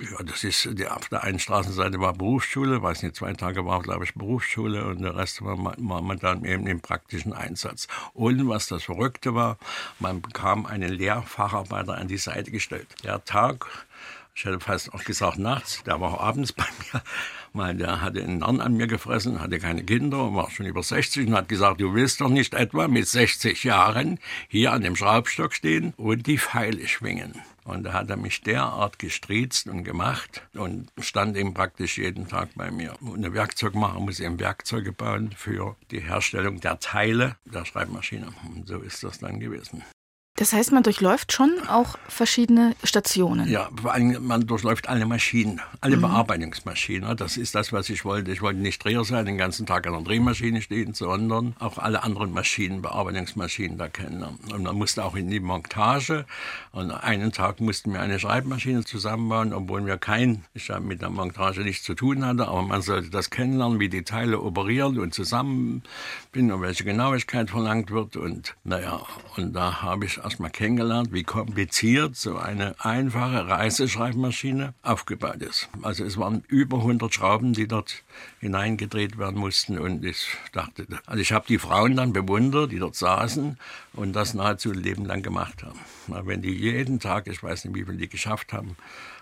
Ja, 0.00 0.24
das 0.24 0.42
ist, 0.42 0.68
die, 0.72 0.88
auf 0.88 1.08
der 1.08 1.22
einen 1.22 1.38
Straßenseite 1.38 2.00
war 2.00 2.14
Berufsschule, 2.14 2.82
weiß 2.82 3.04
nicht, 3.04 3.14
zwei 3.14 3.32
Tage 3.32 3.64
war, 3.64 3.80
glaube 3.80 4.04
ich, 4.04 4.14
Berufsschule 4.14 4.86
und 4.86 5.02
der 5.02 5.14
Rest 5.14 5.40
war, 5.44 5.56
war 5.56 6.02
man 6.02 6.18
dann 6.18 6.44
eben 6.44 6.66
im 6.66 6.80
praktischen 6.80 7.32
Einsatz. 7.32 7.86
Und 8.12 8.48
was 8.48 8.66
das 8.66 8.82
Verrückte 8.82 9.36
war, 9.36 9.56
man 10.00 10.20
bekam 10.20 10.66
einen 10.66 10.92
Lehrfacharbeiter 10.92 11.96
an 11.96 12.08
die 12.08 12.16
Seite 12.16 12.50
gestellt. 12.50 12.88
Der 13.04 13.24
Tag, 13.24 13.66
ich 14.34 14.44
hätte 14.44 14.58
fast 14.58 14.92
auch 14.92 15.04
gesagt 15.04 15.38
nachts, 15.38 15.84
der 15.84 16.00
war 16.00 16.18
abends 16.18 16.52
bei 16.52 16.66
mir, 16.92 17.00
weil 17.52 17.76
der 17.76 18.00
hatte 18.00 18.20
einen 18.20 18.38
Narren 18.38 18.60
an 18.60 18.76
mir 18.76 18.88
gefressen, 18.88 19.40
hatte 19.40 19.60
keine 19.60 19.84
Kinder 19.84 20.24
und 20.24 20.34
war 20.34 20.50
schon 20.50 20.66
über 20.66 20.82
60 20.82 21.28
und 21.28 21.36
hat 21.36 21.48
gesagt, 21.48 21.80
du 21.80 21.94
willst 21.94 22.20
doch 22.20 22.30
nicht 22.30 22.54
etwa 22.54 22.88
mit 22.88 23.06
60 23.06 23.62
Jahren 23.62 24.18
hier 24.48 24.72
an 24.72 24.82
dem 24.82 24.96
Schraubstock 24.96 25.54
stehen 25.54 25.94
und 25.96 26.26
die 26.26 26.38
Pfeile 26.38 26.88
schwingen. 26.88 27.40
Und 27.64 27.84
da 27.84 27.94
hat 27.94 28.10
er 28.10 28.16
mich 28.16 28.42
derart 28.42 28.98
gestriezt 28.98 29.68
und 29.68 29.84
gemacht 29.84 30.46
und 30.54 30.92
stand 31.00 31.36
eben 31.36 31.54
praktisch 31.54 31.98
jeden 31.98 32.28
Tag 32.28 32.50
bei 32.54 32.70
mir. 32.70 32.94
Und 33.00 33.24
ein 33.24 33.32
Werkzeugmacher 33.32 34.00
muss 34.00 34.20
eben 34.20 34.38
Werkzeuge 34.38 34.92
bauen 34.92 35.32
für 35.36 35.76
die 35.90 36.00
Herstellung 36.00 36.60
der 36.60 36.78
Teile 36.78 37.36
der 37.46 37.64
Schreibmaschine. 37.64 38.28
Und 38.46 38.68
so 38.68 38.78
ist 38.80 39.02
das 39.02 39.18
dann 39.18 39.40
gewesen. 39.40 39.82
Das 40.36 40.52
heißt, 40.52 40.72
man 40.72 40.82
durchläuft 40.82 41.32
schon 41.32 41.52
auch 41.68 41.96
verschiedene 42.08 42.74
Stationen. 42.82 43.48
Ja, 43.48 43.68
vor 43.80 43.92
allem 43.92 44.26
man 44.26 44.44
durchläuft 44.48 44.88
alle 44.88 45.06
Maschinen, 45.06 45.60
alle 45.80 45.96
mhm. 45.96 46.00
Bearbeitungsmaschinen. 46.02 47.16
Das 47.16 47.36
ist 47.36 47.54
das, 47.54 47.72
was 47.72 47.88
ich 47.88 48.04
wollte. 48.04 48.32
Ich 48.32 48.42
wollte 48.42 48.58
nicht 48.58 48.82
Dreher 48.82 49.04
sein, 49.04 49.26
den 49.26 49.38
ganzen 49.38 49.64
Tag 49.64 49.86
an 49.86 49.92
der 49.92 50.02
Drehmaschine 50.02 50.60
stehen, 50.60 50.92
sondern 50.92 51.54
auch 51.60 51.78
alle 51.78 52.02
anderen 52.02 52.32
Maschinen, 52.32 52.82
Bearbeitungsmaschinen 52.82 53.78
da 53.78 53.86
kennen. 53.86 54.24
Und 54.52 54.64
man 54.64 54.74
musste 54.74 55.04
auch 55.04 55.14
in 55.14 55.30
die 55.30 55.38
Montage. 55.38 56.26
Und 56.72 56.90
einen 56.90 57.30
Tag 57.30 57.60
mussten 57.60 57.92
wir 57.92 58.00
eine 58.00 58.18
Schreibmaschine 58.18 58.84
zusammenbauen, 58.84 59.52
obwohl 59.52 59.86
wir 59.86 59.98
kein, 59.98 60.44
ich 60.52 60.68
habe 60.68 60.84
mit 60.84 61.00
der 61.00 61.10
Montage 61.10 61.60
nichts 61.60 61.84
zu 61.84 61.94
tun 61.94 62.26
hatte, 62.26 62.48
aber 62.48 62.62
man 62.62 62.82
sollte 62.82 63.08
das 63.08 63.30
kennenlernen, 63.30 63.78
wie 63.78 63.88
die 63.88 64.02
Teile 64.02 64.40
operieren 64.40 64.98
und 64.98 65.14
zusammenbinden 65.14 66.50
und 66.50 66.60
welche 66.60 66.82
Genauigkeit 66.82 67.50
verlangt 67.50 67.92
wird. 67.92 68.16
Und 68.16 68.56
naja, 68.64 69.00
und 69.36 69.52
da 69.52 69.80
habe 69.80 70.06
ich 70.06 70.23
erstmal 70.24 70.50
kennengelernt, 70.50 71.12
wie 71.12 71.22
kompliziert 71.22 72.16
so 72.16 72.36
eine 72.36 72.74
einfache 72.78 73.46
Reiseschreibmaschine 73.46 74.74
aufgebaut 74.82 75.42
ist. 75.42 75.68
Also 75.82 76.04
es 76.04 76.16
waren 76.16 76.42
über 76.48 76.78
100 76.78 77.14
Schrauben, 77.14 77.52
die 77.52 77.68
dort 77.68 78.02
hineingedreht 78.40 79.18
werden 79.18 79.38
mussten 79.38 79.78
und 79.78 80.04
ich 80.04 80.26
dachte, 80.52 80.86
also 81.06 81.20
ich 81.20 81.32
habe 81.32 81.46
die 81.46 81.58
Frauen 81.58 81.96
dann 81.96 82.12
bewundert, 82.12 82.72
die 82.72 82.78
dort 82.78 82.96
saßen 82.96 83.58
und 83.92 84.12
das 84.14 84.34
nahezu 84.34 84.72
ein 84.72 84.82
Leben 84.82 85.04
lang 85.04 85.22
gemacht 85.22 85.62
haben. 85.62 85.78
Wenn 86.26 86.42
die 86.42 86.52
jeden 86.52 86.98
Tag, 86.98 87.26
ich 87.26 87.42
weiß 87.42 87.66
nicht, 87.66 87.74
wie 87.74 87.84
viel 87.84 87.96
die 87.96 88.08
geschafft 88.08 88.52
haben, 88.52 88.76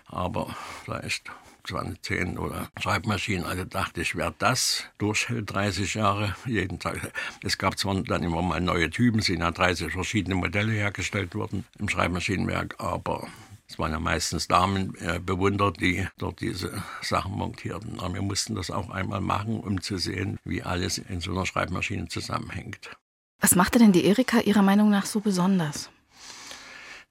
aber 0.07 0.55
vielleicht 0.85 1.29
2010 1.67 2.37
oder 2.37 2.69
Schreibmaschinen. 2.79 3.45
Also 3.45 3.63
dachte 3.63 4.01
ich, 4.01 4.15
wer 4.15 4.33
das 4.37 4.83
durchhält, 4.97 5.53
30 5.53 5.93
Jahre, 5.95 6.35
jeden 6.45 6.79
Tag. 6.79 7.11
Es 7.43 7.57
gab 7.57 7.77
zwar 7.77 8.01
dann 8.01 8.23
immer 8.23 8.41
mal 8.41 8.61
neue 8.61 8.89
Typen, 8.89 9.21
sind 9.21 9.39
ja 9.41 9.51
30 9.51 9.93
verschiedene 9.93 10.35
Modelle 10.35 10.71
hergestellt 10.71 11.35
worden 11.35 11.65
im 11.79 11.89
Schreibmaschinenwerk, 11.89 12.75
aber 12.79 13.27
es 13.67 13.79
waren 13.79 13.91
ja 13.91 13.99
meistens 13.99 14.47
Damen 14.47 14.93
äh, 14.99 15.19
bewundert, 15.19 15.79
die 15.81 16.07
dort 16.17 16.41
diese 16.41 16.83
Sachen 17.01 17.33
montierten. 17.33 17.99
Aber 17.99 18.13
wir 18.13 18.21
mussten 18.21 18.55
das 18.55 18.69
auch 18.69 18.89
einmal 18.89 19.21
machen, 19.21 19.59
um 19.61 19.81
zu 19.81 19.97
sehen, 19.97 20.37
wie 20.43 20.61
alles 20.61 20.99
in 20.99 21.21
so 21.21 21.31
einer 21.31 21.45
Schreibmaschine 21.45 22.07
zusammenhängt. 22.07 22.91
Was 23.39 23.55
machte 23.55 23.79
denn 23.79 23.91
die 23.91 24.05
Erika 24.05 24.41
Ihrer 24.41 24.61
Meinung 24.61 24.89
nach 24.89 25.05
so 25.05 25.21
besonders? 25.21 25.89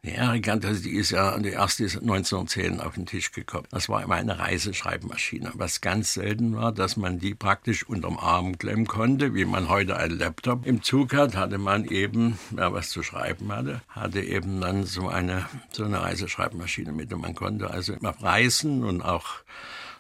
Die 0.05 0.15
Erika, 0.15 0.57
die 0.57 0.97
ist 0.97 1.11
ja, 1.11 1.39
die 1.39 1.51
erste 1.51 1.85
ist 1.85 1.95
1910 1.95 2.81
auf 2.81 2.95
den 2.95 3.07
Tisch 3.07 3.31
gekommen. 3.31 3.69
Das 3.71 3.89
war 3.89 4.03
immer 4.03 4.17
eine 4.17 4.37
Reiseschreibmaschine, 4.37 5.53
was 5.55 5.81
ganz 5.81 6.15
selten 6.15 6.57
war, 6.57 6.73
dass 6.73 6.97
man 6.97 7.21
die 7.21 7.37
praktisch 7.37 7.89
unterm 7.89 8.19
Arm 8.19 8.59
klemmen 8.59 8.89
konnte, 8.89 9.33
wie 9.37 9.45
man 9.45 9.69
heute 9.69 9.97
einen 9.97 10.19
Laptop 10.19 10.67
im 10.67 10.83
Zug 10.83 11.15
hat, 11.15 11.37
hatte 11.37 11.59
man 11.59 11.85
eben, 11.85 12.37
wer 12.51 12.73
was 12.73 12.89
zu 12.89 13.05
schreiben 13.05 13.53
hatte, 13.53 13.81
hatte 13.91 14.21
eben 14.23 14.61
dann 14.61 14.87
so 14.87 15.07
eine, 15.07 15.49
so 15.71 15.85
eine 15.85 16.03
Reiseschreibmaschine 16.03 16.91
mit 16.91 17.13
und 17.13 17.21
man 17.21 17.37
konnte 17.37 17.71
also 17.71 17.95
reisen 18.03 18.83
und 18.83 19.03
auch 19.03 19.37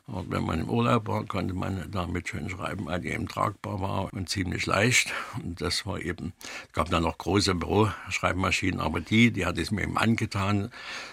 und 0.07 0.33
wenn 0.33 0.45
man 0.45 0.61
im 0.61 0.69
Urlaub 0.69 1.07
war, 1.07 1.25
konnte 1.27 1.55
man 1.55 1.89
damit 1.93 2.29
schön 2.29 2.51
schreiben, 2.51 2.87
weil 2.87 3.01
die 3.01 3.11
eben 3.11 3.29
tragbar 3.29 3.81
war 3.81 4.13
und 4.13 4.29
ziemlich 4.29 4.67
leicht. 4.67 5.13
Und 5.43 5.61
das 5.61 5.87
war 5.87 6.01
eben, 6.01 6.33
es 6.67 6.73
gab 6.73 6.91
dann 6.91 7.05
noch 7.05 7.19
große 7.19 7.55
Büroschreibmaschinen, 7.55 8.81
aber 8.81 9.01
die, 9.01 9.31
die 9.31 9.47
hat 9.47 9.59
es 9.59 9.71
mir 9.71 9.83
eben 9.83 9.97
angetan, 9.97 10.73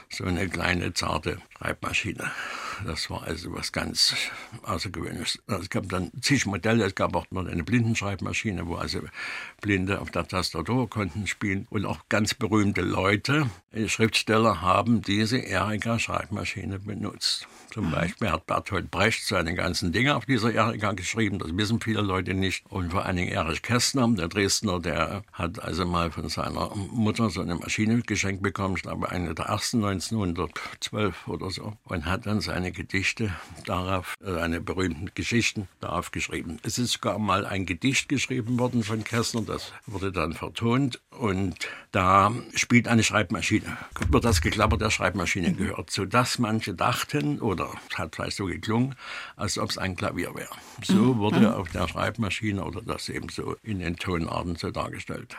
so 0.10 0.24
eine 0.24 0.50
kleine, 0.50 0.94
zarte 0.96 1.38
Schreibmaschine. 1.58 2.32
Das 2.84 3.12
war 3.12 3.24
also 3.24 3.54
was 3.54 3.72
ganz 3.72 4.16
Außergewöhnliches. 4.64 5.40
Es 5.46 5.70
gab 5.70 5.88
dann 5.90 6.12
zig 6.22 6.48
Modelle, 6.48 6.84
es 6.86 6.96
gab 6.96 7.16
auch 7.16 7.28
noch 7.30 7.46
eine 7.46 7.64
Blindenschreibmaschine, 7.64 8.66
wo 8.68 8.76
also 8.76 9.02
Blinde 9.62 10.02
auf 10.02 10.10
der 10.10 10.28
Tastatur 10.28 10.90
konnten 10.90 11.28
spielen. 11.28 11.68
Und 11.70 11.86
auch 11.86 12.00
ganz 12.10 12.34
berühmte 12.34 12.82
Leute, 12.82 13.52
Schriftsteller, 13.86 14.62
haben 14.62 15.04
diese 15.04 15.38
Erika-Schreibmaschine 15.38 16.80
benutzt. 16.80 17.48
Zum 17.72 17.92
Beispiel 17.92 18.32
hat 18.32 18.48
Bertolt 18.48 18.90
Brecht 18.90 19.26
seine 19.26 19.54
ganzen 19.54 19.92
Dinge 19.92 20.16
auf 20.16 20.26
dieser 20.26 20.52
Erika 20.52 20.94
geschrieben. 20.94 21.38
Das 21.40 21.56
wissen 21.56 21.80
viele 21.80 22.02
Leute 22.02 22.34
nicht. 22.34 22.66
Und 22.70 22.92
vor 22.92 23.06
allen 23.06 23.18
Dingen 23.18 23.32
Erich 23.32 23.62
Kästner, 23.62 24.08
der 24.10 24.28
Dresdner, 24.28 24.80
der 24.80 25.24
hat 25.34 25.62
also 25.62 25.86
mal 25.86 26.10
von 26.10 26.28
seiner 26.30 26.74
Mutter 26.76 27.30
so 27.30 27.42
eine 27.42 27.56
Maschine 27.56 28.02
geschenkt 28.02 28.42
bekommen. 28.42 28.76
Ich 28.76 28.84
glaube, 28.84 29.10
eine 29.10 29.36
der 29.36 29.46
ersten 29.46 29.84
1912 29.84 31.28
oder 31.28 31.52
so. 31.52 31.74
Und 31.84 32.06
hat 32.06 32.26
dann 32.26 32.42
seine 32.42 32.72
Gedichte 32.72 33.34
darauf, 33.66 34.16
seine 34.20 34.58
äh, 34.58 34.62
berühmten 34.62 35.12
Geschichten 35.14 35.68
darauf 35.80 36.12
geschrieben. 36.12 36.60
Es 36.64 36.80
ist 36.80 36.94
sogar 36.94 37.20
mal 37.20 37.46
ein 37.46 37.66
Gedicht 37.66 38.10
geschrieben 38.10 38.58
worden 38.58 38.84
von 38.84 39.04
Kästner. 39.04 39.42
Das 39.42 39.74
wurde 39.86 40.12
dann 40.12 40.34
vertont. 40.34 41.02
Und 41.12 41.68
da 41.92 42.32
spielt 42.56 42.88
eine 42.88 43.04
Schreibmaschine. 43.04 43.78
Wird 44.10 44.24
das 44.24 44.42
Geklapper 44.42 44.78
der 44.78 44.90
Schreibmaschine 44.90 45.54
gehört, 45.54 45.92
sodass 45.92 46.40
manche 46.40 46.74
dachten, 46.74 47.40
oder 47.40 47.59
oder 47.60 47.72
hat 47.96 48.16
vielleicht 48.16 48.38
so 48.38 48.46
geklungen, 48.46 48.96
als 49.36 49.58
ob 49.58 49.70
es 49.70 49.78
ein 49.78 49.96
Klavier 49.96 50.34
wäre. 50.36 50.56
So 50.84 50.94
mhm. 50.94 51.18
wurde 51.20 51.40
mhm. 51.42 51.48
auf 51.48 51.70
der 51.70 51.88
Schreibmaschine 51.88 52.64
oder 52.64 52.82
das 52.82 53.10
eben 53.10 53.30
so 53.30 53.56
in 53.64 53.80
den 53.80 53.98
Tonarten 53.98 54.56
so 54.56 54.72
dargestellt. 54.72 55.36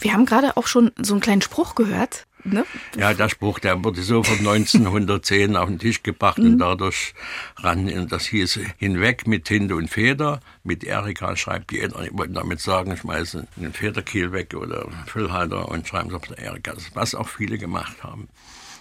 Wir 0.00 0.12
haben 0.12 0.26
gerade 0.26 0.56
auch 0.56 0.66
schon 0.66 0.90
so 1.00 1.14
einen 1.14 1.20
kleinen 1.20 1.42
Spruch 1.42 1.74
gehört. 1.76 2.26
Ne? 2.42 2.66
Ja, 2.98 3.14
der 3.14 3.30
Spruch, 3.30 3.58
der 3.58 3.82
wurde 3.84 4.02
so 4.02 4.22
von 4.22 4.38
1910 4.46 5.56
auf 5.56 5.68
den 5.68 5.78
Tisch 5.78 6.02
gebracht 6.02 6.38
mhm. 6.38 6.44
und 6.44 6.58
dadurch 6.58 7.14
ran, 7.56 7.90
und 7.90 8.12
das 8.12 8.26
hieß 8.26 8.60
hinweg 8.76 9.26
mit 9.26 9.46
Tinte 9.46 9.76
und 9.76 9.88
Feder, 9.88 10.40
mit 10.62 10.84
Erika 10.84 11.36
schreibt 11.36 11.72
jeder. 11.72 12.02
Ich 12.02 12.12
wollte 12.12 12.34
damit 12.34 12.60
sagen, 12.60 12.96
schmeißen 12.96 13.46
einen 13.56 13.72
Federkiel 13.72 14.32
weg 14.32 14.52
oder 14.54 14.88
Füllhalter 15.06 15.68
und 15.68 15.88
schreiben 15.88 16.10
es 16.10 16.14
auf 16.14 16.26
der 16.26 16.38
Erika, 16.38 16.74
was 16.92 17.14
auch 17.14 17.28
viele 17.28 17.56
gemacht 17.56 18.02
haben. 18.02 18.28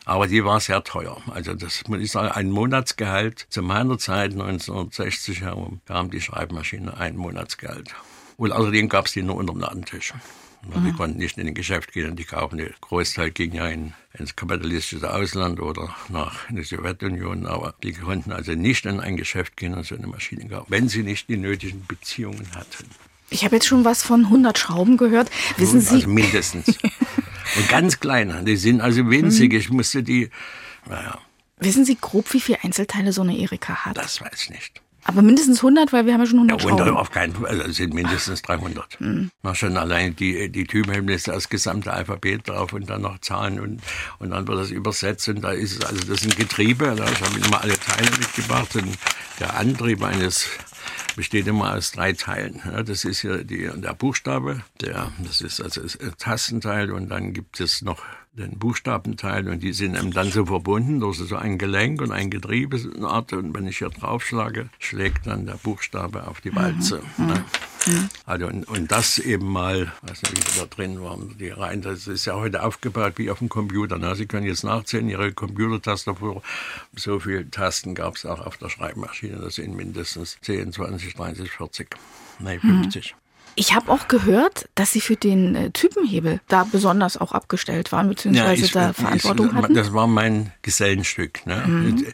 Aber 0.06 0.28
die 0.28 0.44
war 0.44 0.60
sehr 0.60 0.84
teuer. 0.84 1.18
Also 1.32 1.54
das 1.54 1.84
muss 1.88 2.00
ich 2.00 2.12
sagen, 2.12 2.30
ein 2.30 2.50
Monatsgehalt. 2.50 3.48
Zu 3.50 3.62
meiner 3.62 3.98
Zeit, 3.98 4.32
1960 4.32 5.42
herum, 5.42 5.82
kam 5.86 6.12
die 6.12 6.22
Schreibmaschine 6.22 6.98
ein 6.98 7.16
Monatsgehalt. 7.16 7.94
Und 8.38 8.52
außerdem 8.52 8.90
gab 8.90 9.06
es 9.06 9.14
die 9.14 9.22
nur 9.22 9.36
unterm 9.36 9.60
Ladentisch. 9.60 10.14
Mhm. 10.64 10.86
Die 10.86 10.94
konnten 10.94 11.18
nicht 11.18 11.38
in 11.38 11.48
ein 11.48 11.54
Geschäft 11.54 11.94
gehen 11.94 12.10
und 12.10 12.18
die 12.18 12.24
kaufen. 12.24 12.58
Der 12.58 12.72
Großteil 12.82 13.32
ging 13.32 13.54
ja 13.54 13.68
in, 13.68 13.94
ins 14.14 14.36
kapitalistische 14.36 15.14
Ausland 15.14 15.60
oder 15.60 15.96
nach 16.10 16.50
in 16.50 16.58
die 16.58 16.64
Sowjetunion. 16.64 17.46
Aber 17.46 17.74
die 17.84 17.94
konnten 17.94 18.32
also 18.32 18.54
nicht 18.54 18.86
in 18.86 19.00
ein 19.00 19.18
Geschäft 19.18 19.58
gehen 19.58 19.74
und 19.74 19.86
so 19.86 19.96
eine 19.96 20.08
Maschine 20.08 20.48
kaufen, 20.48 20.68
wenn 20.70 20.90
sie 20.90 21.04
nicht 21.04 21.30
die 21.30 21.38
nötigen 21.38 21.86
Beziehungen 21.88 22.48
hatten. 22.56 22.86
Ich 23.30 23.44
habe 23.44 23.56
jetzt 23.56 23.68
schon 23.68 23.84
was 23.84 24.04
von 24.04 24.26
100 24.26 24.58
Schrauben 24.58 24.98
gehört. 24.98 25.30
Wissen 25.58 25.82
Sie? 25.82 25.96
Also 25.96 26.10
mindestens. 26.10 26.78
Und 27.58 27.70
ganz 27.70 28.00
kleine, 28.00 28.44
die 28.44 28.58
sind 28.58 28.82
also 28.82 29.10
winzig. 29.10 29.52
Mhm. 29.52 29.60
Ich 29.60 29.70
musste 29.70 30.04
die, 30.04 30.30
naja. 30.88 31.18
Wissen 31.60 31.86
Sie 31.86 31.98
grob, 32.00 32.34
wie 32.34 32.42
viele 32.42 32.64
Einzelteile 32.64 33.14
so 33.14 33.22
eine 33.22 33.38
Erika 33.38 33.86
hat? 33.86 33.98
Das 33.98 34.22
weiß 34.22 34.44
ich 34.44 34.50
nicht. 34.50 34.82
Aber 35.06 35.22
mindestens 35.22 35.58
100, 35.58 35.92
weil 35.92 36.06
wir 36.06 36.14
haben 36.14 36.22
ja 36.22 36.26
schon 36.26 36.40
100 36.40 36.62
ja, 36.62 36.70
Schrauben. 36.70 36.98
Auf 36.98 37.12
keinen 37.12 37.34
Fall, 37.34 37.46
also 37.46 37.72
sind 37.72 37.94
mindestens 37.94 38.42
300. 38.42 39.02
Mhm. 39.02 39.32
Mal 39.42 39.56
schon 39.56 39.76
allein 39.76 40.16
die, 40.16 40.50
die 40.50 40.64
Typenhemmel 40.66 41.16
ist 41.16 41.28
das 41.28 41.50
gesamte 41.50 41.92
Alphabet 41.92 42.48
drauf 42.48 42.72
und 42.72 42.90
dann 42.90 43.02
noch 43.02 43.20
Zahlen 43.20 43.60
und, 43.60 43.82
und 44.20 44.30
dann 44.30 44.48
wird 44.48 44.60
das 44.60 44.72
übersetzt 44.72 45.28
und 45.28 45.42
da 45.42 45.52
ist 45.52 45.74
es, 45.74 45.86
also 45.86 46.06
das 46.06 46.22
sind 46.22 46.38
Getriebe, 46.38 46.96
da, 46.98 47.06
ich 47.06 47.22
habe 47.22 47.38
immer 47.38 47.62
alle 47.62 47.78
Teile 47.78 48.10
mitgebracht 48.12 48.76
und 48.78 48.98
der 49.40 49.58
Antrieb 49.58 50.02
eines 50.04 50.48
besteht 51.16 51.48
immer 51.48 51.74
aus 51.74 51.92
drei 51.92 52.14
Teilen. 52.14 52.62
Das 52.86 53.06
ist 53.06 53.22
hier 53.22 53.44
die, 53.44 53.70
der 53.76 53.94
Buchstabe, 53.94 54.62
der, 54.82 55.12
das 55.20 55.42
ist 55.42 55.62
also 55.62 55.82
das 55.82 55.98
Tastenteil 56.18 56.92
und 56.92 57.10
dann 57.10 57.34
gibt 57.34 57.60
es 57.60 57.82
noch 57.82 58.02
den 58.34 58.58
Buchstabenteil 58.58 59.48
und 59.48 59.62
die 59.62 59.74
sind 59.74 59.96
dann 60.16 60.32
so 60.32 60.46
verbunden 60.46 61.00
durch 61.00 61.18
so 61.18 61.36
ein 61.36 61.58
Gelenk 61.58 62.02
und 62.02 62.12
ein 62.12 62.32
Getriebe 62.32 62.78
und 62.78 63.54
wenn 63.54 63.68
ich 63.68 63.78
hier 63.78 63.90
draufschlage, 63.90 64.70
schlägt 64.80 65.28
dann 65.28 65.46
der 65.46 65.54
Buchstabe 65.56 66.28
auf 66.28 66.42
die 66.42 66.52
mhm. 66.52 66.56
Walze. 66.56 67.02
Mhm. 67.18 67.28
Ne? 67.28 67.46
Mhm. 67.86 68.10
Also 68.26 68.48
und, 68.48 68.68
und, 68.68 68.92
das 68.92 69.20
eben 69.20 69.52
mal, 69.52 69.92
weiß 70.02 70.22
nicht, 70.24 70.56
wie 70.56 70.60
da 70.60 70.66
drin 70.66 71.02
waren, 71.02 71.38
die 71.38 71.50
Reihen, 71.50 71.82
das 71.82 72.08
ist 72.08 72.26
ja 72.26 72.36
heute 72.36 72.64
aufgebaut 72.64 73.14
wie 73.18 73.30
auf 73.30 73.40
dem 73.40 73.50
Computer. 73.50 73.98
Ne? 73.98 74.16
Sie 74.16 74.26
können 74.26 74.46
jetzt 74.46 74.64
nachzählen, 74.64 75.10
Ihre 75.10 75.32
Computertastatur, 75.34 76.42
so 76.96 77.20
viele 77.20 77.50
Tasten 77.50 77.96
gab 77.96 78.16
es 78.16 78.26
auch 78.26 78.46
auf 78.46 78.58
der 78.58 78.70
Schreibmaschine, 78.70 79.38
das 79.38 79.56
sind 79.56 79.76
mindestens 79.76 80.38
10, 80.42 80.74
20, 80.74 81.16
30, 81.16 81.52
40, 81.52 81.96
nein, 82.40 82.60
50. 82.60 83.16
Ich 83.56 83.76
habe 83.76 83.92
auch 83.92 84.08
gehört, 84.08 84.68
dass 84.76 84.92
Sie 84.94 85.02
für 85.02 85.16
den 85.16 85.56
äh, 85.56 85.70
Typenhebel 85.72 86.42
da 86.48 86.64
besonders 86.64 87.18
auch 87.18 87.34
abgestellt 87.34 87.92
waren, 87.92 88.10
beziehungsweise 88.10 88.62
ja, 88.62 88.66
ich, 88.66 88.72
da 88.72 88.94
Verantwortung 88.94 89.48
ich, 89.48 89.54
hatten. 89.54 89.74
Das 89.76 89.94
war 89.94 90.08
mein 90.08 90.52
Gesellenstück. 90.64 91.46
Ne? 91.46 91.64
Mhm. 91.68 92.06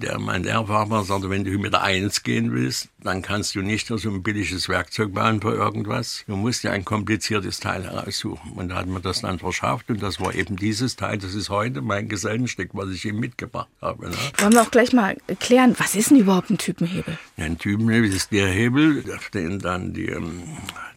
Der, 0.00 0.18
mein 0.18 0.42
Lehrfahrer 0.42 1.04
sagte, 1.04 1.28
wenn 1.28 1.44
du 1.44 1.50
mit 1.58 1.74
der 1.74 1.82
Eins 1.82 2.22
gehen 2.22 2.52
willst, 2.52 2.88
dann 3.02 3.22
kannst 3.22 3.54
du 3.54 3.62
nicht 3.62 3.90
nur 3.90 3.98
so 3.98 4.10
ein 4.10 4.22
billiges 4.22 4.68
Werkzeug 4.68 5.14
bauen 5.14 5.40
für 5.40 5.54
irgendwas. 5.54 6.24
Du 6.26 6.36
musst 6.36 6.64
dir 6.64 6.72
ein 6.72 6.84
kompliziertes 6.84 7.60
Teil 7.60 7.84
heraussuchen. 7.84 8.52
Und 8.52 8.70
da 8.70 8.76
hat 8.76 8.86
man 8.86 9.02
das 9.02 9.22
dann 9.22 9.38
verschafft 9.38 9.90
und 9.90 10.02
das 10.02 10.20
war 10.20 10.34
eben 10.34 10.56
dieses 10.56 10.96
Teil. 10.96 11.18
Das 11.18 11.34
ist 11.34 11.50
heute 11.50 11.80
mein 11.80 12.08
Gesellenstück, 12.08 12.70
was 12.72 12.90
ich 12.90 13.04
ihm 13.04 13.18
mitgebracht 13.20 13.68
habe. 13.80 14.10
Ne? 14.10 14.16
Wollen 14.38 14.52
wir 14.52 14.62
auch 14.62 14.70
gleich 14.70 14.92
mal 14.92 15.16
klären, 15.38 15.74
was 15.78 15.94
ist 15.94 16.10
denn 16.10 16.18
überhaupt 16.18 16.50
ein 16.50 16.58
Typenhebel? 16.58 17.18
Ein 17.36 17.58
Typenhebel 17.58 18.12
ist 18.12 18.32
der 18.32 18.48
Hebel, 18.48 19.04
auf 19.14 19.30
den 19.30 19.58
dann 19.58 19.92
die 19.92 20.06
ähm, 20.06 20.42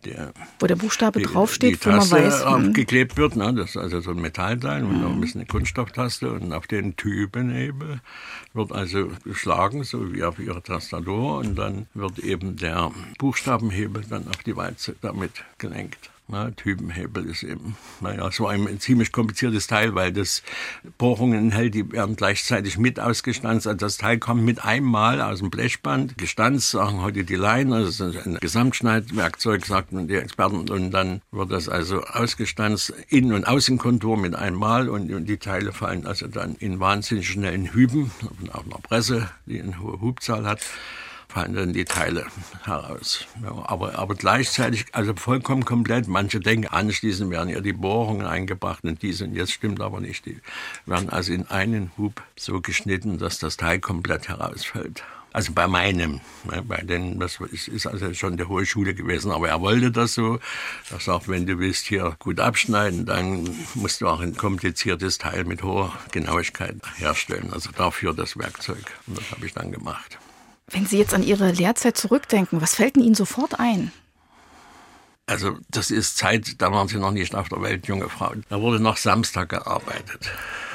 der, 0.06 0.34
wo 0.60 0.68
der 0.68 0.76
Buchstabe 0.76 1.20
die, 1.20 1.26
draufsteht, 1.26 1.84
die 1.84 1.86
wo 1.86 1.92
man 1.92 2.12
weiß. 2.12 2.44
Aufgeklebt 2.44 3.18
wird. 3.18 3.36
Ne? 3.36 3.54
Das 3.54 3.72
ist 3.72 3.78
also 3.78 4.02
so 4.02 4.12
ein 4.12 4.22
Metallteil 4.22 4.84
und 4.84 5.02
noch 5.02 5.12
ein 5.12 5.22
bisschen 5.22 5.42
eine 5.42 5.48
Kunststofftaste. 5.48 6.32
Und 6.32 6.54
auf 6.54 6.68
den 6.68 6.96
Typenhebel 6.96 8.02
wird 8.54 8.72
also 8.72 9.10
geschlagen, 9.24 9.84
so 9.84 10.14
wie 10.14 10.24
auf 10.24 10.40
ihrer 10.40 10.64
Tastatur. 10.64 11.38
Und 11.38 11.56
dann 11.56 11.88
wird 11.94 12.20
eben 12.20 12.56
der 12.56 12.92
Buchstabenhebel 13.18 14.04
dann 14.10 14.28
auf 14.28 14.38
die 14.44 14.56
Walze 14.56 14.96
damit 15.02 15.44
gelenkt. 15.58 16.13
Na, 16.34 16.50
Typenhebel 16.50 17.28
ist 17.28 17.44
eben, 17.44 17.78
naja, 18.02 18.32
so 18.32 18.48
ein 18.48 18.80
ziemlich 18.80 19.12
kompliziertes 19.12 19.68
Teil, 19.68 19.94
weil 19.94 20.12
das 20.12 20.42
Bohrungen 20.98 21.38
enthält, 21.38 21.76
die 21.76 21.92
werden 21.92 22.16
gleichzeitig 22.16 22.80
mit 22.80 23.00
ausgestanzt. 23.00 23.68
Also 23.68 23.78
das 23.78 23.98
Teil 23.98 24.18
kommt 24.18 24.42
mit 24.42 24.66
einem 24.66 24.88
Mal 24.88 25.22
aus 25.22 25.42
dem 25.42 25.52
Blechband, 25.52 26.18
gestanzt, 26.18 26.72
sagen 26.72 27.04
heute 27.04 27.24
die 27.24 27.36
Laien, 27.36 27.72
also 27.72 28.06
ein 28.06 28.40
Gesamtschneidwerkzeug, 28.42 29.64
sagten 29.64 30.08
die 30.08 30.16
Experten, 30.16 30.68
und 30.72 30.90
dann 30.90 31.22
wird 31.32 31.52
das 31.52 31.70
also 31.70 32.02
ausgestanzt, 32.02 32.96
Innen- 33.10 33.34
und 33.34 33.46
Außenkontur 33.46 34.18
mit 34.18 34.34
einmal 34.34 34.90
und, 34.90 35.14
und 35.14 35.26
die 35.26 35.38
Teile 35.38 35.72
fallen 35.72 36.08
also 36.08 36.26
dann 36.26 36.56
in 36.56 36.80
wahnsinnig 36.80 37.30
schnellen 37.30 37.72
Hüben, 37.74 38.10
auf 38.52 38.66
einer 38.66 38.82
Presse, 38.82 39.30
die 39.46 39.62
eine 39.62 39.80
hohe 39.80 40.02
Hubzahl 40.02 40.48
hat 40.48 40.62
fallen 41.34 41.74
die 41.74 41.86
Teile 41.86 42.28
heraus. 42.64 43.26
Ja, 43.42 43.52
aber, 43.66 43.98
aber 43.98 44.14
gleichzeitig, 44.14 44.86
also 44.92 45.16
vollkommen 45.16 45.66
komplett. 45.66 46.08
Manche 46.08 46.40
denken, 46.40 46.68
anschließend 46.68 47.32
werden 47.32 47.50
ja 47.50 47.60
die 47.60 47.74
Bohrungen 47.74 48.28
eingebracht 48.28 48.84
und 48.84 49.02
dies 49.02 49.22
und 49.22 49.34
jetzt 49.34 49.52
stimmt 49.52 49.82
aber 49.82 50.00
nicht. 50.00 50.26
Die 50.28 50.40
werden 50.86 51.10
also 51.10 51.34
in 51.34 51.48
einen 51.48 51.92
Hub 51.98 52.22
so 52.36 52.62
geschnitten, 52.62 53.18
dass 53.18 53.40
das 53.40 53.58
Teil 53.58 53.80
komplett 53.80 54.28
herausfällt. 54.28 55.04
Also 55.32 55.52
bei 55.54 55.68
meinem, 55.68 56.22
ne, 56.44 56.62
bei 56.62 56.78
den, 56.78 57.20
das 57.20 57.40
ist 57.40 57.88
also 57.88 58.14
schon 58.14 58.38
der 58.38 58.48
hohe 58.48 58.68
Schule 58.68 58.94
gewesen, 58.94 59.32
aber 59.32 59.50
er 59.50 59.60
wollte 59.62 59.90
das 59.90 60.14
so. 60.14 60.40
Er 60.92 61.00
sagt, 61.00 61.28
wenn 61.28 61.48
du 61.48 61.58
willst 61.58 61.88
hier 61.88 62.16
gut 62.20 62.40
abschneiden, 62.40 63.08
dann 63.08 63.50
musst 63.74 64.02
du 64.02 64.08
auch 64.08 64.20
ein 64.20 64.38
kompliziertes 64.38 65.18
Teil 65.18 65.46
mit 65.46 65.64
hoher 65.64 65.92
Genauigkeit 66.12 66.76
herstellen. 66.98 67.50
Also 67.52 67.72
dafür 67.72 68.14
das 68.14 68.38
Werkzeug. 68.38 68.86
Und 69.08 69.18
das 69.18 69.32
habe 69.32 69.48
ich 69.48 69.54
dann 69.54 69.72
gemacht. 69.72 70.20
Wenn 70.74 70.88
Sie 70.88 70.98
jetzt 70.98 71.14
an 71.14 71.24
Ihre 71.24 71.52
Lehrzeit 71.52 71.96
zurückdenken, 71.96 72.62
was 72.62 72.76
fällt 72.76 72.98
Ihnen 72.98 73.16
sofort 73.16 73.60
ein? 73.60 73.92
Also 75.26 75.58
das 75.70 75.90
ist 75.90 76.18
Zeit, 76.18 76.62
da 76.62 76.72
waren 76.72 76.90
sie 76.90 76.98
noch 76.98 77.12
nicht 77.12 77.34
auf 77.34 77.48
der 77.48 77.62
Welt, 77.62 77.88
junge 77.88 78.10
Frau. 78.10 78.34
Da 78.50 78.60
wurde 78.60 78.82
noch 78.82 78.98
Samstag 78.98 79.50
gearbeitet. 79.50 80.30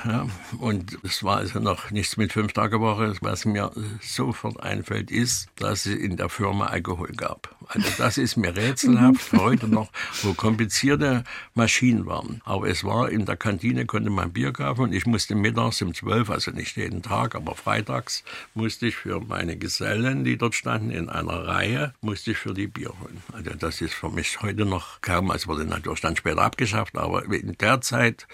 Ja, 0.04 0.26
und 0.58 0.98
es 1.02 1.24
war 1.24 1.38
also 1.38 1.58
noch 1.58 1.90
nichts 1.90 2.16
mit 2.16 2.32
fünf 2.32 2.52
Tage 2.52 2.80
Woche. 2.80 3.14
Was 3.20 3.44
mir 3.44 3.72
sofort 4.00 4.60
einfällt, 4.60 5.10
ist, 5.10 5.48
dass 5.56 5.86
es 5.86 5.94
in 5.94 6.16
der 6.16 6.28
Firma 6.28 6.66
Alkohol 6.66 7.12
gab. 7.16 7.56
Also 7.68 7.88
das 7.98 8.16
ist 8.16 8.36
mir 8.36 8.56
rätselhaft 8.56 9.32
heute 9.34 9.68
noch, 9.68 9.90
wo 10.22 10.32
komplizierte 10.32 11.24
Maschinen 11.54 12.06
waren. 12.06 12.40
Aber 12.44 12.68
es 12.68 12.82
war 12.84 13.10
in 13.10 13.26
der 13.26 13.36
Kantine, 13.36 13.84
konnte 13.84 14.10
man 14.10 14.32
Bier 14.32 14.52
kaufen 14.52 14.82
und 14.82 14.92
ich 14.94 15.04
musste 15.04 15.34
mittags 15.34 15.82
um 15.82 15.92
zwölf, 15.92 16.30
also 16.30 16.50
nicht 16.50 16.76
jeden 16.76 17.02
Tag, 17.02 17.34
aber 17.34 17.54
freitags, 17.54 18.24
musste 18.54 18.86
ich 18.86 18.96
für 18.96 19.20
meine 19.20 19.56
Gesellen, 19.56 20.24
die 20.24 20.38
dort 20.38 20.54
standen, 20.54 20.90
in 20.90 21.10
einer 21.10 21.46
Reihe, 21.46 21.92
musste 22.00 22.30
ich 22.30 22.38
für 22.38 22.54
die 22.54 22.68
Bier 22.68 22.92
holen. 23.00 23.22
Also 23.32 23.50
das 23.50 23.80
ist 23.82 23.94
für 23.94 24.08
mich 24.08 24.40
heute 24.40 24.64
noch 24.64 25.02
kaum, 25.02 25.30
es 25.32 25.46
wurde 25.46 25.66
natürlich 25.66 26.00
dann 26.00 26.16
später 26.16 26.40
abgeschafft, 26.40 26.96
aber 26.96 27.24
in 27.24 27.56
der 27.58 27.80
Zeit, 27.82 28.26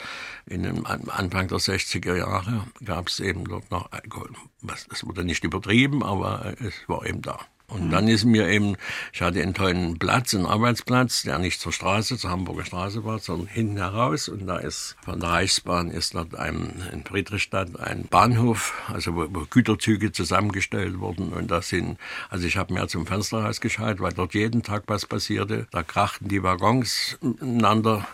in 0.47 0.63
dem 0.63 0.87
Anfang 0.87 1.49
der 1.49 1.54
60er 1.59 2.17
Jahre, 2.17 2.67
gab 2.85 3.09
es 3.09 3.21
eben 3.21 3.45
dort 3.45 3.71
noch 3.71 3.93
Alkohol. 3.93 4.31
Das 4.63 5.07
wurde 5.07 5.25
nicht 5.25 5.45
übertrieben, 5.45 6.03
aber 6.03 6.55
es 6.61 6.75
war 6.89 7.07
eben 7.07 7.23
da. 7.23 7.39
Und 7.67 7.91
dann 7.91 8.09
ist 8.09 8.25
mir 8.25 8.47
eben, 8.49 8.77
ich 9.13 9.23
hatte 9.23 9.43
einen 9.43 9.55
tollen 9.55 9.99
Platz, 9.99 10.35
einen 10.35 10.45
Arbeitsplatz, 10.45 11.23
der 11.23 11.39
nicht 11.39 11.61
zur 11.61 11.73
Straße, 11.73 12.19
zur 12.19 12.31
Hamburger 12.31 12.65
Straße 12.65 13.05
war, 13.05 13.19
sondern 13.19 13.49
hinten 13.49 13.79
heraus. 13.79 14.29
Und 14.29 14.47
da 14.47 14.59
ist 14.59 14.97
von 15.03 15.19
der 15.19 15.31
Reichsbahn 15.31 15.91
ist 15.91 16.15
dort 16.15 16.35
ein, 16.35 16.83
in 16.93 17.05
Friedrichstadt 17.05 17.81
ein 17.81 18.07
Bahnhof, 18.07 18.75
also 18.93 19.17
wo, 19.17 19.27
wo 19.31 19.47
Güterzüge 19.49 20.13
zusammengestellt 20.13 21.01
wurden. 21.01 21.33
Und 21.33 21.51
da 21.51 21.63
sind, 21.63 21.99
also 22.29 22.47
ich 22.47 22.59
habe 22.59 22.75
mir 22.75 22.87
zum 22.87 23.07
Fenster 23.07 23.43
rausgeschaut, 23.43 23.99
weil 23.99 24.13
dort 24.13 24.35
jeden 24.35 24.63
Tag 24.63 24.85
was 24.87 25.07
passierte. 25.07 25.67
Da 25.71 25.83
krachten 25.83 26.29
die 26.29 26.43
Waggons 26.43 27.19
miteinander 27.23 28.07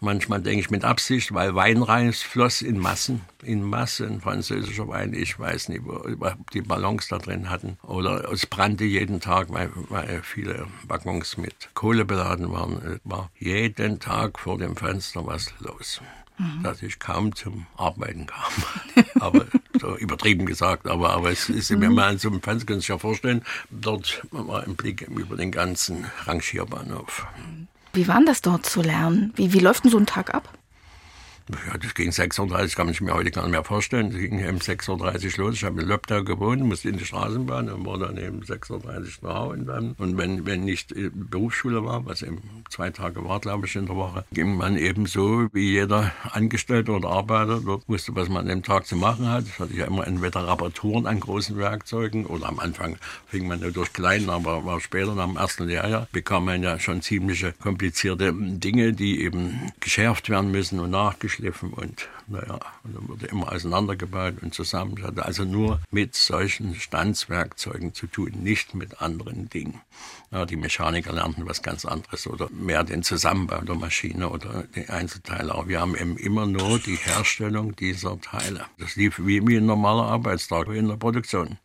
Manchmal 0.00 0.42
denke 0.42 0.60
ich 0.60 0.70
mit 0.70 0.84
Absicht, 0.84 1.32
weil 1.32 1.54
Wein 1.54 2.12
floss 2.12 2.60
in 2.60 2.78
Massen, 2.78 3.22
in 3.42 3.62
Massen, 3.62 4.20
französischer 4.20 4.88
Wein. 4.88 5.14
Ich 5.14 5.38
weiß 5.38 5.70
nicht, 5.70 5.82
ob 5.86 6.50
die 6.50 6.60
Ballons 6.60 7.08
da 7.08 7.16
drin 7.16 7.48
hatten. 7.48 7.78
Oder 7.82 8.30
es 8.30 8.44
brannte 8.44 8.84
jeden 8.84 9.20
Tag, 9.20 9.50
weil, 9.50 9.70
weil 9.88 10.20
viele 10.22 10.66
Waggons 10.86 11.38
mit 11.38 11.70
Kohle 11.72 12.04
beladen 12.04 12.52
waren. 12.52 12.76
Es 12.84 13.00
war 13.04 13.30
jeden 13.38 13.98
Tag 13.98 14.38
vor 14.38 14.58
dem 14.58 14.76
Fenster 14.76 15.26
was 15.26 15.54
los. 15.60 16.02
Mhm. 16.38 16.62
Dass 16.62 16.82
ich 16.82 16.98
kaum 16.98 17.34
zum 17.34 17.66
Arbeiten 17.78 18.26
kam. 18.26 18.52
aber 19.20 19.46
so 19.80 19.96
übertrieben 19.96 20.44
gesagt, 20.44 20.86
aber, 20.86 21.14
aber 21.14 21.30
es 21.30 21.48
ist, 21.48 21.70
mhm. 21.70 21.80
wenn 21.80 21.94
man 21.94 22.18
so 22.18 22.28
ein 22.28 22.42
Fenster 22.42 22.66
kann 22.66 22.80
sich 22.80 22.88
ja 22.88 22.98
vorstellen, 22.98 23.42
dort 23.70 24.22
war 24.30 24.62
ein 24.62 24.76
Blick 24.76 25.00
über 25.08 25.36
den 25.36 25.52
ganzen 25.52 26.04
Rangierbahnhof. 26.26 27.26
Mhm. 27.38 27.65
Wie 27.96 28.06
war 28.08 28.22
das 28.26 28.42
dort 28.42 28.66
zu 28.66 28.82
lernen? 28.82 29.32
Wie, 29.36 29.54
wie 29.54 29.58
läuft 29.58 29.84
denn 29.84 29.90
so 29.90 29.96
ein 29.96 30.04
Tag 30.04 30.34
ab? 30.34 30.52
Ja, 31.48 31.78
das 31.78 31.94
ging 31.94 32.10
6.30 32.10 32.40
Uhr, 32.40 32.68
kann 32.74 32.88
sich 32.88 33.00
mir 33.00 33.14
heute 33.14 33.30
gar 33.30 33.42
nicht 33.42 33.52
mehr 33.52 33.64
vorstellen. 33.64 34.10
Das 34.10 34.18
ging 34.18 34.34
um 34.46 34.56
6.30 34.56 35.38
Uhr 35.38 35.46
los. 35.46 35.54
Ich 35.54 35.64
habe 35.64 35.80
in 35.80 35.88
Löbtau 35.88 36.22
gewohnt, 36.22 36.62
musste 36.62 36.90
in 36.90 36.98
die 36.98 37.06
Straßenbahn 37.06 37.70
und 37.70 37.86
war 37.86 37.98
dann 37.98 38.18
eben 38.18 38.42
6.30 38.42 38.70
Uhr 38.70 39.04
zu 39.04 39.34
Hause. 39.34 39.94
Und 39.96 40.18
wenn, 40.18 40.44
wenn 40.44 40.64
nicht 40.64 40.92
Berufsschule 41.14 41.84
war, 41.84 42.04
was 42.04 42.20
eben 42.20 42.55
zwei 42.68 42.90
Tage 42.90 43.24
war, 43.24 43.40
glaube 43.40 43.66
ich, 43.66 43.76
in 43.76 43.86
der 43.86 43.96
Woche, 43.96 44.24
ging 44.32 44.56
man 44.56 44.76
eben 44.76 45.06
so, 45.06 45.46
wie 45.52 45.72
jeder 45.72 46.12
Angestellte 46.32 46.92
oder 46.92 47.10
Arbeiter 47.10 47.60
dort 47.64 47.88
wusste, 47.88 48.14
was 48.16 48.28
man 48.28 48.42
an 48.42 48.48
dem 48.48 48.62
Tag 48.62 48.86
zu 48.86 48.96
machen 48.96 49.28
hat. 49.28 49.46
Das 49.46 49.58
hatte 49.60 49.76
ja 49.76 49.86
immer 49.86 50.06
entweder 50.06 50.48
Reparaturen 50.48 51.06
an 51.06 51.20
großen 51.20 51.56
Werkzeugen 51.56 52.26
oder 52.26 52.48
am 52.48 52.58
Anfang 52.58 52.96
fing 53.26 53.46
man 53.46 53.60
nur 53.60 53.70
durch 53.70 53.92
kleinen, 53.92 54.30
aber 54.30 54.64
war 54.64 54.80
später 54.80 55.14
nach 55.14 55.26
dem 55.26 55.36
ersten 55.36 55.66
Lehrjahr 55.66 56.08
bekam 56.12 56.46
man 56.46 56.62
ja 56.62 56.78
schon 56.78 57.02
ziemliche 57.02 57.52
komplizierte 57.52 58.32
Dinge, 58.32 58.92
die 58.92 59.22
eben 59.22 59.72
geschärft 59.80 60.28
werden 60.28 60.50
müssen 60.50 60.80
und 60.80 60.90
nachgeschärft 60.90 61.36
geschliffen 61.36 61.72
und 61.72 62.08
naja, 62.28 62.58
und 62.82 62.96
dann 62.96 63.08
wurde 63.08 63.26
immer 63.26 63.52
auseinandergebaut 63.52 64.34
und 64.42 64.54
zusammen. 64.54 64.94
Ich 64.98 65.04
hatte 65.04 65.24
also 65.24 65.44
nur 65.44 65.80
mit 65.90 66.14
solchen 66.16 66.74
Standswerkzeugen 66.74 67.94
zu 67.94 68.06
tun, 68.06 68.32
nicht 68.42 68.74
mit 68.74 69.00
anderen 69.00 69.48
Dingen. 69.48 69.80
Ja, 70.32 70.44
die 70.44 70.56
Mechaniker 70.56 71.12
lernten 71.12 71.46
was 71.46 71.62
ganz 71.62 71.84
anderes 71.84 72.26
oder 72.26 72.48
mehr 72.60 72.84
den 72.84 73.02
Zusammenbau 73.02 73.60
der 73.60 73.74
Maschine 73.74 74.28
oder 74.28 74.64
die 74.74 74.88
Einzelteile. 74.88 75.52
Aber 75.52 75.68
wir 75.68 75.80
haben 75.80 75.96
eben 75.96 76.16
immer 76.16 76.46
nur 76.46 76.78
die 76.78 76.96
Herstellung 76.96 77.76
dieser 77.76 78.20
Teile. 78.20 78.66
Das 78.78 78.96
lief 78.96 79.18
wie, 79.18 79.46
wie 79.46 79.56
ein 79.56 79.66
normaler 79.66 80.04
Arbeitstag 80.04 80.68
in 80.68 80.88
der 80.88 80.96
Produktion. 80.96 81.58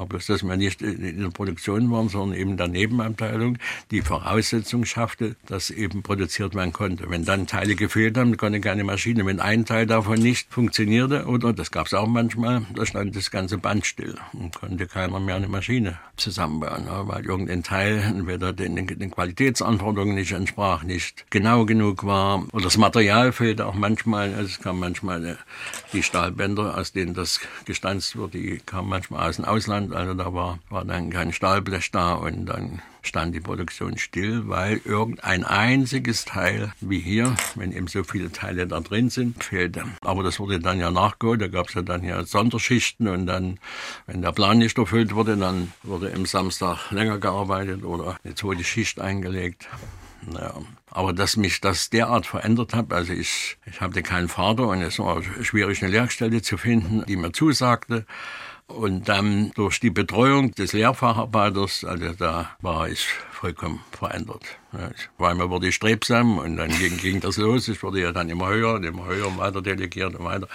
Aber 0.00 0.18
dass 0.18 0.42
wir 0.42 0.56
nicht 0.56 0.82
in 0.82 1.20
der 1.20 1.30
Produktion 1.30 1.90
waren, 1.90 2.08
sondern 2.08 2.38
eben 2.38 2.56
der 2.56 2.68
Nebenabteilung, 2.68 3.58
die 3.90 4.02
Voraussetzung 4.02 4.84
schaffte, 4.84 5.36
dass 5.46 5.70
eben 5.70 6.02
produziert 6.02 6.54
werden 6.54 6.72
konnte. 6.72 7.10
Wenn 7.10 7.24
dann 7.24 7.46
Teile 7.46 7.74
gefehlt 7.74 8.16
haben, 8.16 8.36
konnte 8.36 8.60
keine 8.60 8.84
Maschine. 8.84 9.26
Wenn 9.26 9.40
ein 9.40 9.64
Teil 9.64 9.86
davon 9.86 10.18
nicht 10.18 10.52
funktionierte, 10.52 11.26
oder 11.26 11.52
das 11.52 11.70
gab 11.70 11.86
es 11.86 11.94
auch 11.94 12.06
manchmal, 12.06 12.62
da 12.74 12.86
stand 12.86 13.16
das 13.16 13.30
ganze 13.30 13.58
Band 13.58 13.86
still 13.86 14.16
und 14.32 14.54
konnte 14.54 14.86
keiner 14.86 15.20
mehr 15.20 15.36
eine 15.36 15.48
Maschine 15.48 15.98
zusammenbauen, 16.16 16.86
weil 16.88 17.24
irgendein 17.24 17.62
Teil 17.62 17.98
entweder 17.98 18.52
den, 18.52 18.86
den 18.86 19.10
Qualitätsanforderungen 19.10 20.14
nicht 20.14 20.32
entsprach, 20.32 20.82
nicht 20.82 21.24
genau 21.30 21.64
genug 21.64 22.04
war 22.04 22.44
oder 22.52 22.64
das 22.64 22.76
Material 22.76 23.32
fehlte 23.32 23.66
auch 23.66 23.74
manchmal. 23.74 24.34
Also 24.34 24.46
es 24.46 24.60
kam 24.60 24.78
manchmal 24.78 25.24
äh, 25.24 25.34
die 25.92 26.02
Stahlbänder, 26.02 26.76
aus 26.76 26.92
denen 26.92 27.14
das 27.14 27.40
gestanzt 27.64 28.16
wurde, 28.16 28.38
die 28.38 28.58
kamen 28.58 28.88
manchmal 28.88 29.28
aus 29.28 29.36
dem 29.36 29.44
Ausland 29.44 29.87
Deutschland. 29.88 29.94
Also 29.94 30.14
da 30.14 30.32
war, 30.32 30.58
war 30.70 30.84
dann 30.84 31.10
kein 31.10 31.32
Stahlblech 31.32 31.90
da 31.90 32.14
und 32.14 32.46
dann 32.46 32.82
stand 33.02 33.34
die 33.34 33.40
Produktion 33.40 33.96
still, 33.96 34.48
weil 34.48 34.80
irgendein 34.84 35.44
einziges 35.44 36.24
Teil, 36.24 36.72
wie 36.80 36.98
hier, 36.98 37.34
wenn 37.54 37.72
eben 37.72 37.86
so 37.86 38.04
viele 38.04 38.30
Teile 38.30 38.66
da 38.66 38.80
drin 38.80 39.08
sind, 39.08 39.42
fehlte. 39.42 39.84
Aber 40.02 40.22
das 40.22 40.38
wurde 40.38 40.60
dann 40.60 40.78
ja 40.78 40.90
nachgeholt, 40.90 41.40
da 41.40 41.48
gab 41.48 41.68
es 41.68 41.74
ja 41.74 41.82
dann 41.82 42.04
ja 42.04 42.24
Sonderschichten 42.24 43.08
und 43.08 43.26
dann, 43.26 43.58
wenn 44.06 44.22
der 44.22 44.32
Plan 44.32 44.58
nicht 44.58 44.76
erfüllt 44.78 45.14
wurde, 45.14 45.36
dann 45.36 45.72
wurde 45.82 46.08
im 46.08 46.26
Samstag 46.26 46.90
länger 46.90 47.18
gearbeitet 47.18 47.84
oder 47.84 48.16
eine 48.24 48.34
zweite 48.34 48.64
Schicht 48.64 49.00
eingelegt. 49.00 49.68
Naja, 50.26 50.54
aber 50.90 51.12
dass 51.12 51.36
mich 51.36 51.60
das 51.60 51.90
derart 51.90 52.26
verändert 52.26 52.74
hat, 52.74 52.92
also 52.92 53.12
ich, 53.12 53.56
ich 53.64 53.80
hatte 53.80 54.02
keinen 54.02 54.28
Vater 54.28 54.66
und 54.66 54.82
es 54.82 54.98
war 54.98 55.22
schwierig, 55.22 55.82
eine 55.82 55.92
Lehrstelle 55.92 56.42
zu 56.42 56.58
finden, 56.58 57.04
die 57.06 57.16
mir 57.16 57.32
zusagte. 57.32 58.04
Und 58.68 59.08
dann 59.08 59.50
durch 59.54 59.80
die 59.80 59.90
Betreuung 59.90 60.54
des 60.54 60.74
Lehrfacharbeiters, 60.74 61.84
also 61.84 62.12
da 62.12 62.50
war 62.60 62.88
ich 62.88 63.06
vollkommen 63.32 63.80
verändert. 63.90 64.42
War 65.16 65.32
immer 65.32 65.48
wurde 65.48 65.68
ich 65.68 65.74
strebsam 65.74 66.36
und 66.36 66.58
dann 66.58 66.68
ging, 66.70 66.98
ging 66.98 67.20
das 67.20 67.38
los. 67.38 67.66
Ich 67.68 67.82
wurde 67.82 68.02
ja 68.02 68.12
dann 68.12 68.28
immer 68.28 68.48
höher 68.48 68.74
und 68.74 68.84
immer 68.84 69.06
höher 69.06 69.26
und 69.26 69.38
weiter 69.38 69.62
delegiert 69.62 70.14
und 70.14 70.24
weiter. 70.24 70.48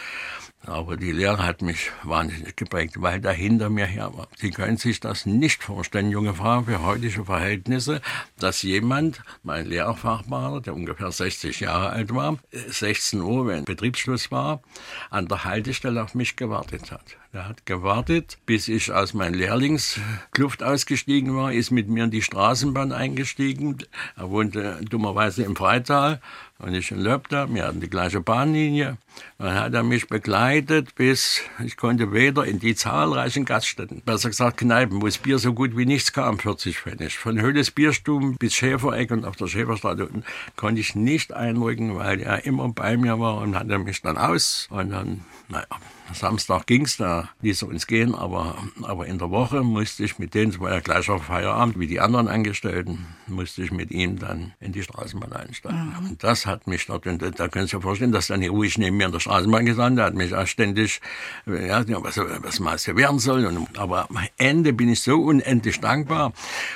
Aber 0.66 0.96
die 0.96 1.12
Lehre 1.12 1.44
hat 1.44 1.62
mich 1.62 1.92
wahnsinnig 2.04 2.56
geprägt, 2.56 3.02
weil 3.02 3.20
da 3.20 3.32
hinter 3.32 3.70
mir 3.70 3.86
her 3.86 4.12
war. 4.16 4.28
Sie 4.38 4.52
können 4.52 4.78
sich 4.78 5.00
das 5.00 5.26
nicht 5.26 5.64
vorstellen, 5.64 6.12
junge 6.12 6.36
Frau, 6.36 6.62
für 6.62 6.84
heutige 6.84 7.26
Verhältnisse, 7.26 8.00
dass 8.40 8.62
jemand, 8.62 9.22
mein 9.42 9.66
Lehrfachmaler, 9.66 10.62
der 10.62 10.76
ungefähr 10.76 11.12
60 11.12 11.60
Jahre 11.60 11.90
alt 11.90 12.14
war, 12.14 12.38
16 12.52 13.20
Uhr, 13.22 13.48
wenn 13.48 13.66
Betriebsschluss 13.66 14.32
war, 14.32 14.62
an 15.10 15.28
der 15.28 15.44
Haltestelle 15.44 16.02
auf 16.02 16.16
mich 16.16 16.36
gewartet 16.36 16.92
hat. 16.92 17.18
Er 17.36 17.50
hat 17.50 17.66
gewartet, 17.66 18.38
bis 18.46 18.68
ich 18.68 18.92
aus 18.92 19.16
meiner 19.16 19.36
Lehrlingskluft 19.36 20.62
ausgestiegen 20.62 21.36
war, 21.36 21.52
ist 21.52 21.72
mit 21.72 21.90
mir 21.90 22.04
in 22.04 22.12
die 22.12 22.22
Straßenbahn 22.22 22.92
eingestiegen. 22.92 23.80
Er 24.16 24.30
wohnte 24.30 24.80
dummerweise 24.88 25.42
im 25.42 25.56
Freital 25.56 26.22
und 26.60 26.76
ich 26.76 26.92
in 26.92 27.00
Löbda. 27.00 27.52
Wir 27.52 27.66
hatten 27.66 27.82
die 27.82 27.90
gleiche 27.90 28.22
Bahnlinie. 28.22 29.00
Dann 29.40 29.56
hat 29.56 29.74
er 29.74 29.82
mich 29.82 30.08
begleitet, 30.10 30.94
bis 30.94 31.42
ich 31.66 31.76
konnte 31.76 32.14
weder 32.14 32.46
in 32.46 32.60
die 32.60 32.76
zahlreichen 32.76 33.46
Gaststätten, 33.46 34.04
besser 34.06 34.30
gesagt 34.30 34.58
Kneipen, 34.58 35.02
wo 35.02 35.08
das 35.08 35.18
Bier 35.18 35.40
so 35.40 35.54
gut 35.54 35.76
wie 35.76 35.88
nichts 35.88 36.14
kam, 36.14 36.38
40 36.38 36.78
Pfennig. 36.78 37.18
Von 37.18 37.42
Hölles 37.42 37.72
Bierstuben 37.72 38.36
bis 38.38 38.54
Schäfereck 38.54 39.10
und 39.10 39.26
auf 39.26 39.38
der 39.38 39.48
Schäferstraße 39.48 40.06
unten 40.06 40.24
konnte 40.56 40.82
ich 40.82 40.94
nicht 40.94 41.34
einrücken, 41.34 41.96
weil 41.96 42.20
er 42.22 42.46
immer 42.46 42.70
bei 42.70 42.96
mir 42.96 43.20
war 43.20 43.38
und 43.38 43.56
hat 43.56 43.72
er 43.72 43.80
mich 43.80 44.04
dann 44.04 44.20
aus. 44.20 44.68
Und 44.70 44.92
dann, 44.92 45.22
naja, 45.50 45.66
Samstag 46.14 46.68
ging's, 46.68 46.98
da 46.98 47.30
ließ 47.42 47.64
er 47.64 47.68
uns 47.70 47.88
gehen, 47.88 48.16
aber, 48.16 48.58
aber 48.82 49.08
in 49.08 49.18
der 49.18 49.32
Woche 49.32 49.64
musste 49.64 50.04
ich 50.04 50.20
mit 50.20 50.34
denen, 50.34 50.52
es 50.52 50.60
war 50.60 50.72
ja 50.72 50.80
gleich 50.80 51.10
auf 51.10 51.26
Feierabend 51.26 51.80
wie 51.80 51.88
die 51.88 52.00
anderen 52.00 52.28
Angestellten, 52.28 53.06
musste 53.28 53.64
ich 53.64 53.72
mit 53.72 53.92
ihm 53.92 54.20
dann 54.20 54.54
in 54.60 54.72
die 54.72 54.84
Straßenbahn 54.84 55.34
einsteigen. 55.34 55.94
Mhm. 56.00 56.10
Und 56.10 56.24
das 56.24 56.46
hat 56.46 56.68
mich 56.68 56.86
dort, 56.86 57.08
und 57.08 57.22
da 57.22 57.48
können 57.48 57.68
Sie 57.68 57.76
sich 57.76 57.82
vorstellen, 57.82 58.12
dass 58.12 58.28
dann 58.28 58.44
ruhig 58.44 58.78
neben 58.78 58.98
mir 58.98 59.08
in 59.08 59.12
der 59.12 59.20
Straßenbahn 59.20 59.66
gesessen, 59.66 59.96
der 59.96 60.06
hat 60.06 60.14
mich 60.14 60.34
auch 60.36 60.48
ständig, 60.48 61.02
ja, 61.46 61.84
was, 62.04 62.18
was 62.18 62.60
mal 62.60 62.78
hier 62.78 62.96
werden 62.96 63.20
soll. 63.20 63.46
Und, 63.46 63.78
aber 63.78 64.10
am 64.10 64.20
Ende 64.38 64.74
bin 64.74 64.90
ich 64.90 65.02
so 65.02 65.22
unendlich 65.22 65.80
dankbar. 65.80 66.34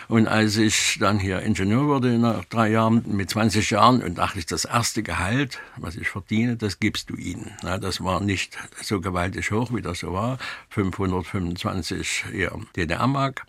Und 0.07 0.27
als 0.27 0.57
ich 0.57 0.97
dann 0.99 1.19
hier 1.19 1.41
Ingenieur 1.41 1.87
wurde 1.87 2.17
nach 2.17 2.45
drei 2.45 2.69
Jahren, 2.69 3.03
mit 3.07 3.29
20 3.29 3.69
Jahren, 3.69 4.01
und 4.01 4.17
dachte 4.17 4.39
ich, 4.39 4.45
das 4.45 4.65
erste 4.65 5.03
Gehalt, 5.03 5.59
was 5.77 5.95
ich 5.95 6.09
verdiene, 6.09 6.55
das 6.55 6.79
gibst 6.79 7.09
du 7.09 7.15
ihnen. 7.15 7.51
Ja, 7.63 7.77
das 7.77 8.03
war 8.03 8.21
nicht 8.21 8.57
so 8.81 9.01
gewaltig 9.01 9.26
hoch, 9.51 9.69
wie 9.73 9.81
das 9.81 9.99
so 9.99 10.13
war, 10.13 10.37
525 10.69 12.25
eher 12.33 12.57
DDR-Mark. 12.75 13.45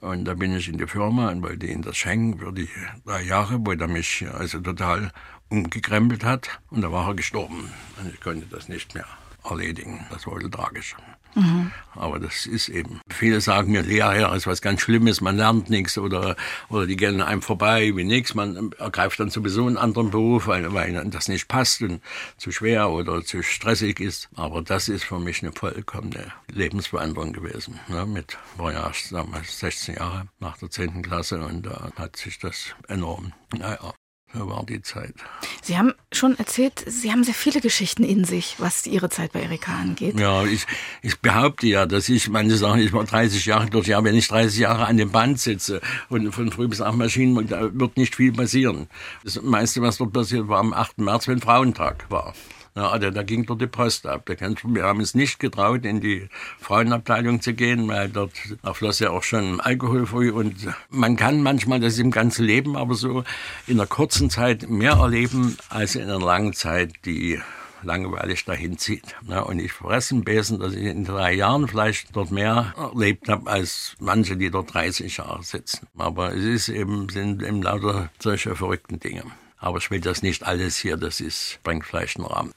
Und 0.00 0.24
da 0.24 0.34
bin 0.34 0.56
ich 0.56 0.68
in 0.68 0.78
die 0.78 0.86
Firma 0.86 1.30
und 1.30 1.42
wollte 1.42 1.66
ihm 1.66 1.82
das 1.82 1.96
schenken 1.96 2.38
für 2.38 2.52
die 2.52 2.68
drei 3.04 3.22
Jahre, 3.22 3.58
wo 3.60 3.72
er 3.72 3.86
mich 3.86 4.26
also 4.32 4.58
total 4.60 5.12
umgekrempelt 5.50 6.24
hat. 6.24 6.60
Und 6.70 6.80
da 6.80 6.90
war 6.90 7.08
er 7.08 7.14
gestorben. 7.14 7.70
Und 8.00 8.14
ich 8.14 8.20
konnte 8.20 8.46
das 8.46 8.68
nicht 8.68 8.94
mehr 8.94 9.06
erledigen. 9.44 10.06
Das 10.10 10.26
war 10.26 10.38
tragisch. 10.50 10.96
Mhm. 11.34 11.70
Aber 11.94 12.18
das 12.18 12.46
ist 12.46 12.68
eben. 12.68 13.00
Viele 13.08 13.40
sagen 13.40 13.72
mir, 13.72 13.84
ja, 13.84 14.14
ja, 14.14 14.34
ist 14.34 14.46
was 14.46 14.62
ganz 14.62 14.80
Schlimmes, 14.80 15.20
man 15.20 15.36
lernt 15.36 15.70
nichts 15.70 15.98
oder, 15.98 16.36
oder 16.68 16.86
die 16.86 16.96
gehen 16.96 17.20
einem 17.20 17.42
vorbei 17.42 17.92
wie 17.96 18.04
nichts. 18.04 18.34
Man 18.34 18.72
ergreift 18.78 19.18
dann 19.20 19.30
sowieso 19.30 19.66
einen 19.66 19.76
anderen 19.76 20.10
Beruf, 20.10 20.46
weil, 20.46 20.72
weil 20.72 20.92
das 21.10 21.28
nicht 21.28 21.48
passt 21.48 21.82
und 21.82 22.00
zu 22.36 22.52
schwer 22.52 22.90
oder 22.90 23.24
zu 23.24 23.42
stressig 23.42 24.00
ist. 24.00 24.28
Aber 24.36 24.62
das 24.62 24.88
ist 24.88 25.04
für 25.04 25.18
mich 25.18 25.42
eine 25.42 25.52
vollkommene 25.52 26.32
Lebensveränderung 26.48 27.32
gewesen. 27.32 27.80
Ne? 27.88 28.06
Mit, 28.06 28.38
war 28.56 28.72
ja 28.72 28.90
damals 29.10 29.58
16 29.58 29.96
Jahre 29.96 30.28
nach 30.38 30.56
der 30.58 30.70
10. 30.70 31.02
Klasse 31.02 31.40
und 31.44 31.66
da 31.66 31.90
hat 31.96 32.16
sich 32.16 32.38
das 32.38 32.74
enorm, 32.88 33.32
naja, 33.56 33.92
so 34.32 34.48
war 34.48 34.64
die 34.64 34.80
Zeit. 34.82 35.14
Sie 35.62 35.76
haben 35.76 35.92
schon 36.12 36.38
erzählt, 36.38 36.84
Sie 36.86 37.10
haben 37.10 37.24
sehr 37.24 37.34
viele 37.34 37.60
Geschichten 37.60 38.04
in 38.04 38.24
sich, 38.24 38.56
was 38.58 38.86
Ihre 38.86 39.08
Zeit 39.08 39.32
bei 39.32 39.42
Erika 39.42 39.72
angeht. 39.72 40.18
Ja, 40.18 40.44
ich, 40.44 40.66
ich 41.02 41.18
behaupte 41.20 41.66
ja, 41.66 41.86
dass 41.86 42.08
ich, 42.08 42.28
manche 42.28 42.56
sagen, 42.56 42.80
ich 42.80 42.92
war 42.92 43.04
30 43.04 43.44
Jahre 43.46 43.68
dort. 43.68 43.86
Ja, 43.86 44.02
wenn 44.04 44.14
ich 44.14 44.28
30 44.28 44.60
Jahre 44.60 44.86
an 44.86 44.96
dem 44.96 45.10
Band 45.10 45.40
sitze 45.40 45.80
und 46.08 46.32
von 46.32 46.52
früh 46.52 46.68
bis 46.68 46.80
acht 46.80 46.96
Maschinen, 46.96 47.46
da 47.48 47.70
wird 47.72 47.96
nicht 47.96 48.14
viel 48.14 48.32
passieren. 48.32 48.88
Das 49.24 49.40
meiste, 49.42 49.82
was 49.82 49.98
dort 49.98 50.12
passiert, 50.12 50.48
war 50.48 50.60
am 50.60 50.72
8. 50.72 50.98
März, 50.98 51.26
wenn 51.26 51.40
Frauentag 51.40 52.06
war. 52.08 52.34
Ja, 52.76 52.90
also 52.90 53.10
da 53.10 53.22
ging 53.22 53.46
dort 53.46 53.60
die 53.60 53.66
Post 53.66 54.06
ab. 54.06 54.28
Wir 54.28 54.84
haben 54.84 55.00
es 55.00 55.14
nicht 55.14 55.40
getraut, 55.40 55.84
in 55.84 56.00
die 56.00 56.28
Frauenabteilung 56.60 57.40
zu 57.40 57.52
gehen, 57.54 57.88
weil 57.88 58.08
dort 58.08 58.32
da 58.62 58.72
floss 58.74 59.00
ja 59.00 59.10
auch 59.10 59.24
schon 59.24 59.60
Alkohol 59.60 60.06
früh. 60.06 60.30
Und 60.30 60.54
man 60.88 61.16
kann 61.16 61.42
manchmal 61.42 61.80
das 61.80 61.98
im 61.98 62.10
ganzen 62.10 62.44
Leben 62.44 62.76
aber 62.76 62.94
so 62.94 63.24
in 63.66 63.80
einer 63.80 63.88
kurzen 63.88 64.30
Zeit 64.30 64.68
mehr 64.68 64.92
erleben, 64.92 65.56
als 65.68 65.96
in 65.96 66.02
einer 66.02 66.20
langen 66.20 66.52
Zeit, 66.52 66.92
die 67.04 67.40
langweilig 67.82 68.44
dahin 68.44 68.78
zieht. 68.78 69.16
Und 69.26 69.58
ich 69.58 69.72
fresse 69.72 70.14
ein 70.14 70.24
Besen, 70.24 70.58
dass 70.60 70.74
ich 70.74 70.84
in 70.84 71.04
drei 71.04 71.32
Jahren 71.32 71.66
vielleicht 71.66 72.14
dort 72.14 72.30
mehr 72.30 72.74
erlebt 72.76 73.28
habe, 73.28 73.50
als 73.50 73.96
manche, 73.98 74.36
die 74.36 74.50
dort 74.50 74.74
30 74.74 75.16
Jahre 75.16 75.42
sitzen. 75.42 75.86
Aber 75.96 76.34
es 76.34 76.44
ist 76.44 76.68
eben, 76.68 77.08
sind 77.08 77.42
eben 77.42 77.62
lauter 77.62 78.10
solche 78.18 78.54
verrückten 78.54 79.00
Dinge. 79.00 79.24
Aber 79.58 79.78
ich 79.78 79.90
will 79.90 80.00
das 80.00 80.22
nicht 80.22 80.44
alles 80.44 80.78
hier, 80.78 80.96
das 80.96 81.20
ist, 81.20 81.58
bringt 81.62 81.84
vielleicht 81.84 82.16
einen 82.16 82.26
Rahmen. 82.26 82.52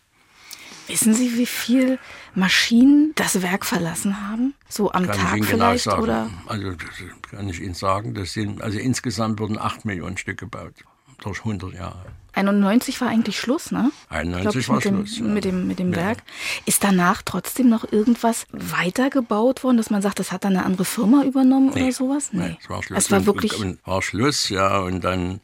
Wissen 0.87 1.13
Sie, 1.13 1.37
wie 1.37 1.45
viel 1.45 1.99
Maschinen 2.35 3.13
das 3.15 3.41
Werk 3.41 3.65
verlassen 3.65 4.27
haben? 4.27 4.53
So 4.67 4.91
am 4.91 5.07
kann 5.07 5.17
Tag 5.17 5.45
vielleicht 5.45 5.85
genau 5.85 6.01
oder? 6.01 6.29
Also 6.47 6.71
das 6.71 6.89
kann 7.29 7.49
ich 7.49 7.61
Ihnen 7.61 7.73
sagen. 7.73 8.13
Das 8.13 8.33
sind 8.33 8.61
also 8.61 8.79
insgesamt 8.79 9.39
wurden 9.39 9.57
acht 9.57 9.85
Millionen 9.85 10.17
Stück 10.17 10.39
gebaut 10.39 10.73
durch 11.21 11.39
100 11.39 11.73
Jahre. 11.73 12.05
91 12.35 12.99
war 12.99 13.09
eigentlich 13.09 13.39
Schluss, 13.39 13.71
ne? 13.71 13.91
91 14.09 14.67
war 14.67 14.75
mit 14.75 14.83
Schluss. 14.83 15.15
Dem, 15.15 15.27
ja. 15.27 15.33
Mit 15.33 15.45
dem, 15.45 15.67
mit 15.67 15.79
dem 15.79 15.91
ja. 15.91 15.97
Werk. 15.97 16.23
Ist 16.65 16.83
danach 16.83 17.21
trotzdem 17.21 17.69
noch 17.69 17.91
irgendwas 17.91 18.47
weitergebaut 18.51 19.63
worden, 19.63 19.77
dass 19.77 19.91
man 19.91 20.01
sagt, 20.01 20.19
das 20.19 20.31
hat 20.31 20.43
dann 20.43 20.55
eine 20.55 20.65
andere 20.65 20.83
Firma 20.83 21.23
übernommen 21.23 21.71
nee. 21.73 21.83
oder 21.83 21.91
sowas? 21.91 22.29
Nee. 22.31 22.49
nee. 22.49 22.57
es 22.59 22.69
war 22.69 22.81
Schluss. 22.81 22.97
Es 22.97 23.11
war 23.11 23.25
wirklich. 23.27 23.59
Und, 23.59 23.73
und 23.73 23.87
war 23.87 24.01
Schluss, 24.01 24.49
ja. 24.49 24.79
Und 24.79 25.03
dann, 25.03 25.41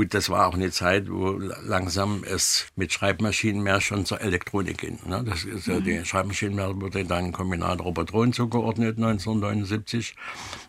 gut, 0.00 0.14
das 0.14 0.30
war 0.30 0.46
auch 0.46 0.54
eine 0.54 0.70
Zeit, 0.70 1.10
wo 1.10 1.32
langsam 1.32 2.24
es 2.24 2.66
mit 2.74 2.90
Schreibmaschinen 2.90 3.62
mehr 3.62 3.82
schon 3.82 4.06
zur 4.06 4.22
Elektronik 4.22 4.78
ging. 4.78 4.98
Ne? 5.04 5.22
Das 5.26 5.44
ist, 5.44 5.68
mhm. 5.68 5.84
Die 5.84 6.02
Schreibmaschinen 6.06 6.80
wurde 6.80 7.04
dann 7.04 7.32
Kombinat 7.32 7.80
Robotron 7.80 8.32
zugeordnet 8.32 8.96
1979. 8.96 10.14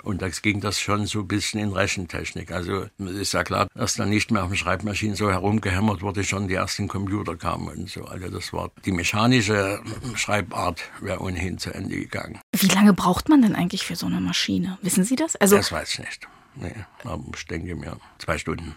Und 0.04 0.22
das 0.22 0.42
ging 0.42 0.60
das 0.60 0.82
schon 0.82 1.06
so 1.06 1.20
ein 1.20 1.30
bisschen 1.30 1.62
in 1.62 1.72
Rechentechnik. 1.72 2.52
Also 2.52 2.88
ist 3.00 3.32
ja 3.32 3.46
klar, 3.46 3.68
dass 3.74 3.96
dann 3.96 4.10
nicht 4.10 4.32
mehr 4.32 4.44
auf 4.44 4.50
den 4.50 4.58
Schreibmaschinen 4.58 5.16
so 5.16 5.32
herum 5.32 5.62
gehämmert 5.62 6.02
wurde, 6.02 6.26
schon 6.26 6.50
die 6.50 6.56
ersten 6.56 6.90
Computer 6.90 7.38
kamen 7.38 7.70
und 7.70 7.90
so. 7.90 8.04
Also 8.04 8.28
das 8.28 8.52
war 8.52 8.72
die 8.84 8.92
mechanische 8.92 9.80
Schreibart 10.16 10.82
wäre 11.00 11.22
ohnehin 11.22 11.58
zu 11.58 11.74
Ende 11.74 11.96
gegangen. 11.96 12.42
Wie 12.54 12.68
lange 12.68 12.92
braucht 12.92 13.30
man 13.30 13.42
denn 13.42 13.56
eigentlich 13.56 13.86
für 13.86 13.96
so 13.96 14.08
eine 14.08 14.20
Maschine? 14.20 14.78
Wissen 14.82 15.06
Sie 15.06 15.16
das? 15.16 15.38
Also 15.38 15.56
das 15.56 15.72
weiß 15.72 15.94
ich 15.94 16.00
nicht. 16.00 16.28
Nee, 16.56 16.76
aber 17.06 17.24
ich 17.34 17.48
denke 17.48 17.76
mir 17.76 17.96
zwei 18.18 18.38
Stunden. 18.38 18.76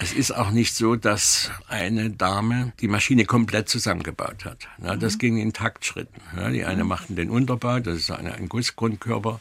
Es 0.00 0.12
ist 0.12 0.32
auch 0.32 0.50
nicht 0.50 0.74
so, 0.74 0.96
dass 0.96 1.50
eine 1.68 2.10
Dame 2.10 2.72
die 2.80 2.88
Maschine 2.88 3.24
komplett 3.24 3.68
zusammengebaut 3.68 4.44
hat. 4.44 4.66
das 4.98 5.14
mhm. 5.14 5.18
ging 5.18 5.36
in 5.38 5.52
Taktschritten. 5.52 6.20
die 6.52 6.64
eine 6.64 6.84
machten 6.84 7.14
den 7.14 7.30
Unterbau, 7.30 7.78
das 7.78 7.96
ist 7.96 8.10
eine, 8.10 8.34
ein 8.34 8.48
Gussgrundkörper, 8.48 9.38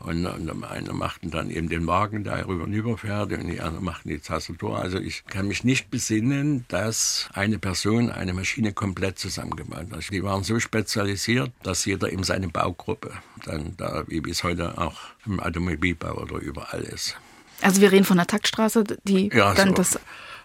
und, 0.00 0.26
und 0.26 0.64
eine 0.64 0.92
machten 0.92 1.30
dann 1.30 1.50
eben 1.50 1.68
den 1.68 1.86
Wagen, 1.86 2.24
der 2.24 2.46
rüber 2.46 2.64
und 2.64 2.74
rüber 2.74 2.98
fährt, 2.98 3.32
und 3.32 3.46
die 3.46 3.60
andere 3.60 3.82
machten 3.82 4.10
die 4.10 4.18
Tastatur. 4.18 4.78
Also 4.78 4.98
ich 4.98 5.24
kann 5.24 5.48
mich 5.48 5.64
nicht 5.64 5.90
besinnen, 5.90 6.66
dass 6.68 7.28
eine 7.32 7.58
Person 7.58 8.10
eine 8.10 8.34
Maschine 8.34 8.72
komplett 8.72 9.18
zusammengebaut 9.18 9.86
hat. 9.90 10.10
Die 10.10 10.22
waren 10.22 10.44
so 10.44 10.60
spezialisiert, 10.60 11.50
dass 11.62 11.86
jeder 11.86 12.12
eben 12.12 12.24
seine 12.24 12.48
Baugruppe 12.48 13.12
dann 13.44 13.74
da, 13.78 14.04
wie 14.08 14.22
es 14.30 14.44
heute 14.44 14.76
auch 14.76 15.00
im 15.24 15.40
Automobilbau 15.40 16.14
oder 16.20 16.36
überall 16.36 16.82
ist. 16.82 17.16
Also 17.64 17.80
wir 17.80 17.92
reden 17.92 18.04
von 18.04 18.18
der 18.18 18.26
Taktstraße, 18.26 18.84
die 19.04 19.30
ja, 19.32 19.54
dann 19.54 19.70
so. 19.70 19.74
das 19.74 19.98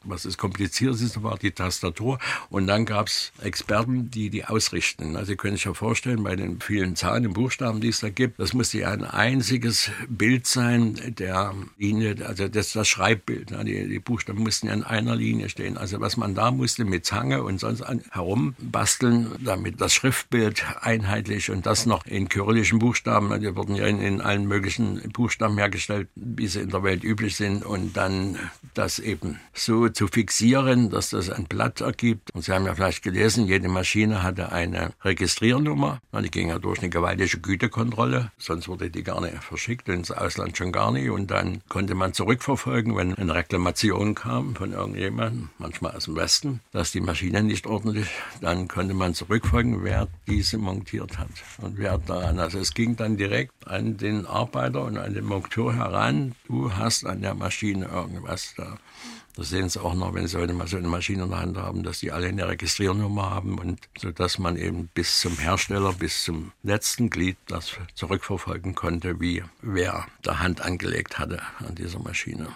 was 0.03 0.25
es 0.25 0.37
kompliziert 0.37 0.95
ist, 0.95 1.21
war 1.23 1.37
die 1.37 1.51
Tastatur. 1.51 2.19
Und 2.49 2.67
dann 2.67 2.85
gab 2.85 3.07
es 3.07 3.31
Experten, 3.41 4.09
die 4.11 4.29
die 4.29 4.45
ausrichten. 4.45 5.15
Also 5.15 5.29
Sie 5.29 5.35
können 5.35 5.55
sich 5.55 5.65
ja 5.65 5.73
vorstellen, 5.73 6.23
bei 6.23 6.35
den 6.35 6.59
vielen 6.59 6.95
Zahlen 6.95 7.27
und 7.27 7.33
Buchstaben, 7.33 7.81
die 7.81 7.89
es 7.89 7.99
da 7.99 8.09
gibt, 8.09 8.39
das 8.39 8.53
musste 8.53 8.79
ja 8.79 8.91
ein 8.91 9.03
einziges 9.03 9.91
Bild 10.07 10.47
sein 10.47 10.99
der 11.17 11.53
Linie, 11.77 12.15
also 12.25 12.47
das, 12.47 12.73
das 12.73 12.87
Schreibbild. 12.87 13.51
Die, 13.65 13.87
die 13.87 13.99
Buchstaben 13.99 14.41
mussten 14.43 14.67
ja 14.67 14.73
in 14.73 14.83
einer 14.83 15.15
Linie 15.15 15.49
stehen. 15.49 15.77
Also 15.77 15.99
was 15.99 16.17
man 16.17 16.35
da 16.35 16.51
musste 16.51 16.85
mit 16.85 17.05
Zange 17.05 17.43
und 17.43 17.59
sonst 17.59 17.83
herumbasteln, 18.11 19.35
damit 19.43 19.81
das 19.81 19.93
Schriftbild 19.93 20.63
einheitlich 20.81 21.51
und 21.51 21.65
das 21.65 21.85
noch 21.85 22.05
in 22.05 22.29
kyrillischen 22.29 22.79
Buchstaben, 22.79 23.39
die 23.41 23.55
wurden 23.55 23.75
ja 23.75 23.85
in, 23.85 24.01
in 24.01 24.21
allen 24.21 24.47
möglichen 24.47 25.11
Buchstaben 25.11 25.57
hergestellt, 25.57 26.07
wie 26.15 26.47
sie 26.47 26.61
in 26.61 26.69
der 26.69 26.83
Welt 26.83 27.03
üblich 27.03 27.35
sind 27.35 27.65
und 27.65 27.95
dann 27.97 28.37
das 28.73 28.99
eben 28.99 29.39
so 29.53 29.88
zu 29.93 30.07
fixieren, 30.07 30.89
dass 30.89 31.11
das 31.11 31.29
ein 31.29 31.45
Blatt 31.45 31.81
ergibt. 31.81 32.31
Und 32.33 32.43
Sie 32.43 32.51
haben 32.51 32.65
ja 32.65 32.75
vielleicht 32.75 33.03
gelesen, 33.03 33.47
jede 33.47 33.67
Maschine 33.67 34.23
hatte 34.23 34.51
eine 34.51 34.91
Registriernummer. 35.03 35.99
Die 36.23 36.31
ging 36.31 36.49
ja 36.49 36.59
durch 36.59 36.79
eine 36.79 36.89
gewaltige 36.89 37.39
Gütekontrolle, 37.39 38.31
sonst 38.37 38.67
wurde 38.67 38.89
die 38.89 39.03
gar 39.03 39.21
nicht 39.21 39.43
verschickt, 39.43 39.89
ins 39.89 40.11
Ausland 40.11 40.57
schon 40.57 40.71
gar 40.71 40.91
nicht. 40.91 41.09
Und 41.09 41.31
dann 41.31 41.61
konnte 41.69 41.95
man 41.95 42.13
zurückverfolgen, 42.13 42.95
wenn 42.95 43.15
eine 43.15 43.33
Reklamation 43.33 44.15
kam 44.15 44.55
von 44.55 44.73
irgendjemandem, 44.73 45.49
manchmal 45.57 45.95
aus 45.95 46.05
dem 46.05 46.15
Westen, 46.15 46.59
dass 46.71 46.91
die 46.91 47.01
Maschine 47.01 47.43
nicht 47.43 47.67
ordentlich, 47.67 48.07
dann 48.41 48.67
konnte 48.67 48.93
man 48.93 49.13
zurückfolgen, 49.13 49.83
wer 49.83 50.07
diese 50.27 50.57
montiert 50.57 51.17
hat 51.17 51.29
und 51.59 51.77
wer 51.77 51.97
daran. 51.97 52.39
Also 52.39 52.59
es 52.59 52.73
ging 52.73 52.95
dann 52.95 53.17
direkt 53.17 53.67
an 53.67 53.97
den 53.97 54.25
Arbeiter 54.25 54.83
und 54.83 54.97
an 54.97 55.13
den 55.13 55.25
Monteur 55.25 55.73
heran, 55.73 56.35
du 56.47 56.73
hast 56.73 57.05
an 57.05 57.21
der 57.21 57.33
Maschine 57.33 57.85
irgendwas 57.85 58.53
da 58.57 58.77
das 59.35 59.49
sehen 59.49 59.69
Sie 59.69 59.81
auch 59.81 59.93
noch, 59.93 60.13
wenn 60.13 60.27
Sie 60.27 60.37
heute 60.37 60.53
mal 60.53 60.67
so 60.67 60.77
eine 60.77 60.87
Maschine 60.87 61.23
in 61.23 61.29
der 61.29 61.39
Hand 61.39 61.57
haben, 61.57 61.83
dass 61.83 61.99
die 61.99 62.11
alle 62.11 62.27
eine 62.27 62.47
Registriernummer 62.47 63.29
haben 63.29 63.57
und 63.57 63.79
so 63.97 64.11
dass 64.11 64.39
man 64.39 64.57
eben 64.57 64.89
bis 64.93 65.21
zum 65.21 65.37
Hersteller, 65.37 65.93
bis 65.93 66.23
zum 66.23 66.51
letzten 66.63 67.09
Glied 67.09 67.37
das 67.47 67.71
zurückverfolgen 67.95 68.75
konnte, 68.75 69.19
wie 69.19 69.43
wer 69.61 70.05
da 70.21 70.39
Hand 70.39 70.61
angelegt 70.61 71.19
hatte 71.19 71.41
an 71.59 71.75
dieser 71.75 71.99
Maschine. 71.99 72.47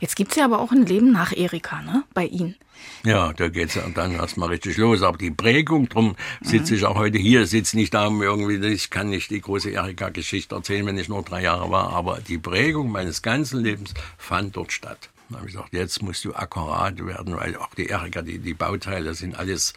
Jetzt 0.00 0.16
gibt 0.16 0.32
es 0.32 0.36
ja 0.36 0.44
aber 0.44 0.60
auch 0.60 0.72
ein 0.72 0.86
Leben 0.86 1.12
nach 1.12 1.32
Erika, 1.32 1.82
ne? 1.82 2.04
Bei 2.14 2.26
Ihnen. 2.26 2.56
Ja, 3.04 3.32
da 3.32 3.48
geht 3.48 3.74
es 3.74 3.82
dann 3.94 4.12
erstmal 4.12 4.48
richtig 4.50 4.76
los. 4.76 5.02
Aber 5.02 5.18
die 5.18 5.30
Prägung, 5.30 5.88
drum 5.88 6.16
sitze 6.40 6.74
ich 6.74 6.84
auch 6.84 6.96
heute 6.96 7.18
hier, 7.18 7.46
sitze 7.46 7.76
nicht 7.76 7.94
da 7.94 8.06
um 8.06 8.22
irgendwie, 8.22 8.64
ich 8.68 8.90
kann 8.90 9.08
nicht 9.08 9.30
die 9.30 9.40
große 9.40 9.70
Erika-Geschichte 9.70 10.54
erzählen, 10.54 10.86
wenn 10.86 10.98
ich 10.98 11.08
nur 11.08 11.22
drei 11.22 11.42
Jahre 11.42 11.70
war, 11.70 11.90
aber 11.92 12.20
die 12.20 12.38
Prägung 12.38 12.90
meines 12.90 13.22
ganzen 13.22 13.62
Lebens 13.62 13.94
fand 14.16 14.56
dort 14.56 14.72
statt. 14.72 15.10
Dann 15.28 15.38
habe 15.38 15.48
ich 15.48 15.54
gesagt, 15.54 15.72
jetzt 15.74 16.02
musst 16.02 16.24
du 16.24 16.34
akkurat 16.34 17.04
werden, 17.04 17.36
weil 17.36 17.56
auch 17.56 17.74
die 17.74 17.86
Erika, 17.86 18.22
die, 18.22 18.38
die 18.38 18.54
Bauteile 18.54 19.14
sind 19.14 19.38
alles, 19.38 19.74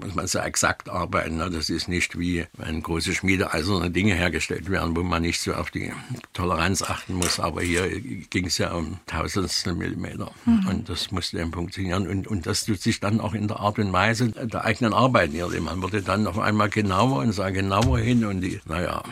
muss 0.00 0.14
man 0.14 0.26
so 0.26 0.38
exakt 0.38 0.88
arbeiten. 0.88 1.36
Ne? 1.36 1.50
Das 1.50 1.68
ist 1.68 1.88
nicht 1.88 2.18
wie 2.18 2.46
wenn 2.54 2.82
große 2.82 3.14
schmiedeeiserne 3.14 3.90
Dinge 3.90 4.14
hergestellt 4.14 4.70
werden, 4.70 4.96
wo 4.96 5.02
man 5.02 5.22
nicht 5.22 5.40
so 5.40 5.54
auf 5.54 5.70
die 5.70 5.92
Toleranz 6.32 6.82
achten 6.82 7.14
muss. 7.14 7.38
Aber 7.40 7.62
hier 7.62 8.00
ging 8.00 8.46
es 8.46 8.58
ja 8.58 8.72
um 8.72 8.98
tausendstel 9.06 9.74
Millimeter. 9.74 10.30
Mhm. 10.44 10.66
Und 10.66 10.88
das 10.88 11.10
musste 11.10 11.38
eben 11.40 11.52
funktionieren. 11.52 12.06
Und, 12.06 12.26
und 12.26 12.46
das 12.46 12.64
tut 12.64 12.80
sich 12.80 13.00
dann 13.00 13.20
auch 13.20 13.34
in 13.34 13.48
der 13.48 13.60
Art 13.60 13.78
und 13.78 13.92
Weise 13.92 14.30
der 14.30 14.64
eigenen 14.64 14.94
Arbeit 14.94 15.32
niederlegen. 15.32 15.66
Man 15.66 15.82
wurde 15.82 16.02
dann 16.02 16.26
auf 16.26 16.38
einmal 16.38 16.70
genauer 16.70 17.18
und 17.18 17.32
sah 17.32 17.50
genauer 17.50 17.98
hin 17.98 18.24
und 18.24 18.40
die, 18.40 18.60
naja, 18.64 19.02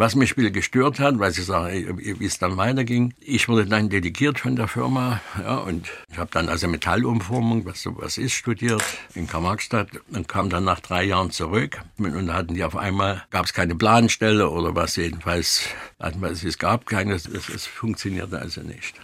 Was 0.00 0.14
mich 0.14 0.32
viel 0.32 0.50
gestört 0.50 0.98
hat, 0.98 1.18
weil 1.18 1.30
Sie 1.30 1.42
sagen, 1.42 1.98
wie 1.98 2.24
es 2.24 2.38
dann 2.38 2.56
weiterging, 2.56 3.12
ich 3.20 3.50
wurde 3.50 3.66
dann 3.66 3.90
delegiert 3.90 4.38
von 4.38 4.56
der 4.56 4.66
Firma 4.66 5.20
ja, 5.38 5.58
und 5.58 5.90
ich 6.10 6.16
habe 6.16 6.30
dann 6.32 6.48
also 6.48 6.68
Metallumformung, 6.68 7.66
was 7.66 7.82
sowas 7.82 8.16
ist, 8.16 8.32
studiert 8.32 8.82
in 9.14 9.26
Karl-Marx-Stadt 9.26 9.88
und 10.10 10.26
kam 10.26 10.48
dann 10.48 10.64
nach 10.64 10.80
drei 10.80 11.04
Jahren 11.04 11.30
zurück 11.30 11.82
und 11.98 12.32
hatten 12.32 12.54
die 12.54 12.64
auf 12.64 12.76
einmal, 12.76 13.24
gab 13.28 13.44
es 13.44 13.52
keine 13.52 13.74
Planstelle 13.74 14.48
oder 14.48 14.74
was 14.74 14.96
jedenfalls, 14.96 15.68
es 15.98 16.56
gab 16.56 16.86
keine, 16.86 17.12
es, 17.12 17.26
es 17.26 17.66
funktionierte 17.66 18.38
also 18.38 18.62
nicht. 18.62 18.94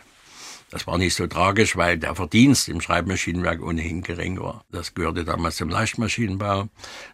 Das 0.77 0.87
war 0.87 0.99
nicht 0.99 1.15
so 1.15 1.27
tragisch, 1.27 1.75
weil 1.79 1.97
der 1.97 2.15
Verdienst 2.15 2.69
im 2.69 2.83
Schreibmaschinenwerk 2.83 3.63
ohnehin 3.63 4.03
gering 4.03 4.39
war. 4.39 4.63
Das 4.71 4.93
gehörte 4.93 5.25
damals 5.25 5.57
zum 5.57 5.71
Leichtmaschinenbau, 5.71 6.69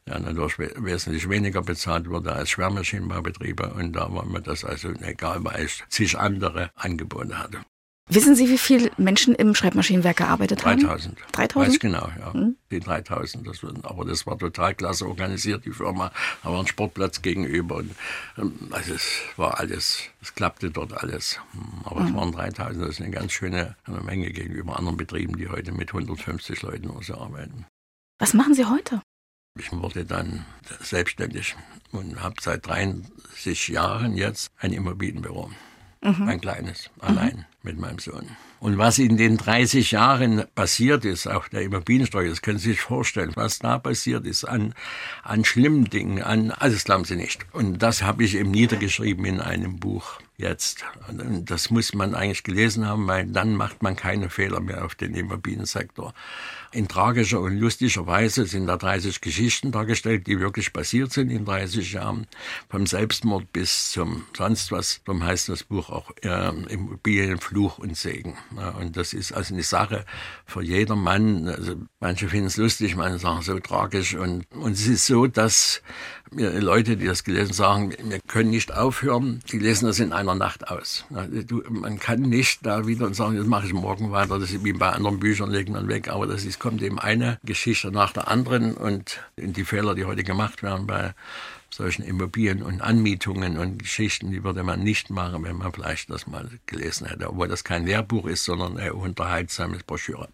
der 0.05 0.19
natürlich 0.19 0.59
wesentlich 0.59 1.29
weniger 1.29 1.63
bezahlt 1.63 2.11
wurde 2.11 2.33
als 2.33 2.51
Schwermaschinenbaubetriebe. 2.51 3.73
Und 3.75 3.93
da 3.93 4.13
war 4.13 4.27
mir 4.27 4.43
das 4.43 4.65
also 4.65 4.89
egal, 5.03 5.45
weil 5.45 5.67
ich 5.67 5.85
zig 5.91 6.19
andere 6.19 6.73
Angebote 6.75 7.39
hatte. 7.39 7.59
Wissen 8.15 8.35
Sie, 8.35 8.49
wie 8.51 8.59
viele 8.59 8.91
Menschen 8.99 9.35
im 9.35 9.55
Schreibmaschinenwerk 9.55 10.19
gearbeitet 10.19 10.67
haben? 10.67 10.81
3000. 10.81 11.19
3000? 11.33 11.73
Weiß 11.73 11.81
genau, 11.81 12.11
ja. 12.19 12.33
Mhm. 12.35 12.57
Die 12.71 12.81
3000. 12.81 13.47
Das, 13.47 13.61
aber 13.85 14.05
das 14.05 14.27
war 14.27 14.39
total 14.39 14.75
klasse 14.75 15.07
organisiert, 15.07 15.65
die 15.65 15.71
Firma. 15.71 16.13
Da 16.43 16.51
war 16.51 16.61
ein 16.61 16.67
Sportplatz 16.67 17.23
gegenüber. 17.23 17.77
Und, 17.77 17.95
ähm, 18.37 18.69
also 18.71 18.95
es 18.95 19.09
war 19.37 19.59
alles, 19.61 20.03
es 20.21 20.35
klappte 20.35 20.71
dort 20.71 20.93
alles. 20.93 21.39
Aber 21.85 22.01
mhm. 22.01 22.09
es 22.09 22.15
waren 22.15 22.33
3000. 22.33 22.83
Das 22.83 22.91
ist 22.91 23.01
eine 23.01 23.11
ganz 23.11 23.33
schöne 23.33 23.77
eine 23.85 24.01
Menge 24.01 24.31
gegenüber 24.31 24.79
anderen 24.79 24.99
Betrieben, 24.99 25.37
die 25.37 25.49
heute 25.49 25.73
mit 25.73 25.89
150 25.89 26.61
Leuten 26.63 26.91
oder 26.91 27.03
so 27.03 27.15
arbeiten. 27.15 27.67
Was 28.19 28.35
machen 28.35 28.55
Sie 28.55 28.67
heute? 28.67 29.01
Ich 29.59 29.73
wurde 29.73 30.05
dann 30.05 30.45
selbstständig 30.81 31.57
und 31.93 32.23
habe 32.23 32.37
seit 32.41 32.67
30 32.67 33.69
Jahren 33.69 34.17
jetzt 34.17 34.51
ein 34.59 34.73
Immobilienbüro. 34.73 35.51
Mhm. 36.03 36.29
Ein 36.29 36.41
kleines, 36.41 36.91
allein 36.99 37.37
mhm. 37.37 37.45
mit 37.63 37.79
meinem 37.79 37.99
Sohn. 38.01 38.27
Und 38.59 38.79
was 38.79 38.99
in 38.99 39.17
den 39.17 39.39
30 39.39 39.93
Jahren 39.93 40.45
passiert 40.55 41.05
ist, 41.05 41.27
auch 41.27 41.49
der 41.49 41.63
Immobiliensteuer, 41.63 42.29
das 42.29 42.43
können 42.43 42.59
Sie 42.59 42.71
sich 42.71 42.81
vorstellen, 42.81 43.33
was 43.35 43.61
da 43.61 43.79
passiert 43.79 44.27
ist 44.27 44.45
an, 44.45 44.75
an 45.23 45.45
schlimmen 45.45 45.91
Dingen, 45.91 46.23
an, 46.23 46.51
also 46.51 46.75
das 46.75 46.85
glauben 46.85 47.05
Sie 47.05 47.17
nicht. 47.17 47.47
Und 47.53 47.79
das 47.79 48.03
habe 48.03 48.25
ich 48.25 48.37
eben 48.37 48.51
niedergeschrieben 48.51 49.25
in 49.25 49.41
einem 49.41 49.79
Buch 49.79 50.21
jetzt. 50.37 50.85
Und 51.09 51.51
das 51.51 51.71
muss 51.71 51.95
man 51.95 52.15
eigentlich 52.15 52.43
gelesen 52.43 52.87
haben, 52.87 53.07
weil 53.07 53.27
dann 53.27 53.55
macht 53.55 53.83
man 53.83 53.97
keine 53.97 54.29
Fehler 54.29 54.61
mehr 54.61 54.85
auf 54.85 54.95
den 54.95 55.15
Immobiliensektor. 55.15 56.15
In 56.75 56.89
tragischer 56.89 57.41
und 57.41 57.59
lustiger 57.59 58.07
Weise 58.07 58.47
sind 58.47 58.67
da 58.67 58.79
30 58.79 59.21
Geschichten 59.21 59.73
dargestellt, 59.73 60.27
die 60.27 60.41
wirklich 60.41 60.73
passiert 60.73 61.13
sind 61.13 61.31
in 61.31 61.45
30 61.45 61.93
Jahren. 61.93 62.27
Vom 62.71 62.87
Selbstmord 62.87 63.53
bis 63.53 63.91
zum 63.91 64.25
sonst 64.35 64.73
was. 64.73 65.03
Darum 65.05 65.23
heißt 65.23 65.51
das 65.51 65.65
Buch 65.65 65.91
auch 65.91 66.11
äh, 66.23 66.49
Immobilien, 66.73 67.39
Fluch 67.39 67.77
und 67.77 67.95
Segen. 67.95 68.39
Ja, 68.57 68.71
und 68.71 68.97
das 68.97 69.13
ist 69.13 69.33
also 69.33 69.53
eine 69.53 69.65
Sache 69.65 70.07
für 70.47 70.63
jedermann. 70.63 71.47
Also 71.47 71.75
manche 72.01 72.31
finden 72.31 72.47
es 72.47 72.57
lustig, 72.57 72.97
manche 72.97 73.19
sagen 73.19 73.43
so 73.43 73.59
tragisch. 73.59 74.15
Und, 74.15 74.51
und 74.53 74.73
es 74.73 74.87
ist 74.87 75.05
so, 75.05 75.27
dass 75.27 75.83
mir 76.35 76.61
Leute, 76.61 76.97
die 76.97 77.07
das 77.07 77.25
gelesen 77.25 77.53
sagen, 77.53 77.93
wir 78.03 78.21
können 78.21 78.51
nicht 78.51 78.73
aufhören. 78.75 79.41
Die 79.51 79.59
lesen 79.59 79.87
das 79.87 79.99
in 79.99 80.13
einer 80.13 80.35
Nacht 80.35 80.69
aus. 80.69 81.05
Du, 81.47 81.63
man 81.69 81.99
kann 81.99 82.21
nicht 82.21 82.65
da 82.65 82.87
wieder 82.87 83.07
und 83.07 83.15
sagen, 83.15 83.37
das 83.37 83.47
mache 83.47 83.67
ich 83.67 83.73
morgen 83.73 84.13
weiter. 84.13 84.39
Das 84.39 84.51
ist 84.51 84.65
wie 84.65 84.73
bei 84.73 84.91
anderen 84.91 85.21
Büchern, 85.21 85.51
legt 85.51 85.69
man 85.69 85.89
weg. 85.89 86.09
Aber 86.09 86.27
das 86.27 86.45
ist 86.45 86.59
kommt 86.59 86.83
eben 86.83 86.99
eine 86.99 87.39
Geschichte 87.45 87.91
nach 87.91 88.13
der 88.13 88.29
anderen 88.29 88.75
und 88.75 89.21
die 89.37 89.65
Fehler, 89.65 89.95
die 89.95 90.05
heute 90.05 90.25
gemacht 90.25 90.63
werden 90.63 90.87
bei 90.87 91.15
solchen 91.71 92.03
Immobilien 92.03 92.63
und 92.63 92.83
Anmietungen 92.83 93.59
und 93.59 93.79
Geschichten, 93.79 94.31
die 94.31 94.45
würde 94.45 94.63
man 94.63 94.83
nicht 94.83 95.11
machen, 95.11 95.43
wenn 95.45 95.57
man 95.57 95.73
vielleicht 95.73 96.11
das 96.11 96.27
mal 96.27 96.49
gelesen 96.67 97.07
hätte, 97.07 97.31
obwohl 97.31 97.49
das 97.49 97.65
kein 97.65 97.87
Lehrbuch 97.87 98.27
ist, 98.27 98.45
sondern 98.45 98.77
eine 98.77 98.95
unterhaltsame 98.95 99.79
Broschüre. 99.87 100.29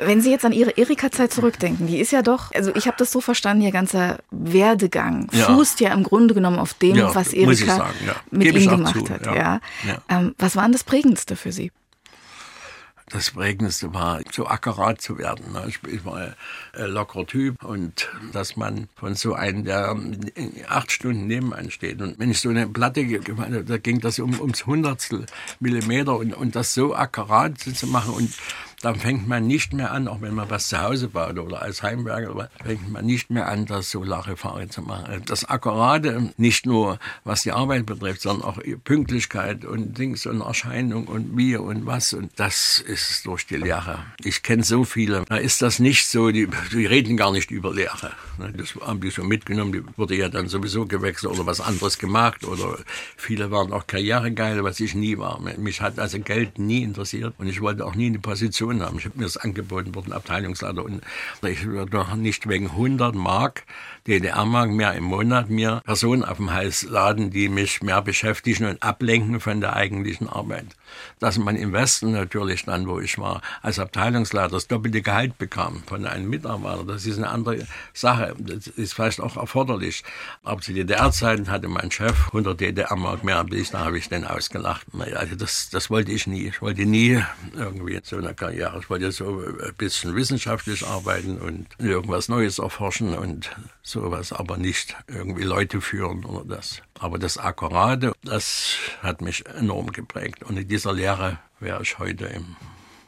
Wenn 0.00 0.20
Sie 0.20 0.30
jetzt 0.30 0.44
an 0.44 0.52
Ihre 0.52 0.70
Erika-Zeit 0.70 1.32
zurückdenken, 1.32 1.86
die 1.86 1.98
ist 1.98 2.10
ja 2.10 2.22
doch, 2.22 2.52
also 2.54 2.74
ich 2.74 2.86
habe 2.86 2.96
das 2.98 3.10
so 3.10 3.20
verstanden, 3.20 3.62
Ihr 3.62 3.72
ganzer 3.72 4.18
Werdegang 4.30 5.28
ja. 5.32 5.46
fußt 5.46 5.80
ja 5.80 5.92
im 5.92 6.02
Grunde 6.02 6.34
genommen 6.34 6.58
auf 6.58 6.74
dem, 6.74 6.96
ja, 6.96 7.14
was 7.14 7.32
Erika 7.32 7.76
sagen, 7.76 7.96
ja. 8.06 8.16
mit 8.30 8.54
Ihnen 8.54 8.68
gemacht 8.68 9.06
zu, 9.06 9.12
hat. 9.12 9.26
Ja. 9.26 9.60
Ähm, 10.08 10.34
was 10.38 10.56
war 10.56 10.64
denn 10.64 10.72
das 10.72 10.84
Prägendste 10.84 11.36
für 11.36 11.52
Sie? 11.52 11.70
das 13.10 13.30
Prägendste 13.30 13.94
war, 13.94 14.20
so 14.30 14.46
akkurat 14.46 15.00
zu 15.00 15.18
werden. 15.18 15.52
Ne? 15.52 15.66
Ich 15.66 16.04
war 16.04 16.34
ein 16.72 16.90
lockerer 16.90 17.26
Typ 17.26 17.64
und 17.64 18.08
dass 18.32 18.56
man 18.56 18.88
von 18.96 19.14
so 19.14 19.34
einem, 19.34 19.64
der 19.64 19.96
acht 20.68 20.92
Stunden 20.92 21.26
neben 21.26 21.54
einem 21.54 21.70
steht 21.70 22.00
und 22.00 22.18
wenn 22.18 22.30
ich 22.30 22.40
so 22.40 22.50
eine 22.50 22.68
Platte 22.68 23.04
gemacht 23.04 23.48
habe, 23.48 23.64
da 23.64 23.78
ging 23.78 24.00
das 24.00 24.18
um, 24.18 24.38
ums 24.40 24.66
Hundertstel 24.66 25.26
Millimeter 25.60 26.16
und, 26.16 26.34
und 26.34 26.54
das 26.54 26.74
so 26.74 26.94
akkurat 26.94 27.58
zu 27.58 27.86
machen 27.86 28.12
und 28.14 28.32
dann 28.80 28.96
fängt 28.96 29.26
man 29.26 29.46
nicht 29.46 29.72
mehr 29.72 29.90
an, 29.90 30.06
auch 30.06 30.20
wenn 30.20 30.34
man 30.34 30.50
was 30.50 30.68
zu 30.68 30.80
Hause 30.80 31.08
baut 31.08 31.38
oder 31.38 31.62
als 31.62 31.82
Heimwerker, 31.82 32.48
fängt 32.64 32.90
man 32.90 33.04
nicht 33.04 33.30
mehr 33.30 33.48
an, 33.48 33.66
das 33.66 33.90
so 33.90 34.04
Larifari 34.04 34.68
zu 34.68 34.82
machen. 34.82 35.22
Das 35.26 35.44
Akkurate, 35.44 36.32
nicht 36.36 36.64
nur 36.64 36.98
was 37.24 37.42
die 37.42 37.52
Arbeit 37.52 37.86
betrifft, 37.86 38.22
sondern 38.22 38.48
auch 38.48 38.58
Pünktlichkeit 38.84 39.64
und 39.64 39.98
Dings 39.98 40.26
und 40.26 40.40
Erscheinung 40.40 41.06
und 41.06 41.36
wie 41.36 41.56
und 41.56 41.86
was. 41.86 42.12
Und 42.12 42.30
das 42.36 42.78
ist 42.78 43.26
durch 43.26 43.46
die 43.46 43.56
Lehre. 43.56 43.98
Ich 44.22 44.42
kenne 44.42 44.62
so 44.62 44.84
viele, 44.84 45.24
da 45.28 45.36
ist 45.36 45.60
das 45.60 45.80
nicht 45.80 46.06
so, 46.06 46.30
die, 46.30 46.48
die 46.72 46.86
reden 46.86 47.16
gar 47.16 47.32
nicht 47.32 47.50
über 47.50 47.74
Lehre. 47.74 48.12
Das 48.56 48.74
haben 48.76 49.00
die 49.00 49.10
so 49.10 49.24
mitgenommen, 49.24 49.72
die 49.72 49.82
wurde 49.96 50.14
ja 50.14 50.28
dann 50.28 50.46
sowieso 50.46 50.86
gewechselt 50.86 51.32
oder 51.32 51.46
was 51.46 51.60
anderes 51.60 51.98
gemacht 51.98 52.44
oder 52.44 52.78
viele 53.16 53.50
waren 53.50 53.72
auch 53.72 53.88
karrieregeil, 53.88 54.62
was 54.62 54.78
ich 54.78 54.94
nie 54.94 55.18
war. 55.18 55.40
Mich 55.40 55.80
hat 55.80 55.98
also 55.98 56.20
Geld 56.20 56.58
nie 56.58 56.84
interessiert 56.84 57.34
und 57.38 57.48
ich 57.48 57.60
wollte 57.60 57.84
auch 57.84 57.96
nie 57.96 58.06
eine 58.06 58.20
Position 58.20 58.67
Position 58.68 58.82
haben. 58.82 58.98
Ich 58.98 59.04
habe 59.04 59.18
mir 59.18 59.24
das 59.24 59.36
angeboten 59.36 59.94
worden, 59.94 60.12
Abteilungsleiter. 60.12 60.84
Und 60.84 61.02
ich 61.42 61.64
würde 61.64 61.90
doch 61.90 62.14
nicht 62.14 62.48
wegen 62.48 62.66
100 62.66 63.14
Mark 63.14 63.64
DDR-Mark 64.08 64.70
mehr 64.70 64.94
im 64.94 65.04
Monat 65.04 65.50
mir 65.50 65.82
Personen 65.84 66.24
auf 66.24 66.38
dem 66.38 66.50
Hals 66.50 66.84
laden, 66.84 67.30
die 67.30 67.50
mich 67.50 67.82
mehr 67.82 68.00
beschäftigen 68.00 68.64
und 68.64 68.82
ablenken 68.82 69.38
von 69.38 69.60
der 69.60 69.76
eigentlichen 69.76 70.28
Arbeit. 70.28 70.66
Dass 71.18 71.36
man 71.36 71.56
im 71.56 71.74
Westen 71.74 72.12
natürlich 72.12 72.64
dann, 72.64 72.88
wo 72.88 73.00
ich 73.00 73.18
war, 73.18 73.42
als 73.60 73.78
Abteilungsleiter 73.78 74.48
das 74.48 74.66
doppelte 74.66 75.02
Gehalt 75.02 75.36
bekam 75.36 75.82
von 75.86 76.06
einem 76.06 76.30
Mitarbeiter, 76.30 76.84
das 76.84 77.04
ist 77.04 77.18
eine 77.18 77.28
andere 77.28 77.66
Sache. 77.92 78.34
Das 78.38 78.66
ist 78.66 78.94
vielleicht 78.94 79.20
auch 79.20 79.36
erforderlich. 79.36 80.02
Aber 80.42 80.60
zu 80.62 80.72
DDR-Zeiten 80.72 81.50
hatte 81.50 81.68
mein 81.68 81.90
Chef 81.90 82.28
100 82.28 82.58
DDR-Mark 82.58 83.24
mehr 83.24 83.44
da 83.44 83.78
habe 83.84 83.98
ich 83.98 84.08
den 84.08 84.24
ausgelacht. 84.24 84.86
Also 85.14 85.36
das, 85.36 85.68
das 85.70 85.90
wollte 85.90 86.12
ich 86.12 86.26
nie. 86.26 86.48
Ich 86.48 86.62
wollte 86.62 86.86
nie 86.86 87.22
irgendwie 87.54 88.00
so 88.02 88.16
eine 88.16 88.34
Karriere. 88.34 88.78
Ich 88.80 88.88
wollte 88.88 89.12
so 89.12 89.40
ein 89.40 89.74
bisschen 89.76 90.14
wissenschaftlich 90.16 90.86
arbeiten 90.86 91.38
und 91.38 91.66
irgendwas 91.78 92.28
Neues 92.28 92.58
erforschen 92.58 93.14
und 93.14 93.50
sowas, 94.00 94.32
aber 94.32 94.56
nicht 94.56 94.96
irgendwie 95.06 95.44
Leute 95.44 95.80
führen 95.80 96.24
oder 96.24 96.44
das. 96.44 96.82
Aber 96.98 97.18
das 97.18 97.38
Akkurate, 97.38 98.12
das 98.22 98.76
hat 99.02 99.20
mich 99.20 99.46
enorm 99.46 99.92
geprägt. 99.92 100.42
Und 100.42 100.56
in 100.56 100.68
dieser 100.68 100.92
Lehre 100.92 101.38
wäre 101.60 101.82
ich 101.82 101.98
heute 101.98 102.26
im, 102.26 102.56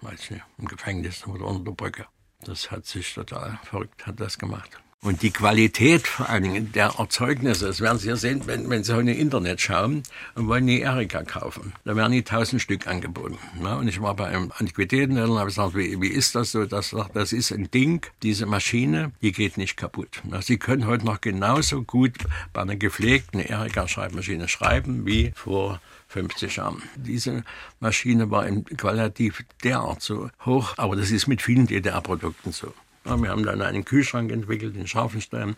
weiß 0.03 0.30
nicht, 0.30 0.45
im 0.59 0.66
Gefängnis 0.66 1.26
oder 1.26 1.47
unter 1.47 1.64
der 1.64 1.72
Brücke. 1.72 2.07
Das 2.43 2.70
hat 2.70 2.86
sich 2.86 3.14
total 3.14 3.59
verrückt, 3.64 4.07
hat 4.07 4.18
das 4.20 4.38
gemacht. 4.38 4.80
Und 5.03 5.22
die 5.22 5.30
Qualität 5.30 6.07
vor 6.07 6.28
allen 6.28 6.42
Dingen 6.42 6.72
der 6.72 6.96
Erzeugnisse, 6.98 7.66
das 7.68 7.80
werden 7.80 7.98
Sie 7.98 8.09
ja 8.09 8.16
sehen, 8.16 8.42
wenn, 8.44 8.68
wenn 8.68 8.84
Sie 8.84 8.94
heute 8.94 9.11
im 9.12 9.18
Internet 9.18 9.59
schauen 9.59 10.03
und 10.34 10.46
wollen 10.46 10.66
die 10.66 10.82
Erika 10.82 11.22
kaufen. 11.22 11.72
Da 11.86 11.96
werden 11.96 12.12
die 12.12 12.22
tausend 12.22 12.61
Stück 12.61 12.86
angeboten. 12.86 13.38
Ne? 13.59 13.78
Und 13.78 13.88
ich 13.88 14.03
war 14.03 14.14
bei 14.14 14.26
einem 14.26 14.53
Antiquitätenhändler 14.55 15.32
und 15.32 15.38
habe 15.38 15.48
gesagt, 15.48 15.74
wie, 15.74 15.98
wie 16.03 16.09
ist 16.09 16.34
das 16.34 16.53
so? 16.53 16.66
Das, 16.66 16.94
das 17.14 17.32
ist 17.32 17.51
ein 17.51 17.70
Ding, 17.70 18.05
diese 18.22 18.44
Maschine, 18.44 19.12
die 19.22 19.32
geht 19.32 19.57
nicht 19.57 19.78
kaputt. 19.78 20.20
Ne? 20.24 20.42
Sie 20.42 20.59
können 20.59 20.86
heute 20.86 21.07
noch 21.07 21.22
genauso 21.22 21.82
gut 21.82 22.18
bei 22.53 22.61
einer 22.61 22.76
gepflegten 22.76 23.40
Erika-Schreibmaschine 23.40 24.48
schreiben 24.48 25.07
wie 25.07 25.32
vor 25.34 25.80
50 26.09 26.57
Jahren. 26.57 26.82
Diese 26.96 27.44
Maschine 27.78 28.30
war 28.30 28.46
im 28.46 28.66
qualitativ 28.66 29.44
derart 29.64 30.03
so 30.03 30.28
hoch, 30.44 30.74
aber 30.76 30.94
das 30.94 31.11
ist 31.11 31.26
mit 31.26 31.40
vielen 31.40 31.66
DDR-Produkten 31.66 32.53
so. 32.53 32.74
Wir 33.18 33.30
haben 33.30 33.44
dann 33.44 33.61
einen 33.62 33.84
Kühlschrank 33.84 34.30
entwickelt 34.30 34.76
in 34.76 34.86
Scharfenstein. 34.86 35.56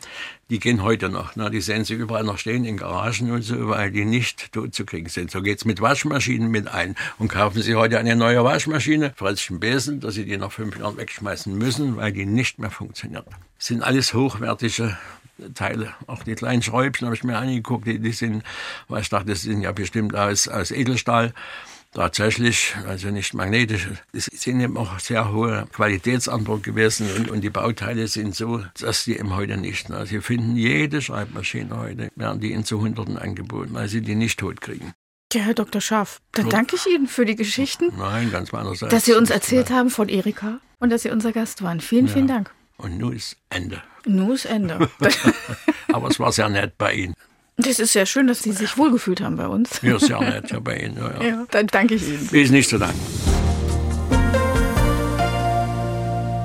Die 0.50 0.58
gehen 0.58 0.82
heute 0.82 1.08
noch. 1.08 1.36
Na, 1.36 1.50
die 1.50 1.60
sehen 1.60 1.84
sie 1.84 1.94
überall 1.94 2.24
noch 2.24 2.38
stehen 2.38 2.64
in 2.64 2.76
Garagen 2.76 3.30
und 3.30 3.42
so, 3.42 3.68
weil 3.68 3.90
die 3.90 4.04
nicht 4.04 4.52
tot 4.52 4.74
zu 4.74 4.84
kriegen 4.84 5.08
sind. 5.08 5.30
So 5.30 5.42
geht's 5.42 5.64
mit 5.64 5.80
Waschmaschinen 5.80 6.50
mit 6.50 6.68
ein. 6.68 6.94
Und 7.18 7.28
kaufen 7.28 7.62
Sie 7.62 7.74
heute 7.74 7.98
eine 7.98 8.16
neue 8.16 8.42
Waschmaschine, 8.44 9.12
Fretzchen 9.16 9.60
Besen, 9.60 10.00
dass 10.00 10.14
Sie 10.14 10.24
die 10.24 10.36
nach 10.36 10.52
fünf 10.52 10.78
Jahren 10.78 10.96
wegschmeißen 10.96 11.56
müssen, 11.56 11.96
weil 11.96 12.12
die 12.12 12.26
nicht 12.26 12.58
mehr 12.58 12.70
funktioniert. 12.70 13.26
Das 13.58 13.66
sind 13.66 13.82
alles 13.82 14.14
hochwertige 14.14 14.96
Teile. 15.54 15.94
Auch 16.06 16.22
die 16.22 16.34
kleinen 16.34 16.62
Schräubchen 16.62 17.06
habe 17.06 17.16
ich 17.16 17.24
mir 17.24 17.36
angeguckt, 17.36 17.86
die, 17.86 17.98
die 17.98 18.12
sind, 18.12 18.42
weil 18.88 19.02
ich 19.02 19.08
dachte, 19.08 19.26
das 19.26 19.42
sind 19.42 19.62
ja 19.62 19.72
bestimmt 19.72 20.14
aus, 20.14 20.48
aus 20.48 20.70
Edelstahl. 20.70 21.32
Tatsächlich, 21.92 22.74
also 22.86 23.08
nicht 23.08 23.34
magnetisch, 23.34 23.88
es 24.12 24.26
sind 24.26 24.60
eben 24.60 24.76
auch 24.76 24.98
sehr 24.98 25.32
hohe 25.32 25.66
Qualitätsanspruch 25.72 26.62
gewesen 26.62 27.08
und, 27.16 27.30
und 27.30 27.40
die 27.42 27.50
Bauteile 27.50 28.08
sind 28.08 28.34
so, 28.34 28.64
dass 28.80 29.04
die 29.04 29.18
eben 29.18 29.34
heute 29.34 29.56
nicht, 29.56 29.90
also 29.90 30.06
Sie 30.06 30.20
finden 30.20 30.56
jede 30.56 31.00
Schreibmaschine 31.00 31.76
heute, 31.76 32.10
werden 32.16 32.40
die 32.40 32.52
in 32.52 32.64
zu 32.64 32.80
Hunderten 32.80 33.18
angeboten, 33.18 33.70
weil 33.72 33.88
sie 33.88 34.00
die 34.00 34.14
nicht 34.14 34.38
tot 34.38 34.60
kriegen. 34.60 34.92
Ja, 35.32 35.42
Herr 35.42 35.54
Dr. 35.54 35.80
Schaff, 35.80 36.20
dann 36.32 36.50
danke 36.50 36.76
ich 36.76 36.86
Ihnen 36.86 37.06
für 37.06 37.24
die 37.24 37.36
Geschichten. 37.36 37.90
Nein, 37.96 38.30
ganz 38.30 38.52
meinerseits. 38.52 38.92
Dass 38.92 39.06
Sie 39.06 39.14
uns 39.14 39.30
erzählt 39.30 39.70
haben 39.70 39.88
von 39.88 40.10
Erika 40.10 40.60
und 40.78 40.90
dass 40.90 41.02
Sie 41.02 41.10
unser 41.10 41.32
Gast 41.32 41.62
waren. 41.62 41.80
Vielen, 41.80 42.06
ja. 42.06 42.12
vielen 42.12 42.26
Dank. 42.26 42.50
Und 42.76 42.98
nun 42.98 43.14
ist 43.14 43.36
Ende. 43.48 43.82
Nun 44.04 44.32
ist 44.32 44.44
Ende. 44.44 44.90
Aber 45.92 46.08
es 46.08 46.20
war 46.20 46.32
sehr 46.32 46.50
nett 46.50 46.76
bei 46.76 46.92
Ihnen. 46.92 47.14
Das 47.62 47.78
ist 47.78 47.92
sehr 47.92 48.06
schön, 48.06 48.26
dass 48.26 48.42
Sie 48.42 48.52
sich 48.52 48.76
wohlgefühlt 48.76 49.20
haben 49.20 49.36
bei 49.36 49.46
uns. 49.46 49.80
Ja, 49.82 49.98
sehr 49.98 50.20
nett 50.20 50.50
ja, 50.50 50.58
bei 50.58 50.78
Ihnen. 50.78 50.96
Ja, 50.96 51.14
ja. 51.14 51.28
ja, 51.28 51.46
dann 51.50 51.68
danke 51.68 51.94
ich 51.94 52.08
Ihnen. 52.08 52.28
Ist 52.32 52.50
nicht 52.50 52.68
zu 52.68 52.78
danken. 52.78 53.00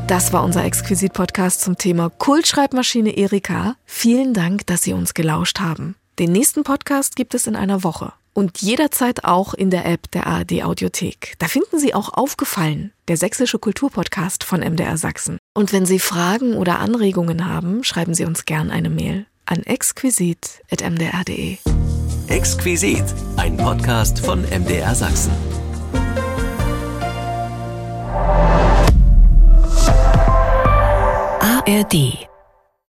Das 0.08 0.32
war 0.32 0.44
unser 0.44 0.64
Exquisit-Podcast 0.64 1.62
zum 1.62 1.78
Thema 1.78 2.10
Kultschreibmaschine 2.10 3.18
Erika. 3.18 3.76
Vielen 3.86 4.34
Dank, 4.34 4.66
dass 4.68 4.84
Sie 4.84 4.94
uns 4.94 5.14
gelauscht 5.14 5.60
haben. 5.60 5.96
Den 6.20 6.32
nächsten 6.32 6.64
Podcast 6.64 7.16
gibt 7.16 7.34
es 7.34 7.48
in 7.48 7.56
einer 7.56 7.84
Woche 7.84 8.14
und 8.34 8.62
jederzeit 8.62 9.26
auch 9.26 9.56
in 9.56 9.72
der 9.72 9.86
App 9.86 10.12
der 10.12 10.28
ARD 10.28 10.64
Audiothek. 10.64 11.34
Da 11.40 11.48
finden 11.48 11.80
Sie 11.80 11.94
auch 11.96 12.14
aufgefallen, 12.14 12.94
der 13.08 13.18
sächsische 13.18 13.58
Kulturpodcast 13.58 14.44
von 14.44 14.62
MDR 14.62 14.98
Sachsen. 14.98 15.40
Und 15.56 15.74
wenn 15.74 15.86
Sie 15.88 16.00
Fragen 16.00 16.54
oder 16.54 16.80
Anregungen 16.80 17.46
haben, 17.46 17.84
schreiben 17.84 18.14
Sie 18.14 18.26
uns 18.26 18.46
gern 18.46 18.70
eine 18.70 18.92
Mail 18.92 19.26
an 19.48 19.64
exquisit.mdr.de. 19.64 21.58
Exquisit, 22.28 23.04
ein 23.38 23.58
Podcast 23.58 24.20
von 24.20 24.42
MDR 24.42 24.94
Sachsen. 24.94 25.32
ARD 31.42 32.27